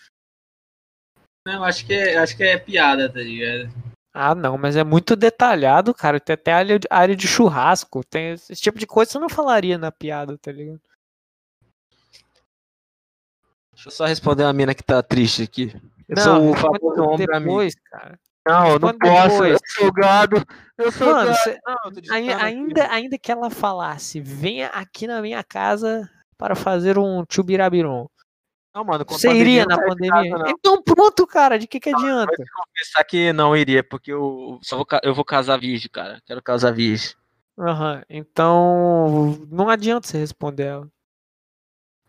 Não, 1.46 1.64
acho 1.64 1.84
que 1.84 1.94
é, 1.94 2.16
acho 2.16 2.36
que 2.36 2.44
é 2.44 2.58
piada, 2.58 3.10
tá 3.10 3.20
ligado? 3.20 3.70
Ah, 4.16 4.32
não, 4.32 4.56
mas 4.56 4.76
é 4.76 4.84
muito 4.84 5.16
detalhado, 5.16 5.92
cara. 5.92 6.20
Tem 6.20 6.34
até 6.34 6.52
área 6.52 6.78
de, 6.78 6.86
área 6.88 7.16
de 7.16 7.26
churrasco. 7.26 8.04
Tem 8.04 8.30
esse 8.34 8.54
tipo 8.54 8.78
de 8.78 8.86
coisa 8.86 9.08
que 9.08 9.12
você 9.14 9.18
não 9.18 9.28
falaria 9.28 9.76
na 9.76 9.90
piada, 9.90 10.38
tá 10.38 10.52
ligado? 10.52 10.80
Deixa 13.72 13.88
eu 13.88 13.92
só 13.92 14.06
responder 14.06 14.44
uma 14.44 14.52
mina 14.52 14.72
que 14.74 14.84
tá 14.84 15.02
triste 15.02 15.42
aqui. 15.42 15.74
Eu 16.08 16.14
não, 16.16 16.22
sou 16.22 16.34
o 16.48 16.52
responde 16.52 16.78
famoso 16.78 17.02
ombro 17.02 17.34
amigo. 17.34 17.50
depois, 17.50 17.74
cara. 17.90 18.18
Não, 18.46 18.68
eu 18.72 18.78
não 18.78 18.96
posso. 18.98 19.28
depois. 19.30 19.52
Eu 19.52 19.58
sou 19.82 19.92
gado. 19.92 20.46
Eu 20.78 20.92
sou 20.92 21.06
Mano, 21.12 21.26
gado. 21.30 21.38
cê- 21.38 21.58
Não, 21.66 21.74
aqui, 22.14 22.32
ainda, 22.32 22.92
ainda 22.92 23.18
que 23.18 23.32
ela 23.32 23.50
falasse, 23.50 24.20
venha 24.20 24.68
aqui 24.68 25.08
na 25.08 25.20
minha 25.20 25.42
casa 25.42 26.08
para 26.38 26.54
fazer 26.54 26.98
um 26.98 27.24
chubirabiron. 27.28 28.06
Não, 28.74 28.82
mano, 28.84 29.04
Você 29.08 29.28
pandemia 29.28 29.44
iria 29.52 29.66
na 29.66 29.76
de 29.76 29.86
pandemia? 29.86 30.36
casa. 30.38 30.50
Então 30.50 30.82
pronto, 30.82 31.26
cara, 31.26 31.58
de 31.58 31.66
que 31.68 31.78
que 31.78 31.90
adianta? 31.90 32.32
Pensar 32.74 33.04
que 33.04 33.32
não 33.32 33.56
iria, 33.56 33.84
porque 33.84 34.12
eu 34.12 34.58
só 34.62 34.76
vou, 34.76 34.86
eu 35.04 35.14
vou 35.14 35.24
casar 35.24 35.58
virgem, 35.60 35.88
cara. 35.88 36.20
Quero 36.26 36.42
casar 36.42 36.72
virgem. 36.72 37.14
Aham, 37.56 38.02
então 38.08 39.46
não 39.48 39.68
adianta 39.68 40.08
você 40.08 40.18
responder 40.18 40.64
ela. 40.64 40.90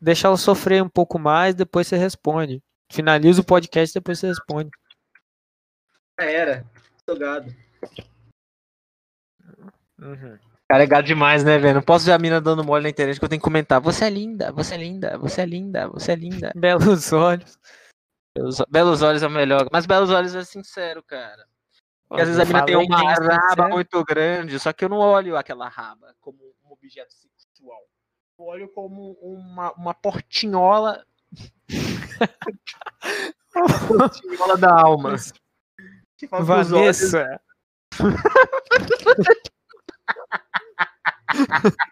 Deixa 0.02 0.28
ela 0.28 0.38
sofrer 0.38 0.82
um 0.82 0.90
pouco 0.90 1.20
mais, 1.20 1.54
depois 1.54 1.86
você 1.88 1.98
responde. 1.98 2.64
Finaliza 2.92 3.42
o 3.42 3.46
podcast, 3.46 3.94
depois 3.94 4.18
você 4.20 4.28
responde. 4.28 4.72
Já 6.20 6.26
era. 6.26 6.66
Sou 7.08 7.18
gado. 7.18 7.54
Uhum. 10.02 10.40
Cara, 10.68 10.84
é 10.84 11.02
demais, 11.02 11.44
né, 11.44 11.60
velho? 11.60 11.76
Não 11.76 11.82
posso 11.82 12.06
ver 12.06 12.14
a 12.14 12.18
mina 12.18 12.42
dando 12.42 12.64
mole 12.64 12.84
na 12.84 12.90
internet 12.90 13.20
que 13.20 13.26
eu 13.26 13.30
tenho 13.30 13.40
que 13.40 13.44
comentar. 13.44 13.80
Você 13.82 14.06
é 14.06 14.10
linda, 14.10 14.52
você 14.52 14.74
é 14.74 14.78
linda, 14.78 15.18
você 15.18 15.42
é 15.42 15.46
linda, 15.46 15.88
você 15.88 16.12
é 16.12 16.16
linda. 16.16 16.52
Belos 16.56 17.14
olhos. 17.14 17.60
Belos, 18.36 18.62
belos 18.68 19.02
olhos 19.04 19.22
é 19.22 19.28
o 19.28 19.32
melhor. 19.32 19.68
Mas 19.72 19.86
belos 19.86 20.10
olhos 20.10 20.34
é 20.34 20.44
sincero, 20.44 21.04
cara. 21.04 21.46
Porque 22.10 22.22
às 22.22 22.28
vezes 22.28 22.42
a 22.42 22.46
mina 22.46 22.66
tem 22.66 22.76
uma 22.76 22.98
raba 22.98 23.48
sincero. 23.48 23.70
muito 23.70 24.04
grande, 24.04 24.60
só 24.60 24.74
que 24.74 24.86
eu 24.86 24.90
não 24.90 24.98
olho 24.98 25.38
aquela 25.38 25.70
raba 25.70 26.16
como 26.20 26.40
um 26.64 26.72
objeto 26.72 27.14
sexual. 27.14 27.82
Eu 28.38 28.46
olho 28.46 28.68
como 28.70 29.12
uma, 29.22 29.72
uma 29.74 29.94
portinhola. 29.94 31.06
portinhola 33.88 34.58
da 34.58 34.74
alma. 34.74 35.16
Que 36.18 36.28
Vanessa. 36.28 37.42
Ele 41.28 41.36
achar 41.36 41.58
que 41.58 41.62
eu 41.62 41.72
tô 41.72 41.86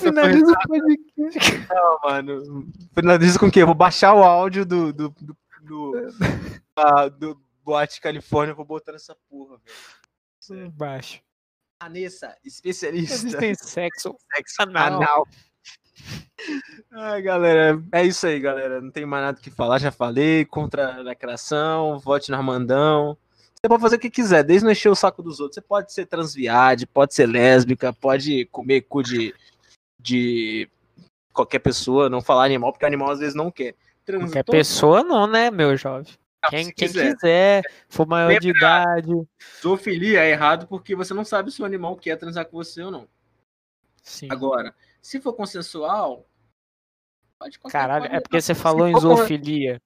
Finaliza 0.00 0.52
o 0.52 0.68
podcast. 0.68 1.66
Não, 1.68 1.98
mano. 2.02 2.66
Finaliza 2.94 3.38
com 3.38 3.46
o 3.46 3.50
quê? 3.50 3.62
Eu 3.62 3.66
vou 3.66 3.74
baixar 3.74 4.14
o 4.14 4.22
áudio 4.22 4.64
do. 4.64 4.92
do, 4.92 5.08
do, 5.10 5.36
do, 5.62 7.10
do 7.18 7.40
Boate 7.64 8.00
Califórnia, 8.00 8.52
eu 8.52 8.56
vou 8.56 8.64
botar 8.64 8.92
nessa 8.92 9.16
porra, 9.28 9.56
velho. 10.48 10.70
Baixo. 10.72 11.20
Vanessa, 11.80 12.36
especialista 12.44 13.14
Existem 13.14 13.54
sexo 13.54 14.16
sexo 14.34 14.62
anal. 14.62 15.02
anal. 15.02 15.28
Ai, 16.92 17.22
galera, 17.22 17.82
é 17.92 18.04
isso 18.04 18.26
aí, 18.26 18.40
galera. 18.40 18.80
Não 18.80 18.90
tem 18.90 19.06
mais 19.06 19.24
nada 19.24 19.40
que 19.40 19.50
falar, 19.50 19.78
já 19.78 19.90
falei. 19.90 20.44
Contra 20.44 20.96
a 20.96 21.02
lacração, 21.02 21.98
vote 21.98 22.30
no 22.30 22.36
Armandão. 22.36 23.16
Você 23.64 23.68
pode 23.68 23.80
fazer 23.82 23.94
o 23.96 24.00
que 24.00 24.10
quiser, 24.10 24.42
desde 24.42 24.64
não 24.64 24.72
encher 24.72 24.88
o 24.88 24.94
saco 24.94 25.22
dos 25.22 25.38
outros. 25.38 25.54
Você 25.54 25.60
pode 25.60 25.92
ser 25.92 26.04
transviade, 26.06 26.84
pode 26.84 27.14
ser 27.14 27.26
lésbica, 27.26 27.92
pode 27.92 28.44
comer 28.46 28.80
cu 28.82 29.04
de, 29.04 29.32
de 30.00 30.68
qualquer 31.32 31.60
pessoa, 31.60 32.10
não 32.10 32.20
falar 32.20 32.44
animal, 32.44 32.72
porque 32.72 32.84
animal 32.84 33.12
às 33.12 33.20
vezes 33.20 33.36
não 33.36 33.52
quer. 33.52 33.76
Trans- 34.04 34.24
Qualquer 34.24 34.44
pessoa 34.44 35.04
não, 35.04 35.28
né, 35.28 35.48
meu 35.48 35.76
jovem? 35.76 36.12
Quem, 36.50 36.64
se 36.64 36.72
quem 36.74 36.88
quiser. 36.88 37.14
quiser, 37.14 37.62
for 37.88 38.04
maior 38.04 38.36
de 38.40 38.48
idade. 38.50 39.12
Zoofilia 39.62 40.24
é 40.24 40.30
errado 40.30 40.66
porque 40.66 40.96
você 40.96 41.14
não 41.14 41.24
sabe 41.24 41.52
se 41.52 41.62
o 41.62 41.64
animal 41.64 41.94
quer 41.94 42.16
transar 42.16 42.44
com 42.46 42.56
você 42.56 42.82
ou 42.82 42.90
não. 42.90 43.06
Sim. 44.02 44.26
Agora, 44.28 44.74
se 45.00 45.20
for 45.20 45.34
consensual, 45.34 46.26
pode 47.38 47.60
Caralho, 47.60 48.06
é 48.06 48.18
porque 48.18 48.40
você 48.40 48.56
se 48.56 48.60
falou 48.60 48.88
em 48.88 48.92
for 48.92 49.02
con- 49.02 49.16
zoofilia. 49.18 49.80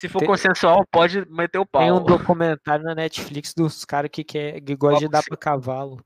Se 0.00 0.08
for 0.08 0.18
Tem- 0.20 0.28
consensual, 0.28 0.84
pode 0.90 1.24
meter 1.30 1.58
o 1.58 1.66
pau. 1.66 1.82
Tem 1.82 1.92
um 1.92 2.02
documentário 2.04 2.84
na 2.84 2.94
Netflix 2.94 3.54
dos 3.54 3.84
caras 3.84 4.10
que, 4.12 4.22
quer, 4.22 4.60
que 4.60 4.76
gostam 4.76 5.00
de 5.00 5.08
dar 5.08 5.22
pra 5.22 5.36
cavalo. 5.36 6.04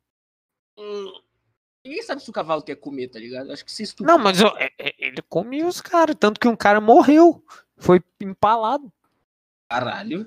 Hum, 0.78 1.12
Ninguém 1.84 2.02
sabe 2.02 2.22
se 2.22 2.28
o 2.28 2.32
cavalo 2.32 2.62
quer 2.62 2.76
comer, 2.76 3.08
tá 3.08 3.18
ligado? 3.18 3.50
Acho 3.50 3.64
que 3.64 3.72
se 3.72 3.82
estupra. 3.82 4.12
Não, 4.12 4.22
mas 4.22 4.40
eu- 4.40 4.54
é- 4.58 4.70
é- 4.78 4.94
ele 4.98 5.22
comia 5.22 5.66
os 5.66 5.80
caras, 5.80 6.14
tanto 6.18 6.38
que 6.38 6.46
um 6.46 6.56
cara 6.56 6.80
morreu. 6.82 7.42
Foi 7.78 8.02
empalado. 8.20 8.92
Caralho. 9.70 10.26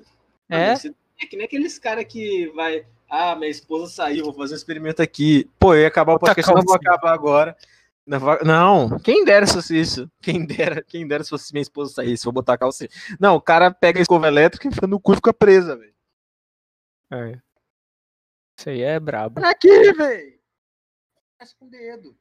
É? 0.50 0.72
É 0.72 1.26
que 1.26 1.36
nem 1.36 1.44
aqueles 1.46 1.78
caras 1.78 2.04
que 2.04 2.48
vai. 2.56 2.84
Ah, 3.08 3.36
minha 3.36 3.50
esposa 3.50 3.92
saiu, 3.92 4.24
vou 4.24 4.34
fazer 4.34 4.54
um 4.54 4.56
experimento 4.56 5.02
aqui. 5.02 5.48
Pô, 5.58 5.74
eu 5.74 5.82
ia 5.82 5.88
acabar 5.88 6.14
o 6.14 6.18
podcast, 6.18 6.52
não 6.52 6.62
vou 6.62 6.74
acabar 6.74 7.12
agora. 7.12 7.56
Não, 8.06 8.98
quem 8.98 9.24
dera 9.24 9.46
se 9.46 9.54
fosse 9.54 9.78
isso. 9.78 10.10
Quem 10.20 10.44
dera, 10.44 10.82
quem 10.82 11.06
dera 11.06 11.22
se 11.22 11.30
fosse 11.30 11.52
minha 11.52 11.62
esposa 11.62 11.94
saísse, 11.94 12.24
vou 12.24 12.32
botar 12.32 12.54
a 12.54 12.58
calça. 12.58 12.86
Não, 13.18 13.36
o 13.36 13.40
cara 13.40 13.70
pega 13.72 14.00
a 14.00 14.02
escova 14.02 14.26
elétrica 14.26 14.66
e 14.66 14.70
enfia 14.70 14.88
no 14.88 15.00
cu 15.00 15.12
e 15.12 15.16
fica 15.16 15.32
presa, 15.32 15.76
velho. 15.76 15.94
É. 17.12 17.40
Isso 18.58 18.70
aí 18.70 18.82
é 18.82 18.98
brabo. 18.98 19.40
Olha 19.40 19.50
aqui, 19.50 19.92
velho. 19.92 20.40
Faz 21.38 21.54
com 21.54 21.66
o 21.66 21.70
dedo. 21.70 22.16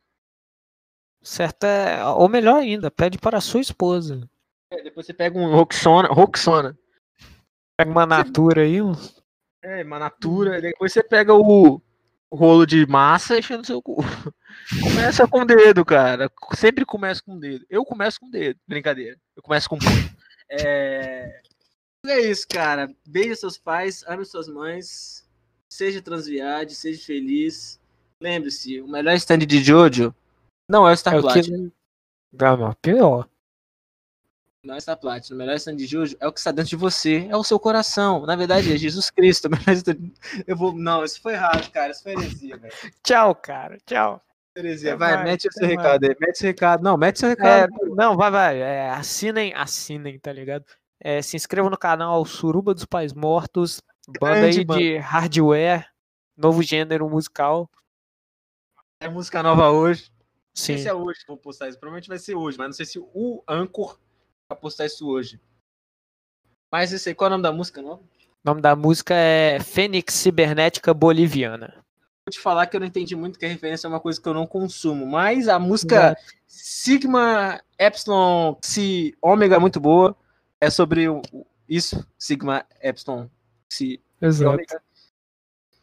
Certo 1.24 1.64
é. 1.66 2.06
Ou 2.06 2.30
melhor 2.30 2.58
ainda, 2.58 2.92
pede 2.92 3.18
para 3.18 3.38
a 3.38 3.42
sua 3.42 3.62
esposa. 3.62 4.30
É, 4.72 4.82
depois 4.84 5.06
você 5.06 5.14
pega 5.14 5.38
um 5.38 5.52
Roxona, 5.52 6.08
Roxona. 6.10 6.78
Pega 7.78 7.92
uma 7.92 8.06
natura 8.06 8.62
aí, 8.62 8.82
um. 8.82 8.94
É, 9.64 9.84
uma 9.84 10.00
natura. 10.00 10.62
Depois 10.62 10.94
você 10.94 11.04
pega 11.04 11.34
o, 11.34 11.82
rolo 12.32 12.66
de 12.66 12.86
massa 12.88 13.36
e 13.36 13.40
enfia 13.40 13.58
no 13.58 13.66
seu 13.66 13.82
cu. 13.82 13.98
Começa 14.84 15.28
com 15.28 15.42
o 15.42 15.46
dedo, 15.46 15.84
cara. 15.86 16.30
Sempre 16.56 16.86
começa 16.86 17.22
com 17.24 17.36
o 17.36 17.40
dedo. 17.40 17.66
Eu 17.70 17.84
começo 17.86 18.20
com 18.20 18.28
o 18.28 18.32
dedo. 18.32 18.60
Brincadeira. 18.68 19.18
Eu 19.36 19.42
começo 19.44 19.68
com 19.70 19.76
o 19.76 19.80
punho. 19.80 20.16
É... 20.50 21.42
É 22.06 22.20
isso, 22.20 22.48
cara. 22.48 22.90
Beije 23.08 23.36
seus 23.36 23.58
pais, 23.58 24.04
ame 24.08 24.26
suas 24.26 24.48
mães. 24.48 25.24
Seja 25.70 26.02
transviade, 26.02 26.74
seja 26.76 27.04
feliz. 27.06 27.80
Lembre-se, 28.20 28.82
o 28.82 28.88
melhor 28.88 29.14
stand 29.16 29.40
de 29.40 29.64
Jojo 29.64 30.14
não 30.70 30.88
é 30.88 30.94
o 30.94 30.98
Star 30.98 31.14
É 31.16 31.20
o 31.20 31.22
Platinum. 31.22 31.70
que. 31.70 31.74
Não, 32.44 32.58
não, 32.58 32.74
pior. 32.74 33.28
Não 34.64 34.76
é 34.76 34.80
Star 34.80 34.98
Platinum. 34.98 35.36
O 35.36 35.40
melhor 35.40 35.56
stand 35.56 35.76
de 35.76 35.86
Jojo 35.86 36.16
é 36.20 36.28
o 36.28 36.32
que 36.34 36.40
está 36.40 36.52
dentro 36.52 36.70
de 36.70 36.76
você. 36.76 37.28
É 37.30 37.36
o 37.38 37.44
seu 37.44 37.60
coração. 37.60 38.26
Na 38.26 38.36
verdade, 38.36 38.72
é 38.74 38.78
Jesus 38.78 39.10
Cristo. 39.10 39.46
o 39.48 39.52
melhor 39.52 39.74
stand- 39.74 40.12
Eu 40.46 40.56
vou. 40.58 40.74
Não, 40.74 41.04
isso 41.04 41.22
foi 41.22 41.34
errado, 41.34 41.70
cara. 41.72 41.92
Isso 41.92 42.04
foi 42.04 42.12
heresia, 42.14 42.58
velho. 42.58 42.74
Tchau, 43.04 43.34
cara. 43.36 43.78
Tchau. 43.86 44.22
Até 44.56 44.96
Vai, 44.98 45.14
mais, 45.16 45.24
mete 45.24 45.48
o 45.48 45.54
seu 45.54 45.66
até 45.66 45.76
recado 45.76 46.04
aí. 46.04 46.16
Mete 46.20 46.36
o 46.36 46.38
seu 46.38 46.48
recado. 46.48 46.84
Não, 46.84 46.98
mete 46.98 47.20
seu 47.20 47.30
É, 47.30 47.32
recado. 47.32 47.96
não, 47.96 48.18
vai, 48.18 48.30
vai. 48.32 48.62
É, 48.62 48.90
assinem, 48.90 49.54
assinem, 49.54 50.20
tá 50.20 50.32
ligado? 50.34 50.66
É, 51.00 51.22
se 51.22 51.38
inscrevam 51.38 51.72
no 51.72 51.78
canal 51.78 52.24
Suruba 52.26 52.74
dos 52.74 52.86
Pais 52.86 53.14
Mortos, 53.14 53.82
banda 54.20 54.42
Grande 54.42 54.60
aí 54.60 54.66
banda. 54.66 54.80
de 54.80 54.98
hardware, 54.98 55.90
novo 56.36 56.62
gênero 56.62 57.10
musical. 57.10 57.70
É 59.00 59.08
música 59.08 59.42
nova 59.42 59.70
hoje. 59.72 60.12
Não 60.12 60.22
Sim. 60.54 60.74
sei 60.74 60.78
se 60.80 60.88
é 60.90 60.94
hoje 60.94 61.22
que 61.22 61.28
vou 61.28 61.38
postar 61.38 61.70
isso. 61.70 61.80
Provavelmente 61.80 62.10
vai 62.10 62.20
ser 62.20 62.36
hoje, 62.36 62.58
mas 62.58 62.68
não 62.68 62.74
sei 62.74 62.86
se 62.86 63.00
o 63.00 63.44
Anchor 63.48 63.98
vai 64.50 64.60
postar 64.60 64.86
isso 64.86 65.08
hoje. 65.08 65.40
Mas 66.72 66.92
esse 66.92 67.10
aí, 67.10 67.16
qual 67.16 67.28
é 67.28 67.30
o 67.30 67.32
nome 67.32 67.44
da 67.44 67.52
música, 67.54 67.82
não? 67.82 67.96
O 67.96 68.04
nome 68.44 68.62
da 68.62 68.76
música 68.76 69.14
é 69.16 69.60
Fênix 69.60 70.14
Cibernética 70.14 70.94
Boliviana. 70.94 71.81
Te 72.32 72.40
falar 72.40 72.66
que 72.66 72.76
eu 72.76 72.80
não 72.80 72.88
entendi 72.88 73.16
muito 73.16 73.38
que 73.38 73.46
a 73.46 73.50
referência 73.50 73.86
é 73.86 73.90
uma 73.90 74.00
coisa 74.00 74.20
que 74.20 74.28
eu 74.28 74.34
não 74.34 74.48
consumo, 74.48 75.06
mas 75.06 75.48
a 75.48 75.60
música 75.60 76.18
Sigma 76.48 77.62
Epsilon 77.78 78.56
Xi 78.64 79.16
Ômega 79.22 79.58
é 79.58 79.60
muito 79.60 79.80
boa. 79.80 80.16
É 80.60 80.70
sobre 80.70 81.06
isso, 81.68 82.08
Sigma 82.18 82.66
Epsilon 82.82 83.28
Exato. 84.22 84.52
Ômega. 84.52 84.82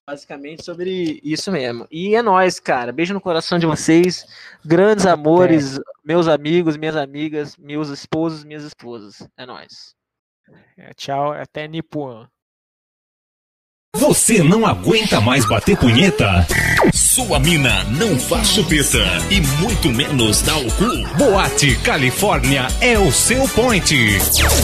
Basicamente 0.07 0.65
sobre 0.65 1.21
isso 1.23 1.53
mesmo. 1.53 1.87
E 1.91 2.15
é 2.15 2.23
nóis, 2.23 2.59
cara. 2.59 2.93
Beijo 2.93 3.13
no 3.13 3.21
coração 3.21 3.59
de 3.59 3.67
vocês. 3.67 4.25
Grandes 4.65 5.05
amores, 5.05 5.79
meus 6.03 6.29
amigos, 6.29 6.79
minhas 6.79 6.97
amigas, 6.97 7.57
meus 7.59 7.91
esposos, 7.91 8.43
minhas 8.43 8.65
esposas. 8.65 9.29
É 9.37 9.45
nóis. 9.45 9.95
É, 10.79 10.95
tchau, 10.95 11.33
até 11.33 11.69
Nipuan. 11.69 12.27
Você 13.99 14.45
não 14.45 14.65
aguenta 14.65 15.21
mais 15.21 15.45
bater 15.45 15.77
punheta? 15.77 16.47
Sua 16.95 17.41
mina 17.41 17.83
não 17.91 18.17
faz 18.17 18.51
chupeta 18.51 19.05
e 19.29 19.41
muito 19.61 19.89
menos 19.89 20.41
dá 20.41 20.57
o 20.57 20.71
cu. 20.73 21.17
Boate 21.17 21.75
Califórnia 21.83 22.69
é 22.81 22.97
o 22.97 23.11
seu 23.11 23.49
point. 23.49 23.93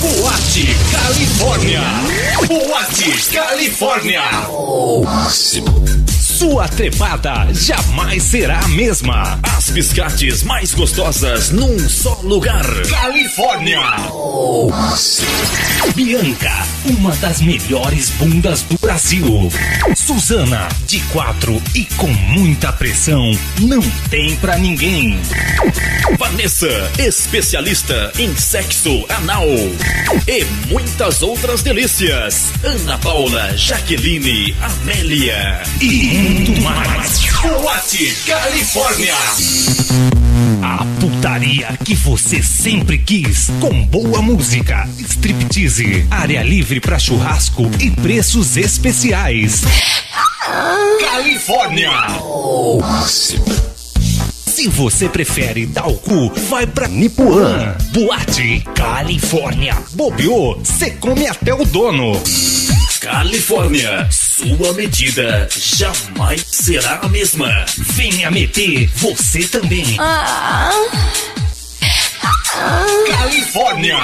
Boate 0.01 0.68
Califórnia. 0.93 1.80
Boate 2.47 3.35
Califórnia. 3.35 4.22
Sua 6.35 6.66
trepada 6.66 7.47
jamais 7.53 8.20
será 8.24 8.59
a 8.59 8.66
mesma. 8.66 9.39
As 9.57 9.70
biscates 9.70 10.43
mais 10.43 10.74
gostosas 10.74 11.51
num 11.53 11.78
só 11.89 12.18
lugar. 12.24 12.64
Califórnia. 12.91 13.78
Bianca, 15.95 16.66
uma 16.87 17.14
das 17.16 17.41
melhores 17.41 18.11
bundas 18.11 18.62
do 18.62 18.76
Brasil. 18.78 19.49
Suzana, 19.95 20.68
de 20.89 20.99
quatro 21.12 21.62
e 21.72 21.85
com 21.97 22.09
muita 22.09 22.72
pressão, 22.72 23.30
não 23.61 23.82
tem 24.11 24.35
pra 24.37 24.59
ninguém. 24.59 25.20
Vanessa, 26.18 26.91
especialista 26.99 28.12
em 28.18 28.35
sexo 28.37 29.05
anal. 29.09 29.47
E 30.26 30.45
muitas 30.68 31.22
outras 31.22 31.62
delícias. 31.62 32.51
Ana 32.64 32.99
Paula, 32.99 33.57
Jaqueline, 33.57 34.55
Amélia 34.61 35.62
e 35.80 36.24
muito 36.25 36.62
mais. 36.62 37.25
Boate 37.43 38.16
Califórnia. 38.27 39.14
A 40.62 40.85
putaria 40.99 41.79
que 41.85 41.95
você 41.95 42.43
sempre 42.43 42.97
quis, 42.99 43.51
com 43.61 43.85
boa 43.85 44.22
música, 44.22 44.89
striptease, 44.99 46.07
área 46.11 46.43
livre 46.43 46.81
pra 46.81 46.99
churrasco 46.99 47.70
e 47.79 47.91
preços 47.91 48.57
especiais. 48.57 49.62
Califórnia! 51.01 51.91
Se 54.47 54.68
você 54.68 55.09
prefere 55.09 55.66
dar 55.66 55.87
o 55.89 55.95
cu, 55.95 56.33
vai 56.49 56.66
pra 56.66 56.89
Nipuan. 56.89 57.77
Boate 57.93 58.64
Califórnia. 58.75 59.77
Bobeou, 59.93 60.59
você 60.64 60.91
come 60.93 61.27
até 61.27 61.53
o 61.53 61.64
dono. 61.66 62.12
Califórnia, 63.05 64.09
sua 64.11 64.73
medida 64.73 65.47
jamais 65.55 66.43
será 66.49 67.01
a 67.03 67.09
mesma. 67.11 67.67
Venha 67.77 68.31
meter 68.31 68.91
você 68.97 69.47
também. 69.47 69.85
Califórnia. 73.11 73.99